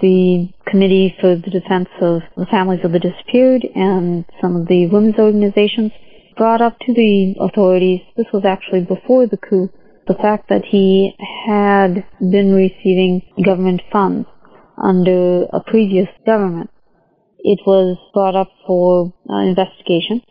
The 0.00 0.48
Committee 0.66 1.14
for 1.20 1.36
the 1.36 1.50
Defense 1.50 1.88
of 2.00 2.22
the 2.36 2.46
Families 2.50 2.84
of 2.84 2.92
the 2.92 2.98
Disappeared 2.98 3.64
and 3.74 4.24
some 4.40 4.56
of 4.56 4.66
the 4.66 4.86
women's 4.86 5.18
organizations 5.18 5.92
brought 6.36 6.60
up 6.60 6.78
to 6.80 6.92
the 6.92 7.34
authorities, 7.40 8.00
this 8.16 8.26
was 8.32 8.44
actually 8.44 8.80
before 8.80 9.26
the 9.26 9.36
coup, 9.36 9.70
the 10.06 10.14
fact 10.14 10.48
that 10.48 10.64
he 10.64 11.14
had 11.46 12.04
been 12.20 12.52
receiving 12.52 13.22
government 13.44 13.80
funds 13.92 14.26
under 14.82 15.44
a 15.52 15.60
previous 15.66 16.08
government. 16.26 16.70
It 17.38 17.60
was 17.66 17.96
brought 18.12 18.36
up 18.36 18.50
for 18.66 19.12
uh, 19.28 19.38
investigation. 19.38 20.22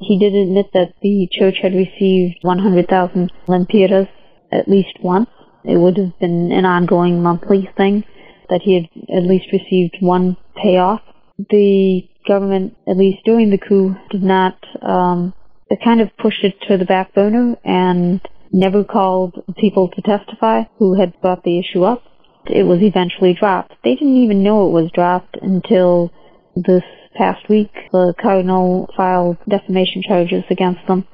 He 0.00 0.18
did 0.18 0.34
admit 0.34 0.66
that 0.74 0.94
the 1.02 1.28
church 1.30 1.58
had 1.62 1.74
received 1.74 2.38
100,000 2.42 3.32
lempiras 3.46 4.08
at 4.52 4.68
least 4.68 4.98
once. 5.02 5.28
It 5.64 5.76
would 5.76 5.98
have 5.98 6.18
been 6.18 6.52
an 6.52 6.64
ongoing 6.64 7.22
monthly 7.22 7.68
thing 7.76 8.04
that 8.48 8.62
he 8.62 8.74
had 8.74 8.88
at 9.14 9.24
least 9.24 9.52
received 9.52 9.96
one 10.00 10.36
payoff. 10.56 11.02
The 11.50 12.08
government, 12.26 12.76
at 12.88 12.96
least 12.96 13.24
during 13.24 13.50
the 13.50 13.58
coup, 13.58 13.96
did 14.10 14.22
not, 14.22 14.56
um, 14.82 15.34
it 15.68 15.80
kind 15.84 16.00
of 16.00 16.16
pushed 16.16 16.44
it 16.44 16.54
to 16.68 16.76
the 16.76 16.84
back 16.84 17.14
burner 17.14 17.56
and 17.64 18.20
never 18.52 18.84
called 18.84 19.34
people 19.56 19.88
to 19.88 20.02
testify 20.02 20.62
who 20.78 20.94
had 20.94 21.20
brought 21.20 21.44
the 21.44 21.58
issue 21.58 21.84
up. 21.84 22.02
It 22.46 22.62
was 22.62 22.80
eventually 22.80 23.34
dropped. 23.34 23.74
They 23.84 23.94
didn't 23.94 24.16
even 24.16 24.42
know 24.42 24.68
it 24.68 24.72
was 24.72 24.90
dropped 24.92 25.36
until 25.42 26.10
this 26.56 26.84
past 27.18 27.48
week. 27.48 27.72
The 27.92 28.14
cardinal 28.20 28.88
filed 28.96 29.36
defamation 29.48 30.02
charges 30.06 30.44
against 30.48 30.86
them. 30.86 31.06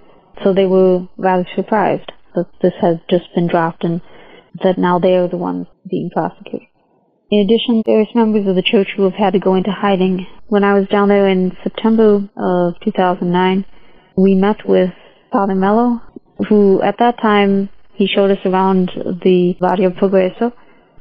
So 0.45 0.53
they 0.53 0.67
were 0.67 1.09
rather 1.17 1.47
surprised 1.57 2.13
that 2.35 2.47
this 2.61 2.75
has 2.81 2.97
just 3.09 3.25
been 3.35 3.49
dropped 3.49 3.83
and 3.85 4.01
that 4.63 4.79
now 4.79 4.99
they 4.99 5.17
are 5.17 5.29
the 5.29 5.37
ones 5.37 5.67
being 5.89 6.11
prosecuted. 6.13 6.69
In 7.31 7.41
addition, 7.41 7.83
various 7.87 8.15
members 8.15 8.47
of 8.47 8.55
the 8.55 8.63
church 8.63 8.89
who 8.97 9.05
have 9.05 9.15
had 9.15 9.33
to 9.33 9.39
go 9.39 9.55
into 9.55 9.71
hiding. 9.71 10.27
When 10.49 10.63
I 10.63 10.75
was 10.75 10.87
down 10.89 11.09
there 11.09 11.29
in 11.29 11.57
September 11.63 12.29
of 12.37 12.75
2009, 12.85 13.65
we 14.17 14.35
met 14.35 14.69
with 14.69 14.91
Father 15.33 15.55
Melo, 15.55 16.01
who 16.49 16.83
at 16.83 16.99
that 16.99 17.21
time 17.21 17.71
he 17.95 18.07
showed 18.07 18.31
us 18.31 18.45
around 18.45 18.91
the 19.25 19.57
Barrio 19.59 19.91
Progreso. 19.91 20.53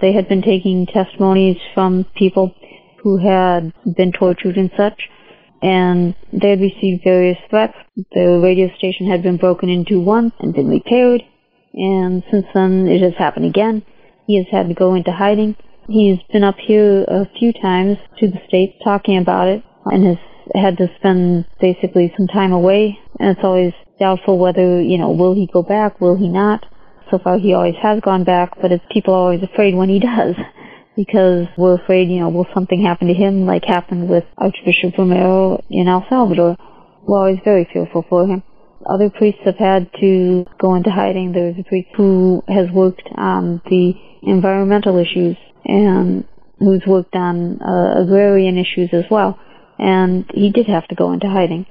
They 0.02 0.14
had 0.14 0.28
been 0.28 0.42
taking 0.42 0.88
testimonies 0.88 1.58
from 1.74 2.06
people 2.16 2.56
who 3.04 3.18
had 3.18 3.74
been 3.96 4.12
tortured 4.12 4.58
and 4.58 4.72
such, 4.78 5.10
and 5.62 6.16
they 6.32 6.52
had 6.52 6.62
received 6.62 7.04
various 7.04 7.38
threats. 7.50 7.76
The 8.14 8.40
radio 8.42 8.74
station 8.78 9.10
had 9.10 9.22
been 9.22 9.38
broken 9.38 9.70
into 9.70 10.00
once 10.00 10.34
and 10.40 10.54
been 10.54 10.70
repaired, 10.70 11.22
and 11.74 12.24
since 12.32 12.46
then 12.54 12.88
it 12.88 13.02
has 13.02 13.14
happened 13.18 13.46
again. 13.46 13.84
He 14.26 14.38
has 14.38 14.48
had 14.52 14.70
to 14.70 14.74
go 14.74 14.96
into 14.96 15.12
hiding. 15.12 15.56
He's 15.88 16.20
been 16.32 16.46
up 16.46 16.56
here 16.58 17.04
a 17.04 17.28
few 17.38 17.52
times 17.52 17.98
to 18.20 18.28
the 18.28 18.40
States 18.48 18.74
talking 18.84 19.18
about 19.18 19.50
it 19.50 19.64
and 19.86 20.06
has 20.06 20.18
had 20.56 20.78
to 20.78 20.88
spend 20.98 21.46
basically 21.60 22.14
some 22.18 22.28
time 22.28 22.54
away, 22.54 22.98
and 23.20 23.36
it's 23.36 23.44
always 23.44 23.74
doubtful 24.00 24.38
whether, 24.38 24.82
you 24.82 24.98
know, 24.98 25.12
will 25.12 25.36
he 25.36 25.48
go 25.52 25.62
back, 25.62 26.00
will 26.00 26.16
he 26.16 26.30
not. 26.30 26.66
So 27.12 27.20
far 27.20 27.38
he 27.38 27.54
always 27.54 27.76
has 27.82 28.00
gone 28.00 28.24
back, 28.24 28.54
but 28.62 28.72
it's, 28.72 28.84
people 28.92 29.14
are 29.14 29.18
always 29.18 29.44
afraid 29.44 29.76
when 29.76 29.90
he 29.90 30.00
does. 30.12 30.36
Because 30.96 31.48
we're 31.58 31.82
afraid, 31.82 32.10
you 32.10 32.20
know, 32.20 32.30
will 32.30 32.48
something 32.54 32.84
happen 32.84 33.08
to 33.08 33.14
him 33.14 33.46
like 33.46 33.66
happened 33.66 34.10
with 34.10 34.26
Archbishop 34.38 34.98
Romero 34.98 35.64
in 35.70 35.88
El 35.88 36.06
Salvador? 36.10 36.56
We're 37.02 37.18
always 37.18 37.40
very 37.44 37.68
fearful 37.72 38.06
for 38.08 38.28
him. 38.28 38.44
Other 38.86 39.10
priests 39.10 39.42
have 39.46 39.58
had 39.58 39.90
to 40.02 40.46
go 40.60 40.76
into 40.76 40.92
hiding. 40.92 41.32
There's 41.32 41.58
a 41.58 41.64
priest 41.64 41.90
who 41.96 42.44
has 42.48 42.70
worked 42.70 43.08
on 43.16 43.62
the 43.70 43.94
environmental 44.22 44.98
issues 44.98 45.38
and 45.66 46.26
who's 46.60 46.84
worked 46.86 47.16
on 47.16 47.62
uh, 47.62 48.04
agrarian 48.04 48.58
issues 48.58 48.90
as 48.94 49.06
well. 49.10 49.40
And 49.80 50.30
he 50.34 50.52
did 50.52 50.68
have 50.68 50.88
to 50.90 50.96
go 50.96 51.12
into 51.12 51.28
hiding 51.28 51.66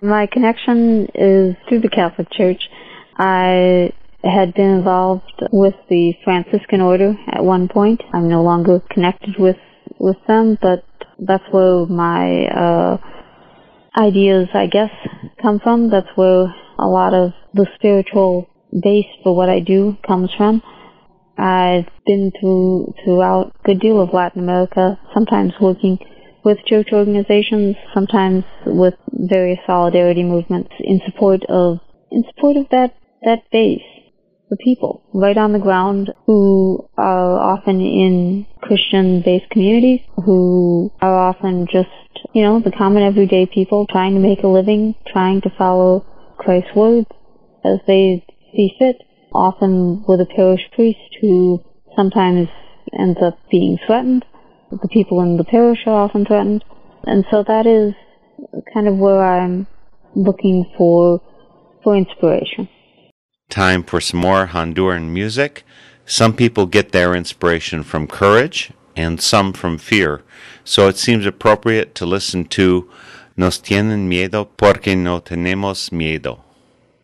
my 0.00 0.26
connection 0.26 1.06
is 1.14 1.54
through 1.68 1.82
the 1.82 1.88
Catholic 1.88 2.32
Church. 2.32 2.68
I 3.16 3.92
had 4.24 4.54
been 4.54 4.70
involved 4.70 5.40
with 5.52 5.74
the 5.88 6.14
Franciscan 6.24 6.80
order 6.80 7.16
at 7.28 7.44
one 7.44 7.68
point. 7.68 8.02
I'm 8.12 8.28
no 8.28 8.42
longer 8.42 8.80
connected 8.90 9.38
with 9.38 9.58
with 9.98 10.16
them, 10.26 10.58
but 10.60 10.84
that's 11.26 11.44
where 11.50 11.86
my 11.86 12.46
uh, 12.46 12.98
ideas, 13.98 14.48
I 14.54 14.66
guess, 14.66 14.90
come 15.40 15.60
from. 15.60 15.90
That's 15.90 16.08
where 16.14 16.54
a 16.78 16.86
lot 16.86 17.14
of 17.14 17.32
the 17.54 17.66
spiritual 17.76 18.48
base 18.72 19.06
for 19.22 19.36
what 19.36 19.48
I 19.48 19.60
do 19.60 19.96
comes 20.06 20.30
from. 20.36 20.62
I've 21.38 21.88
been 22.06 22.32
through 22.38 22.94
throughout 23.04 23.52
a 23.64 23.66
good 23.66 23.80
deal 23.80 24.00
of 24.00 24.12
Latin 24.12 24.42
America, 24.42 24.98
sometimes 25.14 25.52
working 25.60 25.98
with 26.44 26.58
church 26.66 26.88
organizations, 26.92 27.76
sometimes 27.94 28.44
with 28.66 28.94
various 29.12 29.58
solidarity 29.66 30.22
movements 30.22 30.70
in 30.80 31.00
support 31.06 31.40
of 31.48 31.78
in 32.10 32.24
support 32.34 32.56
of 32.56 32.66
that, 32.70 32.94
that 33.22 33.42
base, 33.50 33.80
the 34.52 34.56
people 34.62 35.02
right 35.14 35.38
on 35.38 35.54
the 35.54 35.58
ground 35.58 36.12
who 36.26 36.86
are 36.98 37.38
often 37.38 37.80
in 37.80 38.44
Christian-based 38.60 39.48
communities, 39.50 40.00
who 40.26 40.92
are 41.00 41.16
often 41.30 41.66
just, 41.72 41.88
you 42.34 42.42
know, 42.42 42.60
the 42.60 42.70
common 42.70 43.02
everyday 43.02 43.46
people 43.46 43.86
trying 43.86 44.12
to 44.12 44.20
make 44.20 44.42
a 44.42 44.46
living, 44.46 44.94
trying 45.10 45.40
to 45.40 45.50
follow 45.56 46.04
Christ's 46.36 46.76
words 46.76 47.06
as 47.64 47.78
they 47.86 48.22
see 48.54 48.70
fit, 48.78 48.96
often 49.32 50.04
with 50.06 50.20
a 50.20 50.26
parish 50.26 50.60
priest 50.74 50.98
who 51.22 51.64
sometimes 51.96 52.48
ends 52.98 53.18
up 53.24 53.38
being 53.50 53.78
threatened. 53.86 54.22
The 54.70 54.88
people 54.88 55.22
in 55.22 55.38
the 55.38 55.44
parish 55.44 55.78
are 55.86 56.04
often 56.04 56.26
threatened. 56.26 56.62
And 57.04 57.24
so 57.30 57.42
that 57.42 57.66
is 57.66 57.94
kind 58.74 58.86
of 58.86 58.98
where 58.98 59.24
I'm 59.24 59.66
looking 60.14 60.70
for 60.76 61.22
for 61.82 61.96
inspiration. 61.96 62.68
Time 63.48 63.82
for 63.82 64.00
some 64.00 64.20
more 64.20 64.48
Honduran 64.48 65.10
music. 65.10 65.64
Some 66.06 66.34
people 66.34 66.66
get 66.66 66.92
their 66.92 67.14
inspiration 67.14 67.82
from 67.82 68.06
courage 68.06 68.72
and 68.96 69.20
some 69.20 69.52
from 69.52 69.78
fear. 69.78 70.22
So 70.64 70.88
it 70.88 70.96
seems 70.96 71.26
appropriate 71.26 71.94
to 71.96 72.06
listen 72.06 72.44
to 72.46 72.90
Nos 73.34 73.62
tienen 73.62 74.08
miedo 74.08 74.48
porque 74.56 74.94
no 74.94 75.20
tenemos 75.20 75.90
miedo. 75.90 76.40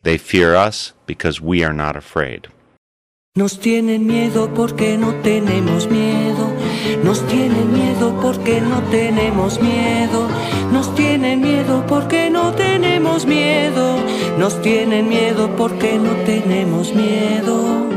They 0.02 0.18
fear 0.18 0.54
us 0.54 0.92
because 1.06 1.40
we 1.40 1.64
are 1.64 1.72
not 1.72 1.96
afraid. 1.96 2.48
Nos 3.34 3.58
tienen 3.60 4.06
miedo 4.06 4.52
porque 4.54 4.98
no 4.98 5.14
tenemos 5.22 5.88
miedo. 5.88 6.52
Nos 7.02 7.26
tienen 7.28 7.72
miedo 7.72 8.18
porque 8.20 8.60
no 8.60 8.82
tenemos 8.90 9.60
miedo. 9.60 10.28
Nos 10.70 10.94
tienen 10.94 11.40
miedo 11.40 11.84
porque 11.88 12.30
no 12.30 12.52
tenemos 12.52 13.24
miedo. 13.24 13.96
Nos 14.38 14.62
tienen 14.62 15.08
miedo 15.08 15.50
porque 15.56 15.98
no 15.98 16.12
tenemos 16.24 16.94
miedo. 16.94 17.88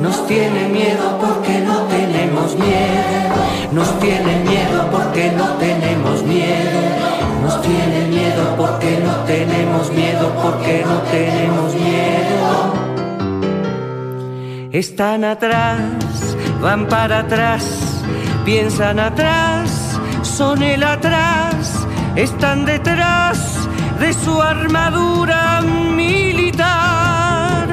Nos 0.00 0.24
tienen 0.28 0.72
miedo 0.72 1.18
porque 1.20 1.58
no 1.62 1.78
tenemos 1.88 2.54
miedo. 2.54 3.72
Nos 3.72 3.98
tienen 3.98 4.44
miedo 4.44 4.88
porque 4.92 5.32
no 5.32 5.46
tenemos 5.54 6.22
miedo. 6.22 6.80
Nos 7.42 7.60
tienen 7.60 8.10
miedo 8.10 8.54
porque 8.56 9.00
no 9.04 9.14
tenemos 9.24 9.90
miedo, 9.90 10.32
porque 10.40 10.84
no 10.86 10.98
tenemos 11.10 11.74
miedo. 11.74 12.72
Están 14.70 15.24
atrás, 15.24 16.36
van 16.62 16.86
para 16.86 17.20
atrás, 17.20 17.64
piensan 18.44 19.00
atrás, 19.00 19.98
son 20.22 20.62
el 20.62 20.84
atrás, 20.84 21.86
están 22.14 22.64
detrás 22.64 23.65
de 23.98 24.12
su 24.12 24.42
armadura 24.42 25.62
militar. 25.62 27.68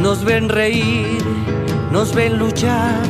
Nos 0.00 0.24
ven 0.24 0.48
reír, 0.48 1.22
nos 1.90 2.14
ven 2.14 2.38
luchar, 2.38 3.00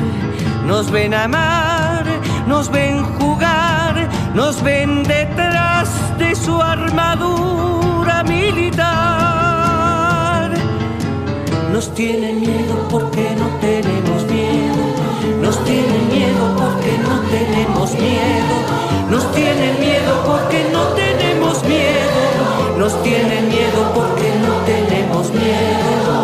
nos 0.66 0.90
ven 0.90 1.12
amar, 1.14 2.04
nos 2.46 2.70
ven 2.70 3.02
jugar, 3.18 4.08
nos 4.34 4.62
ven 4.62 5.02
detrás 5.02 5.90
de 6.18 6.34
su 6.36 6.62
armadura 6.62 8.22
militar. 8.24 8.84
Nos 11.72 11.92
tienen 11.94 12.40
miedo 12.40 12.86
porque 12.88 13.34
no 13.36 13.48
tenemos 13.60 14.24
miedo. 14.30 14.94
Nos 15.42 15.62
tienen 15.64 16.08
miedo 16.08 16.54
porque 16.56 16.96
no 16.98 17.20
tenemos 17.30 17.92
miedo. 17.94 18.54
Nos 19.10 19.32
tienen 19.32 19.80
miedo 19.80 20.22
porque 20.24 20.68
no 20.72 20.82
tenemos 20.82 21.03
miedo. 21.74 22.78
Nos 22.78 23.02
tienen 23.02 23.48
miedo 23.48 23.80
porque 23.94 24.28
no 24.44 24.52
tenemos 24.70 25.24
miedo. 25.32 26.16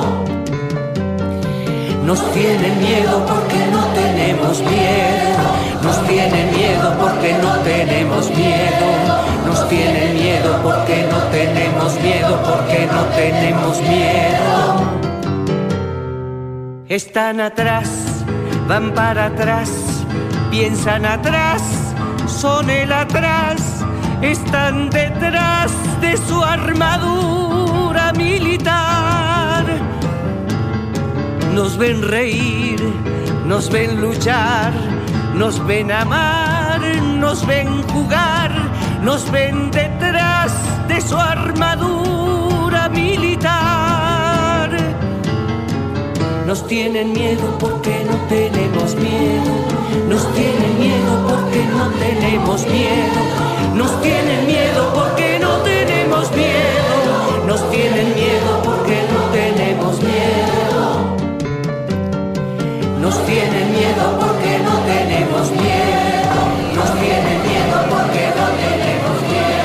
Nos 2.05 2.21
tienen 2.33 2.75
miedo 2.81 3.25
porque 3.27 3.61
no 3.75 3.83
tenemos 4.01 4.61
miedo. 4.61 5.45
Nos 5.83 6.07
tienen 6.09 6.47
miedo 6.57 6.95
porque 7.01 7.33
no 7.45 7.53
tenemos 7.71 8.31
miedo. 8.31 9.21
Nos 9.47 9.69
tienen 9.69 10.15
miedo 10.15 10.61
porque 10.63 11.07
no 11.11 11.19
tenemos 11.33 12.01
miedo, 12.01 12.41
porque 12.45 12.87
no 12.87 13.03
tenemos 13.17 13.81
miedo. 13.83 15.01
Están 16.89 17.41
atrás, 17.41 17.89
van 18.69 18.93
para 18.95 19.27
atrás, 19.27 19.71
piensan 20.51 21.05
atrás, 21.05 21.63
son 22.27 22.71
el 22.71 22.93
atrás, 22.93 23.80
están 24.23 24.91
detrás 24.91 25.73
de 26.01 26.17
su 26.17 26.43
armadura 26.43 28.13
militar. 28.13 29.65
Nos 31.55 31.77
ven 31.79 32.03
reír, 32.03 32.81
nos 33.47 33.71
ven 33.71 34.01
luchar, 34.01 34.73
nos 35.35 35.65
ven 35.67 35.91
amar, 35.91 36.81
nos 37.19 37.47
ven 37.47 37.83
jugar, 37.89 38.53
nos 39.03 39.31
ven 39.31 39.71
detrás 39.71 40.53
de 40.89 41.01
su 41.01 41.17
armadura 41.17 42.89
militar. 42.89 44.71
Nos 46.47 46.67
tienen 46.67 47.13
miedo 47.13 47.57
porque 47.59 48.05
no 48.05 48.17
tenemos 48.29 48.95
miedo. 48.97 49.53
Nos 50.09 50.35
tienen 50.35 50.79
miedo 50.79 51.27
porque 51.29 51.65
no 51.67 51.87
tenemos 51.99 52.67
miedo. 52.67 53.50
Nos 53.75 54.03
tienen 54.03 54.47
miedo 54.47 54.93
porque 54.95 55.39
no 55.39 55.59
tenemos 55.63 56.31
miedo. 56.33 57.47
Nos 57.47 57.71
tienen 57.71 58.15
miedo 58.15 58.63
porque 58.65 59.03
no 59.13 59.21
tenemos 59.33 60.03
miedo. 60.03 61.17
Nos 63.01 63.27
tienen 63.27 63.73
miedo 63.73 64.19
porque 64.21 64.59
no 64.59 64.79
tenemos 64.81 65.51
miedo. 65.53 66.41
Nos 66.75 66.91
tienen 67.01 67.43
miedo 67.49 67.77
porque 67.89 68.25
no 68.39 68.47
tenemos 68.61 69.23
miedo. 69.23 69.61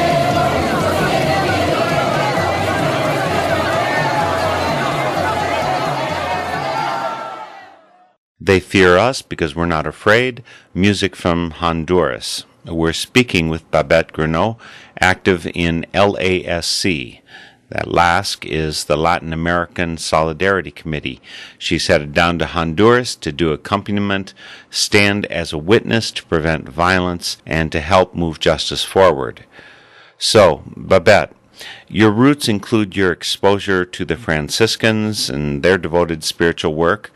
They 8.40 8.60
fear 8.60 8.98
us 8.98 9.22
because 9.22 9.56
we're 9.56 9.66
not 9.66 9.88
afraid. 9.88 10.44
Music 10.74 11.16
from 11.16 11.52
Honduras. 11.52 12.46
We're 12.68 12.94
speaking 12.94 13.50
with 13.50 13.70
Babette 13.70 14.12
Gruneau, 14.12 14.58
active 15.00 15.46
in 15.54 15.86
LASC. 15.94 17.22
That 17.70 17.86
LASC 17.86 18.44
is 18.44 18.86
the 18.86 18.98
Latin 18.98 19.34
American 19.34 19.98
Solidarity 19.98 20.72
Committee. 20.72 21.22
She's 21.60 21.86
headed 21.86 22.14
down 22.14 22.40
to 22.40 22.48
Honduras 22.48 23.16
to 23.18 23.32
do 23.32 23.52
accompaniment, 23.52 24.34
stand 24.72 25.28
as 25.28 25.54
a 25.54 25.60
witness 25.60 26.10
to 26.12 26.26
prevent 26.26 26.68
violence, 26.68 27.38
and 27.46 27.72
to 27.72 27.82
help 27.82 28.16
move 28.16 28.40
justice 28.40 28.84
forward. 28.84 29.46
So, 30.18 30.64
Babette, 30.76 31.34
your 31.88 32.12
roots 32.12 32.48
include 32.48 32.96
your 32.96 33.12
exposure 33.12 33.86
to 33.86 34.06
the 34.06 34.18
Franciscans 34.18 35.30
and 35.30 35.62
their 35.62 35.78
devoted 35.78 36.24
spiritual 36.24 36.74
work. 36.74 37.12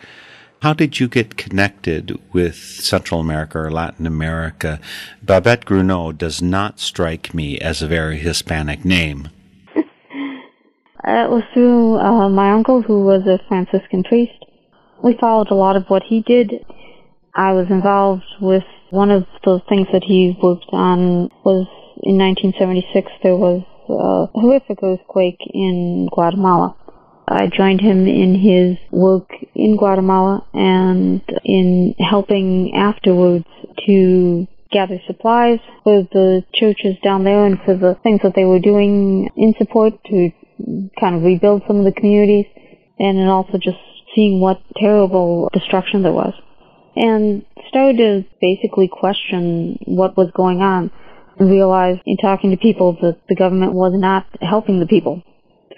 How 0.62 0.74
did 0.74 1.00
you 1.00 1.08
get 1.08 1.38
connected 1.38 2.20
with 2.34 2.56
Central 2.56 3.22
America 3.22 3.60
or 3.60 3.72
Latin 3.72 4.06
America? 4.06 4.82
Babette 5.24 5.64
Gruneau 5.64 6.12
does 6.12 6.42
not 6.42 6.82
strike 6.82 7.34
me 7.34 7.58
as 7.60 7.82
a 7.82 7.88
very 7.88 8.18
Hispanic 8.18 8.84
name. 8.84 9.30
It 11.02 11.30
was 11.30 11.44
through 11.54 11.98
uh, 11.98 12.28
my 12.28 12.52
uncle, 12.52 12.82
who 12.82 13.06
was 13.06 13.26
a 13.26 13.40
Franciscan 13.48 14.04
priest. 14.04 14.46
We 15.02 15.18
followed 15.18 15.50
a 15.50 15.56
lot 15.56 15.78
of 15.78 15.86
what 15.88 16.04
he 16.04 16.22
did. 16.22 16.66
I 17.34 17.54
was 17.54 17.68
involved 17.70 18.26
with 18.42 18.66
one 18.90 19.10
of 19.10 19.26
the 19.46 19.62
things 19.70 19.88
that 19.94 20.04
he 20.04 20.38
worked 20.44 20.66
on 20.74 21.30
was 21.46 21.68
in 22.04 22.18
1976 22.18 23.12
there 23.24 23.36
was 23.36 23.64
a 23.90 24.28
horrific 24.40 24.84
earthquake 24.84 25.40
in 25.54 26.10
Guatemala. 26.12 26.76
I 27.32 27.48
joined 27.48 27.80
him 27.80 28.08
in 28.08 28.34
his 28.34 28.78
work 28.92 29.30
in 29.54 29.78
Guatemala 29.78 30.48
and 30.52 31.22
in 31.46 31.94
helping 32.00 32.74
afterwards 32.76 33.46
to 33.86 34.48
gather 34.72 35.00
supplies 35.06 35.60
for 35.84 36.08
the 36.12 36.44
churches 36.56 36.96
down 37.04 37.24
there 37.24 37.46
and 37.46 37.60
for 37.64 37.76
the 37.76 37.96
things 38.02 38.22
that 38.24 38.34
they 38.36 38.46
were 38.46 38.60
doing 38.60 39.30
in 39.38 39.54
support 39.60 39.94
to 40.06 40.32
kind 41.00 41.16
of 41.16 41.22
rebuild 41.22 41.62
some 41.68 41.78
of 41.78 41.86
the 41.86 41.92
communities 41.92 42.48
and 42.98 43.20
then 43.20 43.28
also 43.28 43.60
just 43.60 43.78
seeing 44.16 44.40
what 44.40 44.60
terrible 44.78 45.50
destruction 45.54 46.02
there 46.02 46.12
was. 46.12 46.34
And 46.96 47.46
started 47.70 47.98
to 47.98 48.26
basically 48.42 48.90
question 48.92 49.78
what 49.86 50.18
was 50.18 50.32
going 50.36 50.62
on 50.62 50.90
and 51.38 51.50
realized 51.52 52.02
in 52.08 52.18
talking 52.18 52.50
to 52.50 52.58
people 52.58 52.98
that 53.04 53.20
the 53.30 53.36
government 53.36 53.74
was 53.74 53.94
not 53.96 54.26
helping 54.42 54.80
the 54.80 54.88
people 54.88 55.22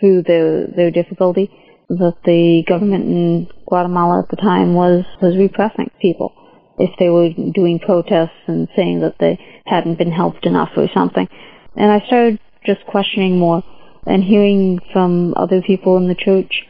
through 0.02 0.24
their 0.24 0.68
their 0.68 0.92
difficulty 0.92 1.50
that 1.88 2.16
the 2.26 2.64
government 2.68 3.06
in 3.06 3.48
Guatemala 3.68 4.20
at 4.20 4.30
the 4.30 4.36
time 4.36 4.74
was 4.74 5.06
was 5.22 5.38
repressing 5.38 5.90
people. 6.02 6.34
If 6.78 6.90
they 7.00 7.10
were 7.10 7.30
doing 7.54 7.80
protests 7.80 8.42
and 8.48 8.68
saying 8.76 9.02
that 9.02 9.16
they 9.20 9.40
hadn't 9.66 9.98
been 9.98 10.12
helped 10.12 10.46
enough 10.46 10.72
or 10.76 10.88
something. 10.94 11.28
And 11.76 11.92
I 11.92 12.06
started 12.08 12.40
just 12.66 12.86
questioning 12.88 13.38
more 13.38 13.64
and 14.06 14.24
hearing 14.24 14.80
from 14.92 15.34
other 15.38 15.62
people 15.62 15.98
in 15.98 16.08
the 16.08 16.16
church, 16.16 16.64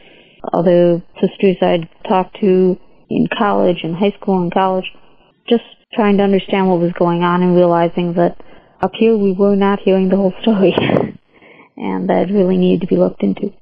other 0.52 1.02
sisters 1.20 1.56
I'd 1.62 1.88
talked 2.06 2.38
to 2.40 2.76
in 3.08 3.28
college 3.38 3.78
and 3.84 3.96
high 3.96 4.14
school 4.20 4.42
and 4.42 4.52
college, 4.52 4.90
just 5.48 5.64
trying 5.94 6.18
to 6.18 6.24
understand 6.24 6.68
what 6.68 6.80
was 6.80 6.92
going 6.98 7.22
on 7.22 7.42
and 7.42 7.54
realizing 7.54 8.14
that 8.14 8.36
up 8.80 8.92
here 8.98 9.16
we 9.16 9.32
were 9.32 9.56
not 9.56 9.80
hearing 9.80 10.08
the 10.08 10.16
whole 10.16 10.34
story 10.42 10.74
and 11.76 12.08
that 12.08 12.30
really 12.30 12.56
needed 12.56 12.80
to 12.82 12.86
be 12.86 12.96
looked 12.96 13.22
into 13.22 13.52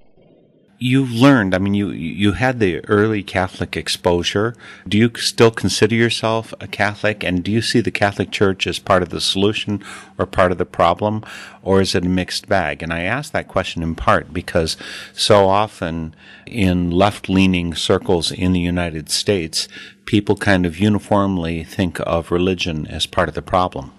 You've 0.82 1.12
learned, 1.12 1.54
I 1.54 1.58
mean, 1.58 1.74
you, 1.74 1.90
you 1.90 2.32
had 2.32 2.58
the 2.58 2.82
early 2.86 3.22
Catholic 3.22 3.76
exposure. 3.76 4.56
Do 4.88 4.96
you 4.96 5.10
still 5.16 5.50
consider 5.50 5.94
yourself 5.94 6.54
a 6.58 6.66
Catholic? 6.66 7.22
And 7.22 7.44
do 7.44 7.52
you 7.52 7.60
see 7.60 7.82
the 7.82 7.90
Catholic 7.90 8.30
Church 8.30 8.66
as 8.66 8.78
part 8.78 9.02
of 9.02 9.10
the 9.10 9.20
solution 9.20 9.84
or 10.16 10.24
part 10.24 10.52
of 10.52 10.56
the 10.56 10.64
problem? 10.64 11.22
Or 11.62 11.82
is 11.82 11.94
it 11.94 12.06
a 12.06 12.08
mixed 12.08 12.48
bag? 12.48 12.82
And 12.82 12.94
I 12.94 13.02
ask 13.02 13.30
that 13.32 13.46
question 13.46 13.82
in 13.82 13.94
part 13.94 14.32
because 14.32 14.78
so 15.12 15.48
often 15.48 16.16
in 16.46 16.90
left 16.90 17.28
leaning 17.28 17.74
circles 17.74 18.32
in 18.32 18.54
the 18.54 18.60
United 18.60 19.10
States, 19.10 19.68
people 20.06 20.34
kind 20.34 20.64
of 20.64 20.78
uniformly 20.78 21.62
think 21.62 22.00
of 22.06 22.30
religion 22.30 22.86
as 22.86 23.04
part 23.04 23.28
of 23.28 23.34
the 23.34 23.42
problem. 23.42 23.92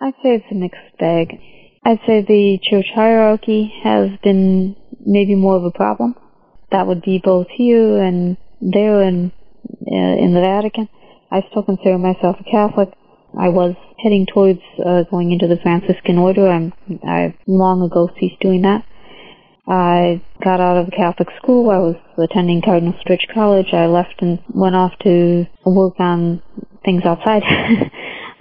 I'd 0.00 0.14
say 0.22 0.36
it's 0.36 0.52
a 0.52 0.54
mixed 0.54 0.98
bag. 1.00 1.40
I'd 1.84 2.00
say 2.06 2.22
the 2.22 2.58
church 2.62 2.86
hierarchy 2.94 3.72
has 3.82 4.10
been 4.22 4.76
maybe 5.04 5.34
more 5.34 5.56
of 5.56 5.64
a 5.64 5.72
problem. 5.72 6.14
That 6.70 6.86
would 6.86 7.02
be 7.02 7.20
both 7.22 7.48
here 7.50 8.00
and 8.00 8.36
there 8.60 9.02
and 9.02 9.32
uh, 9.90 10.16
in 10.24 10.32
the 10.32 10.40
Vatican. 10.40 10.88
I 11.30 11.42
still 11.50 11.64
consider 11.64 11.98
myself 11.98 12.36
a 12.38 12.44
Catholic. 12.44 12.90
I 13.36 13.48
was 13.48 13.74
heading 13.98 14.26
towards 14.26 14.60
uh, 14.84 15.02
going 15.10 15.32
into 15.32 15.48
the 15.48 15.58
Franciscan 15.60 16.18
order. 16.18 16.48
I'm, 16.48 16.72
I 17.04 17.34
long 17.46 17.82
ago 17.82 18.10
ceased 18.20 18.40
doing 18.40 18.62
that. 18.62 18.84
I 19.66 20.22
got 20.42 20.60
out 20.60 20.76
of 20.76 20.92
Catholic 20.96 21.28
school. 21.42 21.70
I 21.70 21.78
was 21.78 21.96
attending 22.18 22.62
Cardinal 22.62 22.94
Stritch 23.04 23.32
College. 23.32 23.72
I 23.72 23.86
left 23.86 24.20
and 24.20 24.38
went 24.54 24.76
off 24.76 24.92
to 25.02 25.46
work 25.64 25.94
on 25.98 26.42
things 26.84 27.02
outside. 27.04 27.42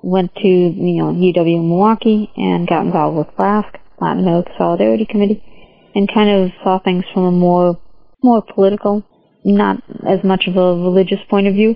went 0.01 0.33
to, 0.35 0.47
you 0.47 0.97
know, 0.97 1.11
UW 1.13 1.67
Milwaukee 1.67 2.31
and 2.35 2.67
got 2.67 2.85
involved 2.85 3.17
with 3.17 3.27
LASC, 3.37 3.75
Latin 3.99 4.23
America 4.23 4.51
Solidarity 4.57 5.05
Committee 5.05 5.43
and 5.95 6.11
kind 6.11 6.29
of 6.29 6.51
saw 6.63 6.79
things 6.79 7.03
from 7.13 7.23
a 7.23 7.31
more 7.31 7.79
more 8.23 8.43
political, 8.53 9.03
not 9.43 9.81
as 10.07 10.23
much 10.23 10.47
of 10.47 10.55
a 10.55 10.75
religious 10.83 11.19
point 11.29 11.47
of 11.47 11.53
view, 11.53 11.75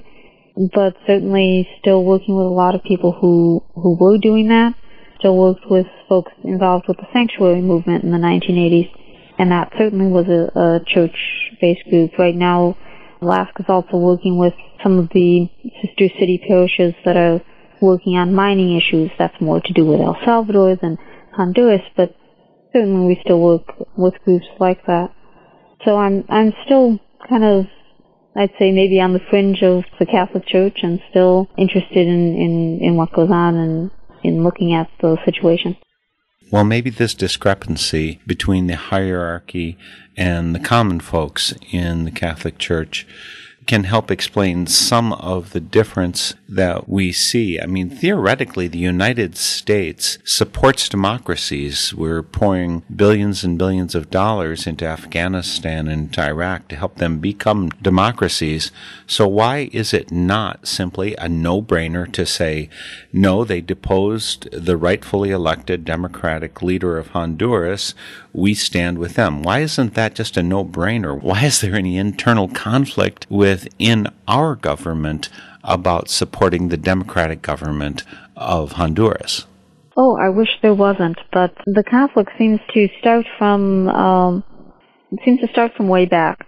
but 0.73 0.95
certainly 1.07 1.67
still 1.79 2.03
working 2.03 2.35
with 2.35 2.45
a 2.45 2.49
lot 2.49 2.75
of 2.75 2.83
people 2.83 3.11
who 3.11 3.63
who 3.73 3.95
were 3.95 4.17
doing 4.17 4.47
that. 4.49 4.73
Still 5.19 5.37
worked 5.37 5.65
with 5.69 5.87
folks 6.09 6.31
involved 6.43 6.85
with 6.87 6.97
the 6.97 7.07
sanctuary 7.13 7.61
movement 7.61 8.03
in 8.03 8.11
the 8.11 8.17
1980s, 8.17 8.91
and 9.39 9.51
that 9.51 9.71
certainly 9.77 10.07
was 10.07 10.27
a, 10.27 10.59
a 10.59 10.79
church-based 10.85 11.89
group. 11.89 12.11
Right 12.19 12.35
now, 12.35 12.77
LASC 13.21 13.59
is 13.59 13.65
also 13.69 13.97
working 13.97 14.37
with 14.37 14.53
some 14.83 14.99
of 14.99 15.09
the 15.13 15.49
sister 15.81 16.09
city 16.19 16.41
parishes 16.47 16.93
that 17.05 17.17
are 17.17 17.41
working 17.85 18.17
on 18.17 18.33
mining 18.33 18.75
issues. 18.75 19.11
That's 19.17 19.39
more 19.39 19.61
to 19.61 19.73
do 19.73 19.85
with 19.85 20.01
El 20.01 20.17
Salvador 20.25 20.75
than 20.75 20.97
Honduras, 21.33 21.81
but 21.95 22.15
certainly 22.73 23.07
we 23.07 23.21
still 23.23 23.39
work 23.39 23.63
with 23.95 24.13
groups 24.23 24.47
like 24.59 24.85
that. 24.87 25.13
So 25.85 25.97
I'm 25.97 26.25
I'm 26.29 26.53
still 26.65 26.99
kind 27.29 27.43
of 27.43 27.65
I'd 28.35 28.51
say 28.59 28.71
maybe 28.71 28.99
on 28.99 29.13
the 29.13 29.21
fringe 29.29 29.63
of 29.63 29.83
the 29.97 30.05
Catholic 30.05 30.45
Church 30.45 30.79
and 30.83 30.99
still 31.09 31.47
interested 31.57 32.05
in, 32.05 32.35
in, 32.35 32.79
in 32.81 32.95
what 32.97 33.13
goes 33.13 33.31
on 33.31 33.55
and 33.55 33.91
in 34.23 34.43
looking 34.43 34.73
at 34.73 34.89
the 34.99 35.17
situation. 35.23 35.77
Well, 36.51 36.65
maybe 36.65 36.89
this 36.89 37.13
discrepancy 37.13 38.19
between 38.27 38.67
the 38.67 38.75
hierarchy 38.75 39.77
and 40.17 40.53
the 40.53 40.59
common 40.59 40.99
folks 40.99 41.53
in 41.71 42.03
the 42.03 42.11
Catholic 42.11 42.57
Church 42.57 43.07
can 43.65 43.85
help 43.85 44.11
explain 44.11 44.67
some 44.67 45.13
of 45.13 45.51
the 45.51 45.59
difference 45.59 46.35
that 46.47 46.87
we 46.87 47.11
see. 47.11 47.59
I 47.59 47.65
mean, 47.65 47.89
theoretically, 47.89 48.67
the 48.67 48.77
United 48.77 49.35
States 49.35 50.19
supports 50.23 50.87
democracies. 50.87 51.93
We're 51.93 52.21
pouring 52.21 52.83
billions 52.93 53.43
and 53.43 53.57
billions 53.57 53.95
of 53.95 54.11
dollars 54.11 54.67
into 54.67 54.85
Afghanistan 54.85 55.87
and 55.87 56.15
Iraq 56.17 56.67
to 56.67 56.75
help 56.75 56.97
them 56.97 57.19
become 57.19 57.69
democracies. 57.81 58.71
So 59.07 59.27
why 59.27 59.69
is 59.73 59.93
it 59.93 60.11
not 60.11 60.67
simply 60.67 61.15
a 61.15 61.27
no-brainer 61.27 62.11
to 62.13 62.25
say, 62.25 62.69
no, 63.11 63.43
they 63.43 63.61
deposed 63.61 64.49
the 64.51 64.77
rightfully 64.77 65.31
elected 65.31 65.85
democratic 65.85 66.61
leader 66.61 66.97
of 66.97 67.09
Honduras. 67.09 67.95
We 68.35 68.53
stand 68.53 68.97
with 68.97 69.15
them. 69.15 69.43
Why 69.43 69.59
isn't 69.59 69.93
that 69.93 70.15
just 70.15 70.35
a 70.35 70.43
no-brainer? 70.43 71.21
Why 71.21 71.45
is 71.45 71.61
there 71.61 71.75
any 71.75 71.97
internal 71.97 72.49
conflict 72.49 73.25
within 73.29 74.07
our 74.27 74.55
government 74.55 75.29
about 75.65 76.09
supporting 76.09 76.69
the 76.69 76.77
democratic 76.77 77.41
government 77.41 78.03
of 78.35 78.73
Honduras. 78.73 79.47
Oh, 79.97 80.17
I 80.17 80.29
wish 80.29 80.49
there 80.61 80.73
wasn't, 80.73 81.17
but 81.31 81.53
the 81.65 81.83
conflict 81.83 82.31
seems 82.37 82.59
to 82.73 82.87
start 82.99 83.25
from 83.37 83.87
um, 83.89 84.43
seems 85.23 85.39
to 85.41 85.47
start 85.47 85.73
from 85.75 85.87
way 85.87 86.05
back. 86.05 86.45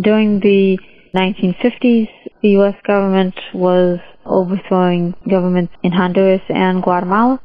During 0.00 0.40
the 0.40 0.78
1950s, 1.14 2.08
the 2.42 2.50
U.S. 2.50 2.76
government 2.86 3.34
was 3.54 3.98
overthrowing 4.26 5.14
governments 5.28 5.72
in 5.82 5.92
Honduras 5.92 6.42
and 6.48 6.82
Guatemala 6.82 7.40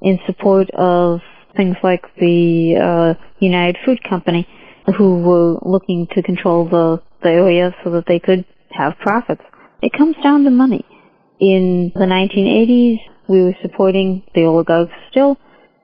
in 0.00 0.18
support 0.24 0.70
of 0.70 1.20
things 1.56 1.76
like 1.82 2.04
the 2.18 2.76
uh, 2.76 3.14
United 3.38 3.78
Fruit 3.84 4.00
Company, 4.08 4.46
who 4.96 5.20
were 5.22 5.58
looking 5.62 6.06
to 6.14 6.22
control 6.22 6.68
the, 6.68 7.02
the 7.22 7.30
area 7.30 7.74
so 7.84 7.90
that 7.90 8.04
they 8.06 8.18
could 8.18 8.44
have 8.70 8.96
profits. 8.98 9.42
It 9.82 9.92
comes 9.92 10.16
down 10.22 10.44
to 10.44 10.50
money. 10.50 10.84
In 11.40 11.92
the 11.94 12.06
1980s, 12.06 12.98
we 13.28 13.42
were 13.42 13.56
supporting 13.62 14.22
the 14.34 14.44
oligarchs 14.44 14.92
still. 15.10 15.36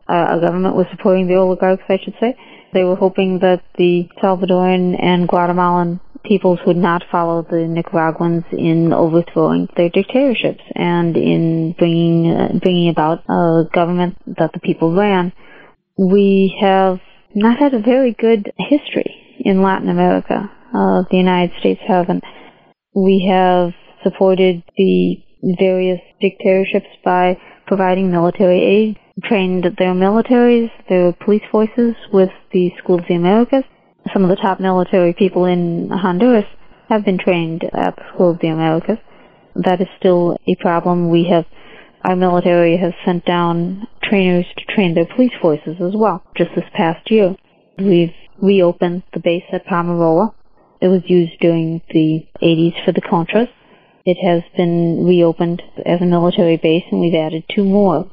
Uh, 0.08 0.12
our 0.12 0.40
government 0.40 0.74
was 0.74 0.86
supporting 0.90 1.26
the 1.26 1.34
oligarchs, 1.34 1.82
I 1.88 1.98
should 2.02 2.14
say. 2.20 2.36
They 2.72 2.84
were 2.84 2.96
hoping 2.96 3.38
that 3.40 3.62
the 3.76 4.08
Salvadoran 4.22 5.02
and 5.02 5.26
Guatemalan 5.26 6.00
peoples 6.24 6.58
would 6.66 6.76
not 6.76 7.02
follow 7.10 7.42
the 7.42 7.66
Nicaraguans 7.66 8.44
in 8.52 8.92
overthrowing 8.92 9.68
their 9.76 9.88
dictatorships 9.88 10.62
and 10.74 11.16
in 11.16 11.72
bringing 11.78 12.30
uh, 12.30 12.58
bringing 12.60 12.90
about 12.90 13.24
a 13.28 13.64
government 13.72 14.16
that 14.38 14.52
the 14.52 14.60
people 14.60 14.94
ran. 14.94 15.32
We 15.98 16.56
have 16.60 17.00
not 17.34 17.58
had 17.58 17.74
a 17.74 17.80
very 17.80 18.14
good 18.18 18.52
history 18.56 19.36
in 19.40 19.62
Latin 19.62 19.88
America. 19.88 20.50
Uh, 20.72 21.02
the 21.10 21.16
United 21.16 21.58
States 21.58 21.80
haven't. 21.86 22.22
We 22.94 23.28
have 23.30 23.72
supported 24.02 24.62
the 24.76 25.16
various 25.58 26.00
dictatorships 26.20 26.86
by 27.04 27.36
providing 27.66 28.10
military 28.10 28.60
aid, 28.60 28.98
trained 29.24 29.64
their 29.78 29.92
militaries, 29.92 30.70
their 30.88 31.12
police 31.12 31.42
forces 31.50 31.94
with 32.12 32.30
the 32.52 32.70
School 32.78 32.98
of 32.98 33.04
the 33.08 33.14
Americas. 33.14 33.64
Some 34.12 34.22
of 34.22 34.30
the 34.30 34.36
top 34.36 34.60
military 34.60 35.12
people 35.12 35.44
in 35.44 35.90
Honduras 35.90 36.46
have 36.88 37.04
been 37.04 37.18
trained 37.18 37.64
at 37.64 37.96
the 37.96 38.02
School 38.14 38.30
of 38.30 38.38
the 38.40 38.48
Americas. 38.48 38.98
That 39.56 39.80
is 39.80 39.88
still 39.98 40.36
a 40.46 40.54
problem. 40.60 41.10
We 41.10 41.24
have, 41.30 41.44
our 42.04 42.16
military 42.16 42.76
has 42.76 42.92
sent 43.04 43.24
down 43.24 43.86
trainers 44.02 44.46
to 44.56 44.64
train 44.74 44.94
their 44.94 45.06
police 45.06 45.32
forces 45.40 45.76
as 45.80 45.94
well. 45.94 46.22
Just 46.36 46.54
this 46.54 46.68
past 46.74 47.10
year, 47.10 47.36
we've 47.78 48.14
reopened 48.40 49.02
the 49.12 49.20
base 49.20 49.44
at 49.52 49.66
Palmerola. 49.66 50.34
It 50.80 50.88
was 50.88 51.02
used 51.06 51.38
during 51.40 51.82
the 51.90 52.26
80s 52.40 52.84
for 52.84 52.92
the 52.92 53.00
Contras. 53.00 53.48
It 54.04 54.16
has 54.24 54.42
been 54.56 55.04
reopened 55.04 55.62
as 55.84 56.00
a 56.00 56.06
military 56.06 56.56
base, 56.56 56.84
and 56.90 57.00
we've 57.00 57.14
added 57.14 57.44
two 57.50 57.64
more. 57.64 58.08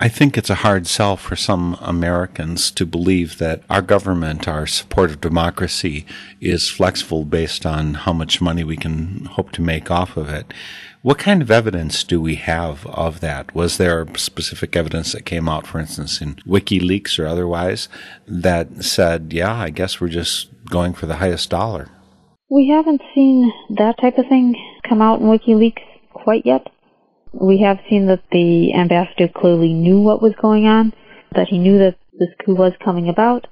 I 0.00 0.08
think 0.08 0.38
it's 0.38 0.50
a 0.50 0.56
hard 0.56 0.86
sell 0.86 1.16
for 1.16 1.34
some 1.34 1.76
Americans 1.80 2.70
to 2.72 2.86
believe 2.86 3.38
that 3.38 3.62
our 3.68 3.82
government, 3.82 4.46
our 4.46 4.64
support 4.64 5.10
of 5.10 5.20
democracy, 5.20 6.06
is 6.40 6.70
flexible 6.70 7.24
based 7.24 7.66
on 7.66 7.94
how 7.94 8.12
much 8.12 8.40
money 8.40 8.62
we 8.62 8.76
can 8.76 9.24
hope 9.24 9.50
to 9.52 9.62
make 9.62 9.90
off 9.90 10.16
of 10.16 10.28
it. 10.28 10.54
What 11.02 11.18
kind 11.18 11.42
of 11.42 11.50
evidence 11.50 12.02
do 12.02 12.20
we 12.20 12.34
have 12.34 12.84
of 12.86 13.20
that? 13.20 13.54
Was 13.54 13.78
there 13.78 14.06
specific 14.16 14.74
evidence 14.74 15.12
that 15.12 15.24
came 15.24 15.48
out, 15.48 15.64
for 15.64 15.78
instance, 15.78 16.20
in 16.20 16.34
WikiLeaks 16.46 17.20
or 17.20 17.26
otherwise, 17.26 17.88
that 18.26 18.82
said, 18.82 19.32
yeah, 19.32 19.54
I 19.54 19.70
guess 19.70 20.00
we're 20.00 20.08
just 20.08 20.48
going 20.68 20.94
for 20.94 21.06
the 21.06 21.16
highest 21.16 21.50
dollar? 21.50 21.88
We 22.50 22.68
haven't 22.68 23.02
seen 23.14 23.52
that 23.76 24.00
type 24.00 24.18
of 24.18 24.26
thing 24.28 24.56
come 24.88 25.00
out 25.00 25.20
in 25.20 25.26
WikiLeaks 25.26 25.82
quite 26.12 26.44
yet. 26.44 26.66
We 27.32 27.60
have 27.60 27.78
seen 27.88 28.06
that 28.06 28.24
the 28.32 28.74
ambassador 28.74 29.28
clearly 29.28 29.72
knew 29.74 30.00
what 30.00 30.20
was 30.20 30.34
going 30.42 30.66
on, 30.66 30.92
that 31.32 31.46
he 31.46 31.58
knew 31.58 31.78
that 31.78 31.96
this 32.18 32.30
coup 32.44 32.56
was 32.56 32.72
coming 32.84 33.08
about. 33.08 33.46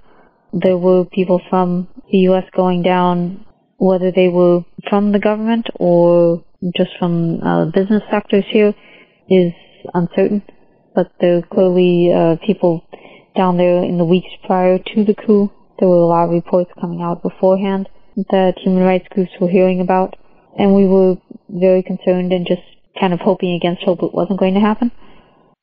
There 0.53 0.79
were 0.79 1.05
people 1.05 1.41
from 1.49 1.87
the 2.11 2.19
U.S. 2.31 2.45
going 2.57 2.83
down, 2.83 3.45
whether 3.77 4.11
they 4.11 4.29
were 4.29 4.65
from 4.89 5.13
the 5.13 5.21
government 5.21 5.69
or 5.77 6.43
just 6.75 6.91
from 6.99 7.43
uh, 7.43 7.67
business 7.67 8.03
sectors 8.11 8.45
here 8.51 8.75
is 9.29 9.53
uncertain, 9.95 10.43
but 10.95 11.13
there 11.21 11.39
are 11.39 11.43
clearly 11.43 12.13
uh, 12.13 12.37
people 12.47 12.83
down 13.37 13.57
there 13.57 13.85
in 13.85 13.99
the 13.99 14.05
weeks 14.05 14.29
prior 14.47 14.79
to 14.79 15.05
the 15.05 15.15
coup. 15.15 15.51
There 15.79 15.89
were 15.89 15.97
a 15.97 16.07
lot 16.07 16.25
of 16.25 16.31
reports 16.31 16.71
coming 16.81 17.03
out 17.03 17.23
beforehand 17.23 17.89
that 18.31 18.55
human 18.63 18.83
rights 18.83 19.07
groups 19.11 19.33
were 19.41 19.51
hearing 19.51 19.81
about, 19.81 20.17
and 20.59 20.75
we 20.75 20.87
were 20.87 21.17
very 21.49 21.83
concerned 21.83 22.33
and 22.33 22.47
just 22.47 22.63
kind 22.99 23.13
of 23.13 23.21
hoping 23.21 23.55
against 23.55 23.83
hope 23.83 24.03
it 24.03 24.15
wasn't 24.15 24.41
going 24.41 24.55
to 24.55 24.61
happen. 24.61 24.91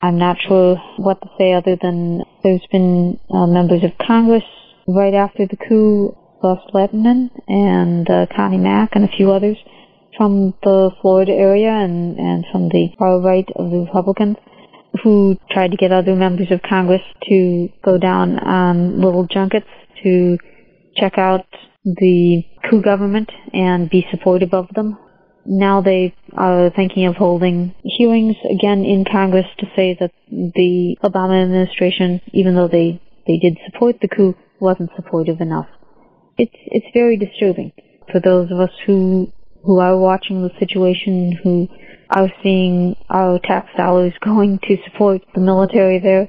I'm 0.00 0.18
not 0.18 0.36
sure 0.46 0.76
what 0.98 1.20
to 1.22 1.28
say 1.38 1.52
other 1.52 1.76
than 1.80 2.22
there's 2.42 2.66
been 2.70 3.18
uh, 3.30 3.46
members 3.46 3.82
of 3.82 3.90
Congress 4.06 4.44
right 4.86 5.14
after 5.14 5.46
the 5.46 5.56
coup, 5.56 6.16
Gus 6.42 6.58
Lehtinen 6.74 7.30
and 7.48 8.08
uh, 8.08 8.26
Connie 8.36 8.58
Mack 8.58 8.90
and 8.94 9.04
a 9.04 9.16
few 9.16 9.32
others 9.32 9.56
from 10.16 10.54
the 10.62 10.90
Florida 11.00 11.32
area 11.32 11.70
and, 11.70 12.18
and 12.18 12.44
from 12.50 12.68
the 12.68 12.88
far 12.98 13.20
right 13.20 13.48
of 13.56 13.70
the 13.70 13.78
Republicans 13.78 14.36
who 15.02 15.36
tried 15.50 15.72
to 15.72 15.76
get 15.76 15.92
other 15.92 16.14
members 16.14 16.50
of 16.50 16.62
Congress 16.62 17.02
to 17.28 17.68
go 17.84 17.98
down 17.98 18.38
on 18.38 19.00
little 19.00 19.26
junkets 19.26 19.66
to 20.02 20.38
check 20.96 21.18
out 21.18 21.46
the 21.84 22.42
coup 22.68 22.80
government 22.80 23.30
and 23.52 23.90
be 23.90 24.06
supportive 24.10 24.54
of 24.54 24.68
them. 24.74 24.98
Now 25.46 25.82
they 25.82 26.14
are 26.32 26.70
thinking 26.70 27.06
of 27.06 27.16
holding 27.16 27.74
hearings 27.82 28.36
again 28.50 28.84
in 28.84 29.04
Congress 29.04 29.46
to 29.58 29.66
say 29.76 29.96
that 30.00 30.12
the 30.30 30.96
Obama 31.02 31.42
administration, 31.42 32.20
even 32.32 32.54
though 32.54 32.68
they, 32.68 33.02
they 33.26 33.38
did 33.38 33.58
support 33.66 33.96
the 34.00 34.08
coup, 34.08 34.34
wasn't 34.60 34.90
supportive 34.96 35.40
enough. 35.40 35.66
It's, 36.38 36.54
it's 36.66 36.86
very 36.94 37.16
disturbing 37.16 37.72
for 38.10 38.20
those 38.20 38.50
of 38.50 38.58
us 38.58 38.70
who, 38.86 39.30
who 39.64 39.78
are 39.78 39.96
watching 39.96 40.42
the 40.42 40.50
situation, 40.58 41.32
who 41.42 41.68
are 42.10 42.30
seeing 42.42 42.96
our 43.10 43.38
tax 43.38 43.68
dollars 43.76 44.12
going 44.24 44.58
to 44.68 44.76
support 44.84 45.22
the 45.34 45.40
military 45.40 45.98
there, 45.98 46.28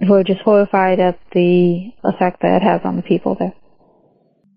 who 0.00 0.14
are 0.14 0.24
just 0.24 0.40
horrified 0.40 0.98
at 0.98 1.18
the 1.32 1.92
effect 2.04 2.42
that 2.42 2.56
it 2.56 2.62
has 2.62 2.80
on 2.84 2.96
the 2.96 3.02
people 3.02 3.36
there. 3.38 3.54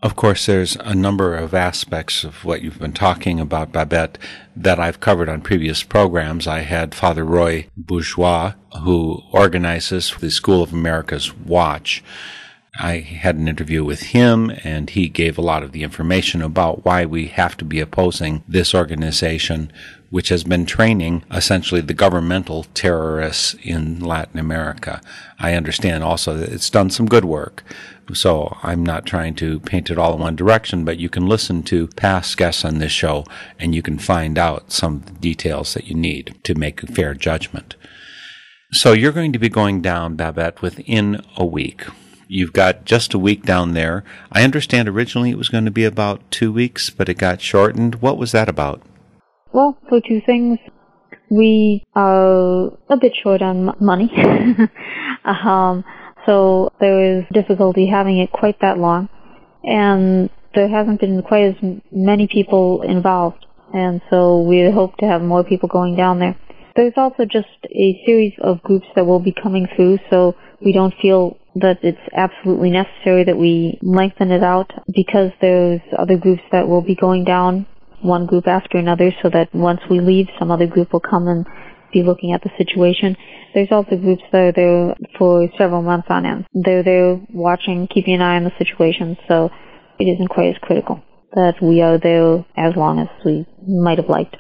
Of 0.01 0.15
course, 0.15 0.45
there's 0.45 0.75
a 0.75 0.93
number 0.93 1.35
of 1.35 1.53
aspects 1.53 2.23
of 2.23 2.45
what 2.45 2.61
you've 2.61 2.77
been 2.77 2.93
talking 2.93 3.39
about, 3.39 3.71
Babette, 3.71 4.19
that 4.55 4.79
I've 4.79 4.99
covered 4.99 5.29
on 5.29 5.41
previous 5.41 5.81
programs. 5.81 6.45
I 6.45 6.59
had 6.59 6.93
Father 6.93 7.23
Roy 7.23 7.69
Bourgeois, 7.75 8.53
who 8.83 9.23
organizes 9.31 10.13
the 10.19 10.29
School 10.29 10.61
of 10.61 10.73
America's 10.73 11.33
Watch. 11.33 12.03
I 12.77 12.99
had 12.99 13.35
an 13.35 13.47
interview 13.47 13.83
with 13.83 14.01
him, 14.03 14.51
and 14.63 14.89
he 14.89 15.07
gave 15.07 15.37
a 15.37 15.41
lot 15.41 15.63
of 15.63 15.71
the 15.71 15.83
information 15.83 16.41
about 16.41 16.83
why 16.83 17.05
we 17.05 17.27
have 17.27 17.55
to 17.57 17.65
be 17.65 17.79
opposing 17.79 18.43
this 18.47 18.75
organization, 18.75 19.71
which 20.09 20.29
has 20.29 20.43
been 20.43 20.65
training 20.65 21.23
essentially 21.31 21.81
the 21.81 21.93
governmental 21.93 22.65
terrorists 22.73 23.55
in 23.63 23.99
Latin 23.99 24.39
America. 24.39 25.01
I 25.39 25.53
understand 25.53 26.03
also 26.03 26.35
that 26.35 26.49
it's 26.49 26.69
done 26.69 26.89
some 26.89 27.05
good 27.05 27.25
work. 27.25 27.63
So 28.13 28.55
I'm 28.61 28.85
not 28.85 29.05
trying 29.05 29.35
to 29.35 29.59
paint 29.61 29.89
it 29.89 29.97
all 29.97 30.13
in 30.13 30.19
one 30.19 30.35
direction, 30.35 30.85
but 30.85 30.99
you 30.99 31.09
can 31.09 31.27
listen 31.27 31.63
to 31.63 31.87
past 31.87 32.37
guests 32.37 32.63
on 32.63 32.77
this 32.77 32.91
show 32.91 33.25
and 33.57 33.73
you 33.73 33.81
can 33.81 33.97
find 33.97 34.37
out 34.37 34.71
some 34.71 34.99
details 35.19 35.73
that 35.73 35.87
you 35.87 35.95
need 35.95 36.35
to 36.43 36.53
make 36.53 36.83
a 36.83 36.87
fair 36.87 37.15
judgment. 37.15 37.75
So 38.71 38.93
you're 38.93 39.11
going 39.11 39.33
to 39.33 39.39
be 39.39 39.49
going 39.49 39.81
down, 39.81 40.15
Babette, 40.15 40.61
within 40.61 41.21
a 41.35 41.45
week. 41.45 41.85
You've 42.27 42.53
got 42.53 42.85
just 42.85 43.13
a 43.13 43.19
week 43.19 43.43
down 43.43 43.73
there. 43.73 44.03
I 44.31 44.43
understand 44.43 44.87
originally 44.87 45.29
it 45.29 45.37
was 45.37 45.49
going 45.49 45.65
to 45.65 45.71
be 45.71 45.85
about 45.85 46.21
two 46.31 46.51
weeks, 46.51 46.89
but 46.89 47.09
it 47.09 47.17
got 47.17 47.41
shortened. 47.41 47.95
What 47.95 48.17
was 48.17 48.31
that 48.31 48.49
about? 48.49 48.81
Well, 49.53 49.77
for 49.87 50.01
two 50.01 50.21
things. 50.25 50.59
We 51.29 51.83
are 51.95 52.67
a 52.89 52.97
bit 52.99 53.13
short 53.21 53.41
on 53.41 53.75
money. 53.79 54.11
um, 55.25 55.83
so 56.25 56.71
there 56.79 57.19
is 57.19 57.25
difficulty 57.33 57.87
having 57.87 58.19
it 58.19 58.31
quite 58.31 58.59
that 58.61 58.77
long. 58.77 59.09
And 59.63 60.29
there 60.53 60.67
hasn't 60.67 60.99
been 60.99 61.21
quite 61.23 61.43
as 61.45 61.79
many 61.91 62.27
people 62.27 62.81
involved. 62.81 63.45
And 63.73 64.01
so 64.09 64.41
we 64.41 64.69
hope 64.71 64.97
to 64.97 65.05
have 65.05 65.21
more 65.21 65.43
people 65.43 65.67
going 65.67 65.95
down 65.95 66.19
there. 66.19 66.35
There's 66.75 66.93
also 66.97 67.25
just 67.25 67.47
a 67.65 68.01
series 68.05 68.33
of 68.41 68.61
groups 68.61 68.87
that 68.95 69.05
will 69.05 69.19
be 69.19 69.31
coming 69.31 69.67
through, 69.75 69.99
so 70.09 70.35
we 70.61 70.73
don't 70.73 70.93
feel 71.01 71.37
that 71.55 71.79
it's 71.83 71.97
absolutely 72.13 72.69
necessary 72.69 73.23
that 73.23 73.37
we 73.37 73.79
lengthen 73.81 74.31
it 74.31 74.43
out 74.43 74.71
because 74.93 75.31
there's 75.41 75.81
other 75.97 76.17
groups 76.17 76.41
that 76.51 76.67
will 76.67 76.81
be 76.81 76.95
going 76.95 77.23
down 77.23 77.65
one 78.01 78.25
group 78.25 78.47
after 78.47 78.77
another 78.77 79.11
so 79.23 79.29
that 79.29 79.53
once 79.53 79.79
we 79.89 79.99
leave, 79.99 80.27
some 80.37 80.51
other 80.51 80.67
group 80.67 80.91
will 80.93 80.99
come 80.99 81.27
and 81.27 81.45
be 81.93 82.03
looking 82.03 82.33
at 82.33 82.43
the 82.43 82.51
situation. 82.57 83.15
There's 83.53 83.71
also 83.71 83.95
groups 83.95 84.23
that 84.31 84.41
are 84.41 84.51
there 84.51 84.95
for 85.17 85.47
several 85.57 85.81
months 85.81 86.07
on 86.09 86.25
end. 86.25 86.45
They're 86.53 86.83
there 86.83 87.19
watching, 87.33 87.87
keeping 87.87 88.15
an 88.15 88.21
eye 88.21 88.35
on 88.35 88.43
the 88.43 88.51
situation, 88.57 89.17
so 89.27 89.49
it 89.97 90.05
isn't 90.05 90.27
quite 90.27 90.49
as 90.49 90.61
critical 90.61 91.01
that 91.33 91.55
we 91.61 91.81
are 91.81 91.97
there 91.97 92.45
as 92.57 92.75
long 92.75 92.99
as 92.99 93.07
we 93.25 93.45
might 93.67 93.97
have 93.97 94.09
liked. 94.09 94.37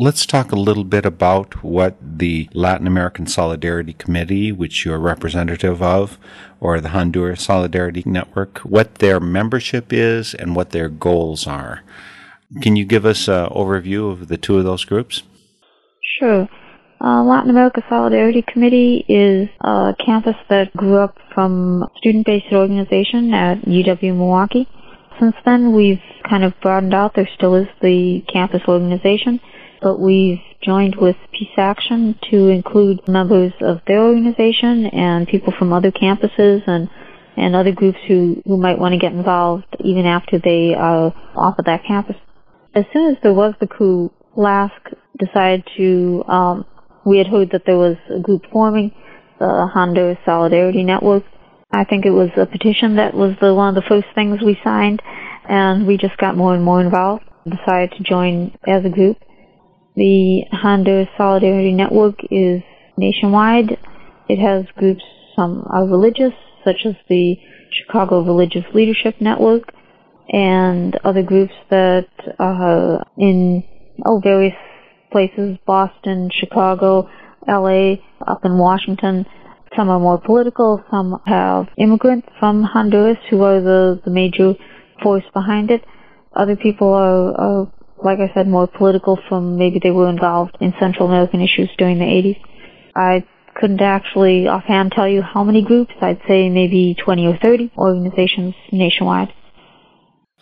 Let's 0.00 0.26
talk 0.26 0.52
a 0.52 0.56
little 0.56 0.84
bit 0.84 1.04
about 1.04 1.64
what 1.64 1.96
the 2.00 2.48
Latin 2.52 2.86
American 2.86 3.26
Solidarity 3.26 3.94
Committee, 3.94 4.52
which 4.52 4.84
you're 4.84 4.96
representative 4.96 5.82
of, 5.82 6.18
or 6.60 6.80
the 6.80 6.90
Honduras 6.90 7.42
Solidarity 7.42 8.04
Network, 8.06 8.58
what 8.58 8.96
their 8.96 9.18
membership 9.18 9.92
is 9.92 10.34
and 10.34 10.54
what 10.54 10.70
their 10.70 10.88
goals 10.88 11.48
are. 11.48 11.82
Can 12.62 12.76
you 12.76 12.84
give 12.84 13.04
us 13.04 13.26
an 13.26 13.48
overview 13.48 14.12
of 14.12 14.28
the 14.28 14.36
two 14.36 14.56
of 14.56 14.62
those 14.62 14.84
groups? 14.84 15.24
Sure. 16.20 16.48
Uh, 17.00 17.24
Latin 17.24 17.50
America 17.50 17.82
Solidarity 17.88 18.44
Committee 18.46 19.04
is 19.08 19.48
a 19.62 19.96
campus 20.06 20.36
that 20.48 20.72
grew 20.76 20.98
up 20.98 21.18
from 21.34 21.84
student-based 21.96 22.52
organization 22.52 23.34
at 23.34 23.62
UW 23.62 24.14
Milwaukee. 24.14 24.68
Since 25.18 25.34
then, 25.44 25.72
we've 25.72 26.00
kind 26.30 26.44
of 26.44 26.54
broadened 26.62 26.94
out. 26.94 27.16
There 27.16 27.28
still 27.34 27.56
is 27.56 27.66
the 27.82 28.22
campus 28.32 28.62
organization 28.68 29.40
but 29.80 29.98
we've 29.98 30.40
joined 30.62 30.96
with 30.96 31.16
Peace 31.32 31.56
Action 31.56 32.18
to 32.30 32.48
include 32.48 33.06
members 33.08 33.52
of 33.60 33.80
their 33.86 34.02
organization 34.02 34.86
and 34.86 35.28
people 35.28 35.52
from 35.58 35.72
other 35.72 35.90
campuses 35.90 36.66
and 36.66 36.88
and 37.38 37.54
other 37.54 37.72
groups 37.72 37.98
who, 38.08 38.42
who 38.44 38.56
might 38.56 38.78
want 38.78 38.92
to 38.92 38.98
get 38.98 39.12
involved 39.12 39.64
even 39.84 40.06
after 40.06 40.38
they 40.38 40.74
are 40.74 41.14
off 41.36 41.58
of 41.58 41.66
that 41.66 41.84
campus. 41.86 42.16
As 42.74 42.84
soon 42.92 43.12
as 43.12 43.16
there 43.22 43.32
was 43.32 43.54
the 43.60 43.68
coup, 43.68 44.12
LASC 44.36 44.70
decided 45.18 45.64
to, 45.76 46.24
um, 46.26 46.66
we 47.06 47.18
had 47.18 47.28
heard 47.28 47.50
that 47.52 47.62
there 47.64 47.78
was 47.78 47.96
a 48.10 48.18
group 48.18 48.42
forming, 48.52 48.92
the 49.38 49.68
Honduras 49.72 50.18
Solidarity 50.24 50.82
Network. 50.82 51.22
I 51.70 51.84
think 51.84 52.06
it 52.06 52.10
was 52.10 52.30
a 52.36 52.46
petition 52.46 52.96
that 52.96 53.14
was 53.14 53.34
the, 53.40 53.54
one 53.54 53.68
of 53.68 53.74
the 53.76 53.88
first 53.88 54.08
things 54.14 54.42
we 54.42 54.58
signed, 54.64 55.00
and 55.48 55.86
we 55.86 55.96
just 55.96 56.16
got 56.18 56.36
more 56.36 56.54
and 56.54 56.64
more 56.64 56.80
involved, 56.80 57.24
decided 57.44 57.92
to 57.96 58.02
join 58.02 58.56
as 58.66 58.84
a 58.84 58.88
group. 58.88 59.16
The 59.98 60.44
Honduras 60.52 61.08
Solidarity 61.16 61.72
Network 61.72 62.20
is 62.30 62.62
nationwide. 62.96 63.76
It 64.28 64.38
has 64.38 64.64
groups, 64.76 65.02
some 65.34 65.66
are 65.68 65.88
religious, 65.88 66.34
such 66.64 66.86
as 66.86 66.94
the 67.08 67.34
Chicago 67.72 68.22
Religious 68.22 68.62
Leadership 68.72 69.16
Network, 69.20 69.72
and 70.28 70.96
other 71.02 71.24
groups 71.24 71.52
that 71.70 72.06
are 72.38 73.04
in 73.16 73.64
oh, 74.06 74.20
various 74.20 74.54
places, 75.10 75.58
Boston, 75.66 76.30
Chicago, 76.32 77.10
LA, 77.48 77.94
up 78.24 78.44
in 78.44 78.56
Washington. 78.56 79.26
Some 79.74 79.88
are 79.88 79.98
more 79.98 80.20
political, 80.20 80.80
some 80.92 81.20
have 81.26 81.66
immigrants 81.76 82.28
from 82.38 82.62
Honduras 82.62 83.18
who 83.30 83.42
are 83.42 83.60
the, 83.60 84.00
the 84.04 84.12
major 84.12 84.54
force 85.02 85.24
behind 85.34 85.72
it. 85.72 85.82
Other 86.36 86.54
people 86.54 86.86
are, 86.94 87.34
are 87.34 87.72
like 88.02 88.18
I 88.20 88.32
said, 88.34 88.48
more 88.48 88.66
political 88.66 89.18
from 89.28 89.56
maybe 89.56 89.78
they 89.82 89.90
were 89.90 90.08
involved 90.08 90.56
in 90.60 90.74
Central 90.80 91.08
American 91.08 91.40
issues 91.40 91.70
during 91.78 91.98
the 91.98 92.04
80s. 92.04 92.40
I 92.94 93.24
couldn't 93.54 93.80
actually 93.80 94.46
offhand 94.46 94.92
tell 94.92 95.08
you 95.08 95.22
how 95.22 95.42
many 95.44 95.62
groups. 95.62 95.92
I'd 96.00 96.20
say 96.28 96.48
maybe 96.48 96.94
20 96.94 97.26
or 97.26 97.36
30 97.38 97.72
organizations 97.76 98.54
nationwide. 98.72 99.32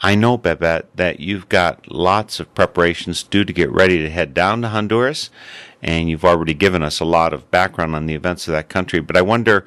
I 0.03 0.15
know, 0.15 0.37
Babette, 0.37 0.95
that 0.95 1.21
you've 1.21 1.49
got 1.49 1.91
lots 1.91 2.39
of 2.39 2.55
preparations 2.55 3.23
due 3.23 3.45
to 3.45 3.53
get 3.53 3.73
ready 3.73 3.99
to 3.99 4.11
head 4.11 4.35
down 4.35 4.61
to 4.61 4.69
Honduras, 4.69 5.31
and 5.83 6.11
you've 6.11 6.25
already 6.25 6.53
given 6.53 6.83
us 6.83 7.01
a 7.01 7.07
lot 7.07 7.33
of 7.33 7.51
background 7.51 7.95
on 7.95 8.05
the 8.05 8.15
events 8.15 8.47
of 8.47 8.53
that 8.53 8.69
country. 8.69 9.01
But 9.01 9.17
I 9.17 9.23
wonder 9.23 9.65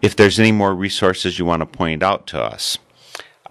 if 0.00 0.14
there's 0.14 0.38
any 0.38 0.52
more 0.52 0.72
resources 0.72 1.38
you 1.38 1.44
want 1.44 1.60
to 1.60 1.66
point 1.66 2.02
out 2.02 2.28
to 2.28 2.40
us. 2.40 2.78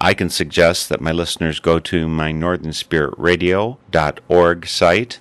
I 0.04 0.16
can 0.16 0.32
suggest 0.32 0.90
that 0.90 1.00
my 1.00 1.12
listeners 1.12 1.60
go 1.60 1.78
to 1.78 2.08
my 2.08 2.34
northernspiritradio.org 2.34 4.66
site 4.66 5.20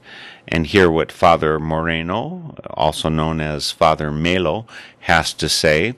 and 0.49 0.67
hear 0.67 0.91
what 0.91 1.13
Father 1.13 1.59
Moreno, 1.59 2.55
also 2.71 3.11
known 3.11 3.43
as 3.43 3.71
Father 3.71 4.11
Melo, 4.11 4.67
has 5.01 5.35
to 5.35 5.51
say. 5.51 5.97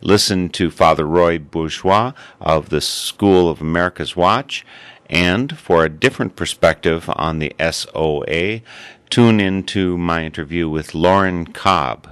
Listen 0.00 0.48
to 0.48 0.70
Father 0.70 1.06
Roy 1.06 1.38
Bourgeois 1.38 2.14
of 2.40 2.70
the 2.70 2.80
School 2.80 3.50
of 3.50 3.60
America's 3.60 4.16
Watch. 4.16 4.64
And 5.10 5.58
for 5.58 5.84
a 5.84 5.90
different 5.90 6.34
perspective 6.34 7.10
on 7.14 7.38
the 7.38 7.52
SOA, 7.70 8.62
tune 9.10 9.40
into 9.40 9.98
my 9.98 10.24
interview 10.24 10.70
with 10.70 10.94
Lauren 10.94 11.48
Cobb. 11.48 12.08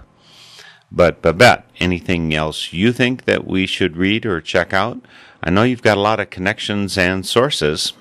But 0.93 1.23
Babette, 1.23 1.65
anything 1.79 2.35
else 2.35 2.75
you 2.75 2.93
think 2.93 3.25
that 3.25 3.47
we 3.47 3.65
should 3.65 3.97
read 3.97 4.27
or 4.27 4.43
check 4.43 4.75
out? 4.75 5.01
I 5.43 5.51
know 5.51 5.63
you've 5.63 5.83
got 5.83 5.97
a 5.97 6.01
lot 6.01 6.21
of 6.21 6.31
connections 6.31 6.99
and 6.99 7.25
sources. 7.25 7.95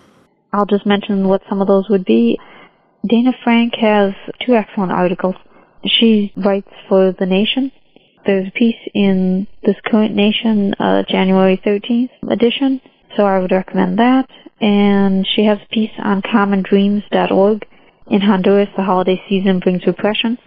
I'll 0.52 0.66
just 0.66 0.86
mention 0.86 1.28
what 1.28 1.42
some 1.48 1.62
of 1.62 1.68
those 1.68 1.88
would 1.90 2.06
be. 2.06 2.40
Dana 3.08 3.32
Frank 3.44 3.76
has 3.76 4.14
two 4.46 4.56
excellent 4.56 4.92
articles. 4.92 5.36
She 5.86 6.34
writes 6.36 6.72
for 6.90 7.14
The 7.18 7.26
Nation. 7.26 7.72
There's 8.26 8.48
a 8.48 8.52
piece 8.52 8.76
in 8.94 9.48
this 9.64 9.78
current 9.86 10.14
Nation, 10.14 10.74
uh, 10.80 11.04
January 11.08 11.58
13th 11.66 12.10
edition, 12.30 12.82
so 13.16 13.26
I 13.26 13.40
would 13.40 13.52
recommend 13.52 14.00
that. 14.00 14.30
And 14.60 15.26
she 15.26 15.46
has 15.46 15.60
a 15.64 15.74
piece 15.74 15.92
on 15.98 16.22
commondreams.org. 16.22 17.66
In 18.08 18.22
Honduras, 18.22 18.70
the 18.76 18.84
holiday 18.84 19.22
season 19.30 19.60
brings 19.60 19.86
repression. 19.86 20.38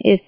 It's 0.00 0.24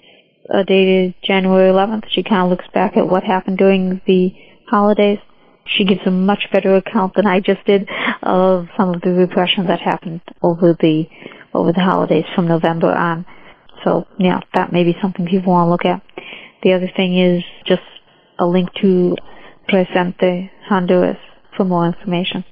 uh, 0.52 0.62
dated 0.62 1.14
January 1.22 1.72
11th. 1.72 2.04
She 2.10 2.22
kind 2.22 2.42
of 2.42 2.50
looks 2.50 2.70
back 2.72 2.96
at 2.96 3.08
what 3.08 3.24
happened 3.24 3.58
during 3.58 4.00
the 4.06 4.32
holidays. 4.68 5.18
She 5.66 5.84
gives 5.84 6.02
a 6.06 6.10
much 6.10 6.48
better 6.52 6.76
account 6.76 7.14
than 7.14 7.26
I 7.26 7.40
just 7.40 7.64
did 7.64 7.88
of 8.22 8.68
some 8.76 8.94
of 8.94 9.00
the 9.00 9.12
repression 9.12 9.66
that 9.66 9.80
happened 9.80 10.20
over 10.42 10.74
the 10.74 11.06
over 11.54 11.72
the 11.72 11.80
holidays 11.80 12.24
from 12.34 12.48
November 12.48 12.92
on. 12.92 13.24
So 13.82 14.06
yeah, 14.18 14.40
that 14.54 14.72
may 14.72 14.84
be 14.84 14.96
something 15.00 15.26
people 15.26 15.52
want 15.52 15.66
to 15.66 15.70
look 15.70 15.84
at. 15.84 16.02
The 16.62 16.72
other 16.72 16.90
thing 16.96 17.18
is 17.18 17.42
just 17.66 17.82
a 18.38 18.46
link 18.46 18.68
to 18.82 19.16
Presente 19.68 20.50
Honduras 20.68 21.18
for 21.56 21.64
more 21.64 21.86
information, 21.86 22.44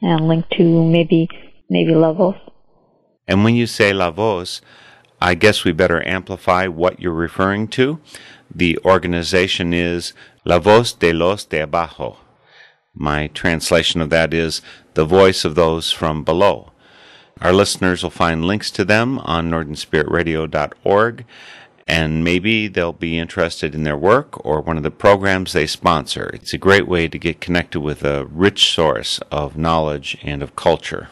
and 0.00 0.20
a 0.20 0.24
link 0.24 0.48
to 0.56 0.84
maybe 0.84 1.28
maybe 1.68 1.94
La 1.94 2.12
Voz. 2.12 2.36
And 3.26 3.44
when 3.44 3.54
you 3.54 3.66
say 3.66 3.92
La 3.92 4.10
Voz, 4.10 4.62
I 5.20 5.34
guess 5.34 5.64
we 5.64 5.72
better 5.72 6.06
amplify 6.06 6.66
what 6.66 7.00
you're 7.00 7.12
referring 7.12 7.68
to. 7.68 8.00
The 8.54 8.78
organization 8.84 9.74
is 9.74 10.14
La 10.44 10.58
Voz 10.58 10.92
de 10.92 11.12
los 11.12 11.44
de 11.44 11.60
Abajo. 11.60 12.16
My 13.00 13.28
translation 13.28 14.00
of 14.00 14.10
that 14.10 14.34
is 14.34 14.60
the 14.94 15.04
voice 15.04 15.44
of 15.44 15.54
those 15.54 15.92
from 15.92 16.24
below. 16.24 16.72
Our 17.40 17.52
listeners 17.52 18.02
will 18.02 18.10
find 18.10 18.44
links 18.44 18.72
to 18.72 18.84
them 18.84 19.20
on 19.20 19.48
northernspiritradio.org, 19.48 21.24
and 21.86 22.24
maybe 22.24 22.66
they'll 22.66 22.92
be 22.92 23.16
interested 23.16 23.72
in 23.76 23.84
their 23.84 23.96
work 23.96 24.44
or 24.44 24.60
one 24.60 24.76
of 24.76 24.82
the 24.82 24.90
programs 24.90 25.52
they 25.52 25.68
sponsor. 25.68 26.28
It's 26.34 26.52
a 26.52 26.58
great 26.58 26.88
way 26.88 27.06
to 27.06 27.18
get 27.18 27.40
connected 27.40 27.80
with 27.80 28.02
a 28.02 28.26
rich 28.26 28.74
source 28.74 29.20
of 29.30 29.56
knowledge 29.56 30.18
and 30.22 30.42
of 30.42 30.56
culture. 30.56 31.08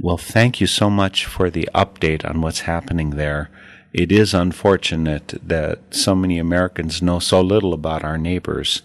Well, 0.00 0.16
thank 0.16 0.62
you 0.62 0.66
so 0.66 0.88
much 0.88 1.26
for 1.26 1.50
the 1.50 1.68
update 1.74 2.24
on 2.28 2.40
what's 2.40 2.60
happening 2.60 3.10
there. 3.10 3.50
It 3.92 4.10
is 4.10 4.32
unfortunate 4.32 5.34
that 5.46 5.94
so 5.94 6.14
many 6.14 6.38
Americans 6.38 7.02
know 7.02 7.18
so 7.18 7.42
little 7.42 7.74
about 7.74 8.02
our 8.02 8.16
neighbors 8.16 8.80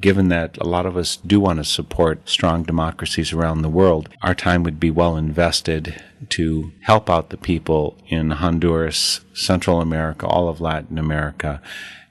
given 0.00 0.28
that 0.28 0.58
a 0.58 0.66
lot 0.66 0.86
of 0.86 0.96
us 0.96 1.16
do 1.16 1.40
want 1.40 1.58
to 1.58 1.64
support 1.64 2.28
strong 2.28 2.62
democracies 2.62 3.32
around 3.32 3.62
the 3.62 3.68
world, 3.68 4.08
our 4.22 4.34
time 4.34 4.62
would 4.62 4.78
be 4.78 4.90
well 4.90 5.16
invested 5.16 6.02
to 6.30 6.72
help 6.82 7.08
out 7.08 7.30
the 7.30 7.36
people 7.36 7.96
in 8.08 8.32
Honduras, 8.32 9.20
Central 9.32 9.80
America, 9.80 10.26
all 10.26 10.48
of 10.48 10.60
Latin 10.60 10.98
America, 10.98 11.62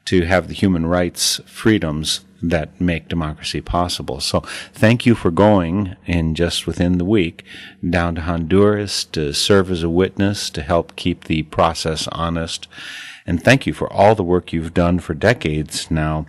to 0.05 0.25
have 0.25 0.47
the 0.47 0.53
human 0.53 0.87
rights 0.87 1.39
freedoms 1.45 2.21
that 2.41 2.81
make 2.81 3.07
democracy 3.07 3.61
possible. 3.61 4.19
So 4.19 4.39
thank 4.73 5.05
you 5.05 5.13
for 5.13 5.29
going 5.29 5.95
in 6.07 6.33
just 6.33 6.65
within 6.65 6.97
the 6.97 7.05
week 7.05 7.43
down 7.87 8.15
to 8.15 8.21
Honduras 8.21 9.05
to 9.05 9.31
serve 9.33 9.69
as 9.69 9.83
a 9.83 9.89
witness 9.89 10.49
to 10.51 10.63
help 10.63 10.95
keep 10.95 11.25
the 11.25 11.43
process 11.43 12.07
honest. 12.11 12.67
And 13.27 13.43
thank 13.43 13.67
you 13.67 13.73
for 13.73 13.91
all 13.93 14.15
the 14.15 14.23
work 14.23 14.51
you've 14.51 14.73
done 14.73 14.97
for 14.97 15.13
decades 15.13 15.91
now 15.91 16.25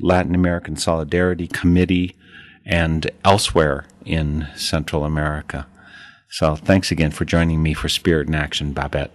Latin 0.00 0.34
American 0.34 0.76
Solidarity 0.76 1.46
Committee 1.46 2.16
and 2.64 3.10
elsewhere 3.24 3.86
in 4.04 4.46
Central 4.56 5.04
America. 5.04 5.66
So 6.30 6.56
thanks 6.56 6.90
again 6.90 7.10
for 7.10 7.24
joining 7.24 7.62
me 7.62 7.74
for 7.74 7.88
Spirit 7.88 8.28
in 8.28 8.34
Action, 8.34 8.72
Babette. 8.72 9.10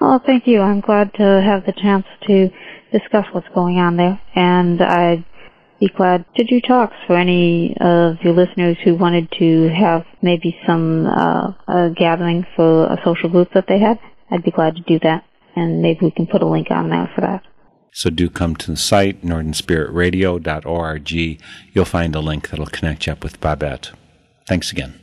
Oh, 0.00 0.20
thank 0.24 0.46
you. 0.46 0.60
I'm 0.60 0.80
glad 0.80 1.12
to 1.14 1.42
have 1.42 1.66
the 1.66 1.72
chance 1.72 2.06
to 2.26 2.50
discuss 2.92 3.26
what's 3.32 3.48
going 3.54 3.78
on 3.78 3.96
there, 3.96 4.20
and 4.34 4.80
I'd 4.80 5.24
be 5.80 5.88
glad 5.88 6.24
to 6.36 6.44
do 6.44 6.60
talks 6.60 6.94
for 7.06 7.16
any 7.16 7.76
of 7.80 8.16
your 8.22 8.32
listeners 8.32 8.76
who 8.82 8.94
wanted 8.94 9.30
to 9.38 9.68
have 9.68 10.04
maybe 10.22 10.58
some 10.66 11.06
uh, 11.06 11.52
a 11.68 11.90
gathering 11.90 12.46
for 12.56 12.86
a 12.86 12.96
social 13.04 13.28
group 13.28 13.52
that 13.54 13.66
they 13.68 13.78
had. 13.78 13.98
I'd 14.30 14.44
be 14.44 14.50
glad 14.50 14.76
to 14.76 14.82
do 14.82 14.98
that, 15.02 15.24
and 15.56 15.82
maybe 15.82 16.00
we 16.02 16.10
can 16.10 16.26
put 16.26 16.42
a 16.42 16.46
link 16.46 16.70
on 16.70 16.90
there 16.90 17.10
for 17.14 17.20
that. 17.22 17.42
So 17.92 18.10
do 18.10 18.30
come 18.30 18.54
to 18.56 18.72
the 18.72 18.76
site, 18.76 19.22
northernspiritradio.org. 19.22 21.10
You'll 21.10 21.84
find 21.84 22.14
a 22.14 22.20
link 22.20 22.50
that'll 22.50 22.66
connect 22.66 23.06
you 23.06 23.12
up 23.12 23.24
with 23.24 23.40
Babette. 23.40 23.92
Thanks 24.46 24.70
again. 24.72 25.00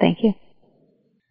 Thank 0.00 0.22
you. 0.22 0.34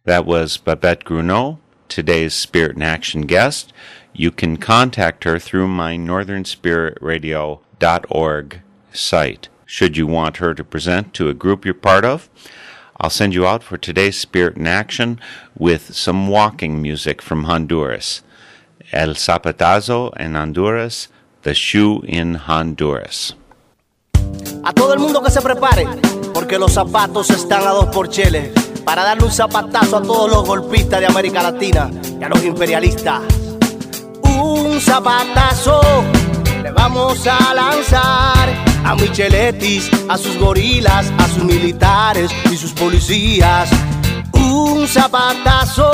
That 0.04 0.26
was 0.26 0.56
Babette 0.56 1.04
Gruneau, 1.04 1.58
today's 1.88 2.34
Spirit 2.34 2.76
in 2.76 2.82
Action 2.82 3.22
guest. 3.22 3.72
You 4.12 4.30
can 4.30 4.56
contact 4.56 5.24
her 5.24 5.38
through 5.38 5.68
my 5.68 5.96
northernspiritradio.org 5.96 8.60
site. 8.92 9.48
Should 9.66 9.96
you 9.96 10.06
want 10.06 10.36
her 10.36 10.54
to 10.54 10.62
present 10.62 11.14
to 11.14 11.28
a 11.28 11.34
group 11.34 11.64
you're 11.64 11.74
part 11.74 12.04
of, 12.04 12.28
I'll 13.00 13.10
send 13.10 13.34
you 13.34 13.44
out 13.46 13.64
for 13.64 13.76
today's 13.76 14.16
Spirit 14.16 14.56
in 14.56 14.68
Action 14.68 15.20
with 15.58 15.94
some 15.94 16.28
walking 16.28 16.80
music 16.80 17.20
from 17.20 17.44
Honduras. 17.44 18.22
El 18.94 19.16
Zapatazo 19.16 20.12
en 20.16 20.36
Honduras, 20.36 21.10
The 21.42 21.52
Shoe 21.52 22.02
in 22.06 22.38
Honduras. 22.46 23.36
A 24.62 24.72
todo 24.72 24.94
el 24.94 25.00
mundo 25.00 25.20
que 25.20 25.32
se 25.32 25.42
prepare, 25.42 25.84
porque 26.32 26.60
los 26.60 26.74
zapatos 26.74 27.28
están 27.30 27.66
a 27.66 27.70
dos 27.70 27.86
por 27.86 28.08
chele, 28.08 28.52
para 28.84 29.02
darle 29.02 29.24
un 29.24 29.32
zapatazo 29.32 29.96
a 29.96 30.02
todos 30.02 30.30
los 30.30 30.46
golpistas 30.46 31.00
de 31.00 31.06
América 31.06 31.42
Latina 31.42 31.90
y 32.20 32.22
a 32.22 32.28
los 32.28 32.44
imperialistas. 32.44 33.22
Un 34.22 34.80
zapatazo 34.80 35.80
le 36.62 36.70
vamos 36.70 37.26
a 37.26 37.52
lanzar 37.52 38.48
a 38.84 38.94
Micheletis, 38.94 39.90
a 40.08 40.16
sus 40.16 40.38
gorilas, 40.38 41.12
a 41.18 41.26
sus 41.26 41.42
militares 41.42 42.30
y 42.48 42.56
sus 42.56 42.72
policías. 42.72 43.70
Un 44.34 44.86
zapatazo 44.86 45.90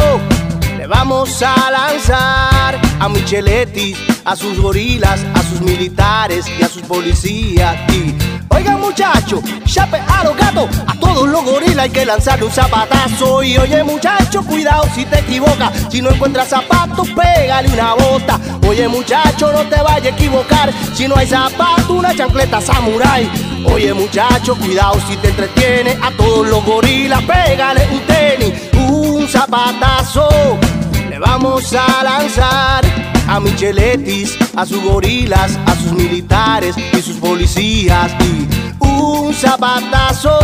le 0.81 0.87
vamos 0.87 1.43
a 1.43 1.71
lanzar 1.71 2.81
a 3.01 3.09
Micheletti, 3.11 3.95
a 4.25 4.35
sus 4.35 4.59
gorilas, 4.59 5.21
a 5.35 5.43
sus 5.43 5.61
militares 5.61 6.47
y 6.59 6.63
a 6.63 6.69
sus 6.69 6.81
policías. 6.81 7.77
Y 7.93 8.15
oigan 8.51 8.81
muchachos, 8.81 9.41
chape 9.65 9.99
a 9.99 10.25
los 10.25 10.37
gatos, 10.37 10.69
a 10.87 10.95
todos 10.99 11.29
los 11.29 11.45
gorilas 11.45 11.85
hay 11.85 11.91
que 11.91 12.05
lanzarle 12.05 12.47
un 12.47 12.53
zapatazo. 12.53 13.43
Y 13.43 13.57
oye 13.59 13.83
muchacho, 13.83 14.43
cuidado 14.43 14.85
si 14.95 15.05
te 15.05 15.19
equivocas, 15.21 15.73
si 15.91 16.03
no 16.03 16.11
encuentras 16.11 16.49
zapatos, 16.49 17.09
pégale 17.09 17.69
una 17.69 17.95
bota. 17.95 18.39
Oye 18.69 18.89
muchacho, 18.89 19.53
no 19.53 19.65
te 19.65 19.81
vayas 19.83 20.13
a 20.13 20.17
equivocar, 20.17 20.73
si 20.95 21.09
no 21.09 21.17
hay 21.17 21.27
zapato, 21.27 21.95
una 21.95 22.15
chancleta 22.15 22.61
samurai. 22.61 23.29
Oye 23.73 23.93
muchacho, 23.95 24.57
cuidado 24.57 24.99
si 25.09 25.17
te 25.17 25.29
entretiene, 25.29 25.99
a 26.03 26.11
todos 26.17 26.49
los 26.49 26.65
gorilas, 26.65 27.23
pégale 27.23 27.87
un 27.91 28.01
tenis, 28.01 28.53
un 28.89 29.29
zapatazo 29.29 30.29
le 31.11 31.19
vamos 31.19 31.75
a 31.75 32.05
lanzar 32.05 33.10
a 33.31 33.39
Micheletis, 33.39 34.37
a 34.57 34.67
sus 34.67 34.83
gorilas, 34.83 35.57
a 35.67 35.77
sus 35.77 35.93
militares 35.93 36.75
y 36.77 37.01
sus 37.01 37.17
policías. 37.17 38.11
Y 38.21 38.49
un 38.85 39.33
zapatazo 39.33 40.37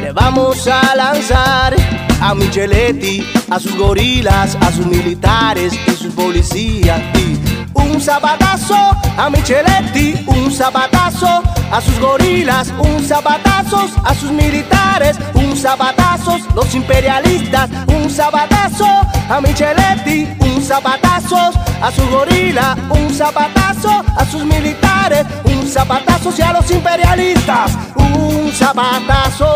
le 0.00 0.12
vamos 0.12 0.68
a 0.68 0.94
lanzar 0.94 1.74
a 2.20 2.34
Micheletti, 2.34 3.26
a 3.50 3.58
sus 3.58 3.76
gorilas, 3.76 4.56
a 4.60 4.70
sus 4.70 4.86
militares 4.86 5.72
y 5.88 5.90
sus 5.90 6.12
policías. 6.14 7.00
Y 7.16 7.36
un 7.74 8.00
zapatazo 8.00 8.76
a 9.16 9.28
Micheletti, 9.28 10.14
un 10.28 10.52
zapatazo 10.52 11.42
a 11.72 11.80
sus 11.80 11.98
gorilas, 11.98 12.72
un 12.78 13.04
zapatazo 13.04 13.88
a 14.04 14.14
sus 14.14 14.30
militares, 14.30 15.16
un 15.34 15.56
zapatazo 15.56 16.38
los 16.54 16.72
imperialistas, 16.76 17.68
un 17.88 18.08
zapatazo 18.08 18.86
a 19.28 19.40
Micheletti, 19.40 20.28
un 20.64 20.68
zapatazo 20.68 21.36
a 21.82 21.92
sus 21.92 22.08
gorilas, 22.08 22.78
un 22.88 23.14
zapatazo 23.14 24.02
a 24.16 24.24
sus 24.24 24.46
militares, 24.46 25.26
un 25.44 25.68
zapatazo 25.68 26.32
a 26.42 26.52
los 26.54 26.70
imperialistas, 26.70 27.72
un 27.96 28.50
zapatazo 28.50 29.54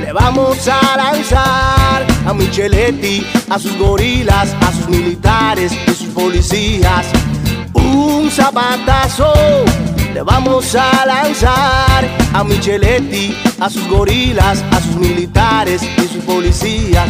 le 0.00 0.10
vamos 0.10 0.56
a 0.68 0.96
lanzar 0.96 2.06
a 2.26 2.32
Micheletti, 2.32 3.26
a 3.50 3.58
sus 3.58 3.76
gorilas, 3.76 4.56
a 4.62 4.72
sus 4.72 4.88
militares 4.88 5.70
y 5.86 5.90
sus 5.90 6.08
policías. 6.08 7.08
Un 7.74 8.30
zapatazo 8.30 9.34
le 10.14 10.22
vamos 10.22 10.74
a 10.74 11.04
lanzar 11.04 12.08
a 12.32 12.42
Micheletti, 12.42 13.36
a 13.60 13.68
sus 13.68 13.86
gorilas, 13.86 14.64
a 14.70 14.80
sus 14.80 14.96
militares 14.96 15.82
y 15.82 16.08
sus 16.08 16.24
policías. 16.24 17.06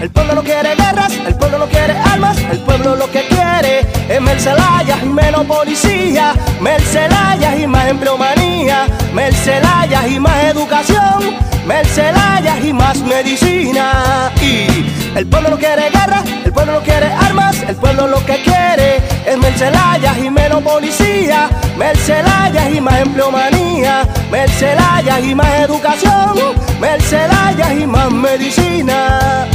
El 0.00 0.10
pueblo 0.10 0.34
no 0.34 0.42
quiere 0.42 0.74
guerras, 0.74 1.12
el 1.26 1.34
pueblo 1.34 1.58
no 1.58 1.66
quiere 1.66 1.92
armas, 1.92 2.38
el 2.50 2.58
pueblo 2.60 2.96
lo 2.96 3.10
que 3.10 3.26
quiere 3.28 3.80
es 4.08 4.20
Mercelayas 4.20 5.02
y 5.02 5.08
menos 5.08 5.44
policía, 5.44 6.34
Mercelayas 6.60 7.60
y 7.60 7.66
más 7.66 7.86
empleomanía, 7.88 8.86
Mercelayas 9.12 10.10
y 10.10 10.18
más 10.18 10.44
educación, 10.44 11.36
Mercelayas 11.66 12.64
y 12.64 12.72
más 12.72 12.98
medicina. 13.02 14.32
Y 14.40 14.86
el 15.16 15.26
pueblo 15.26 15.50
no 15.50 15.58
quiere 15.58 15.90
guerra, 15.90 16.22
el 16.44 16.52
pueblo 16.52 16.72
no 16.72 16.80
quiere 16.80 17.06
armas, 17.06 17.62
el 17.68 17.76
pueblo 17.76 18.06
lo 18.06 18.24
que 18.24 18.42
quiere 18.42 18.96
es 19.26 19.36
Mercelayas 19.36 20.16
y 20.18 20.30
menos 20.30 20.62
policía, 20.62 21.50
Mercelayas 21.76 22.74
y 22.74 22.80
más 22.80 23.00
empleomanía, 23.00 24.08
Mercelayas 24.30 25.24
y 25.24 25.34
más 25.34 25.60
educación, 25.60 26.38
Mercelayas 26.80 27.72
y 27.78 27.86
más 27.86 28.10
medicina. 28.10 29.46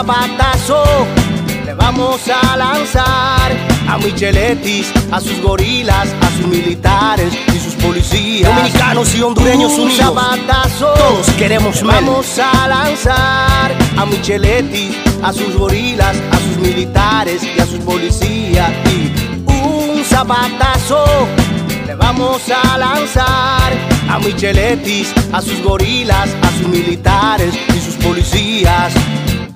Un 0.00 0.06
zapatazo 0.06 0.82
le 1.66 1.74
vamos 1.74 2.22
a 2.26 2.56
lanzar 2.56 3.52
a 3.86 3.98
Micheletis, 3.98 4.90
a 5.12 5.20
sus 5.20 5.42
gorilas, 5.42 6.08
a 6.22 6.30
sus 6.38 6.46
militares 6.46 7.34
y 7.54 7.58
sus 7.58 7.74
policías. 7.74 8.48
Dominicanos 8.48 9.14
y 9.14 9.20
hondureños 9.20 9.72
Un 9.74 9.80
unidos. 9.82 10.06
zapatazo. 10.06 10.94
Todos 10.94 11.26
queremos 11.36 11.82
Mel. 11.82 11.96
Vamos 11.96 12.38
a 12.38 12.66
lanzar 12.68 13.76
a 13.98 14.06
Micheletis, 14.06 14.96
a 15.22 15.34
sus 15.34 15.54
gorilas, 15.54 16.16
a 16.32 16.36
sus 16.38 16.56
militares 16.56 17.42
y 17.42 17.60
a 17.60 17.66
sus 17.66 17.80
policías. 17.80 18.70
Y 18.86 19.12
un 19.52 20.02
zapatazo 20.02 21.04
le 21.86 21.94
vamos 21.94 22.40
a 22.48 22.78
lanzar 22.78 23.70
a 24.08 24.18
Micheletis, 24.18 25.12
a 25.30 25.42
sus 25.42 25.60
gorilas, 25.62 26.30
a 26.40 26.50
sus 26.58 26.68
militares 26.68 27.54
y 27.68 27.80
sus 27.80 27.96
policías. 27.96 28.94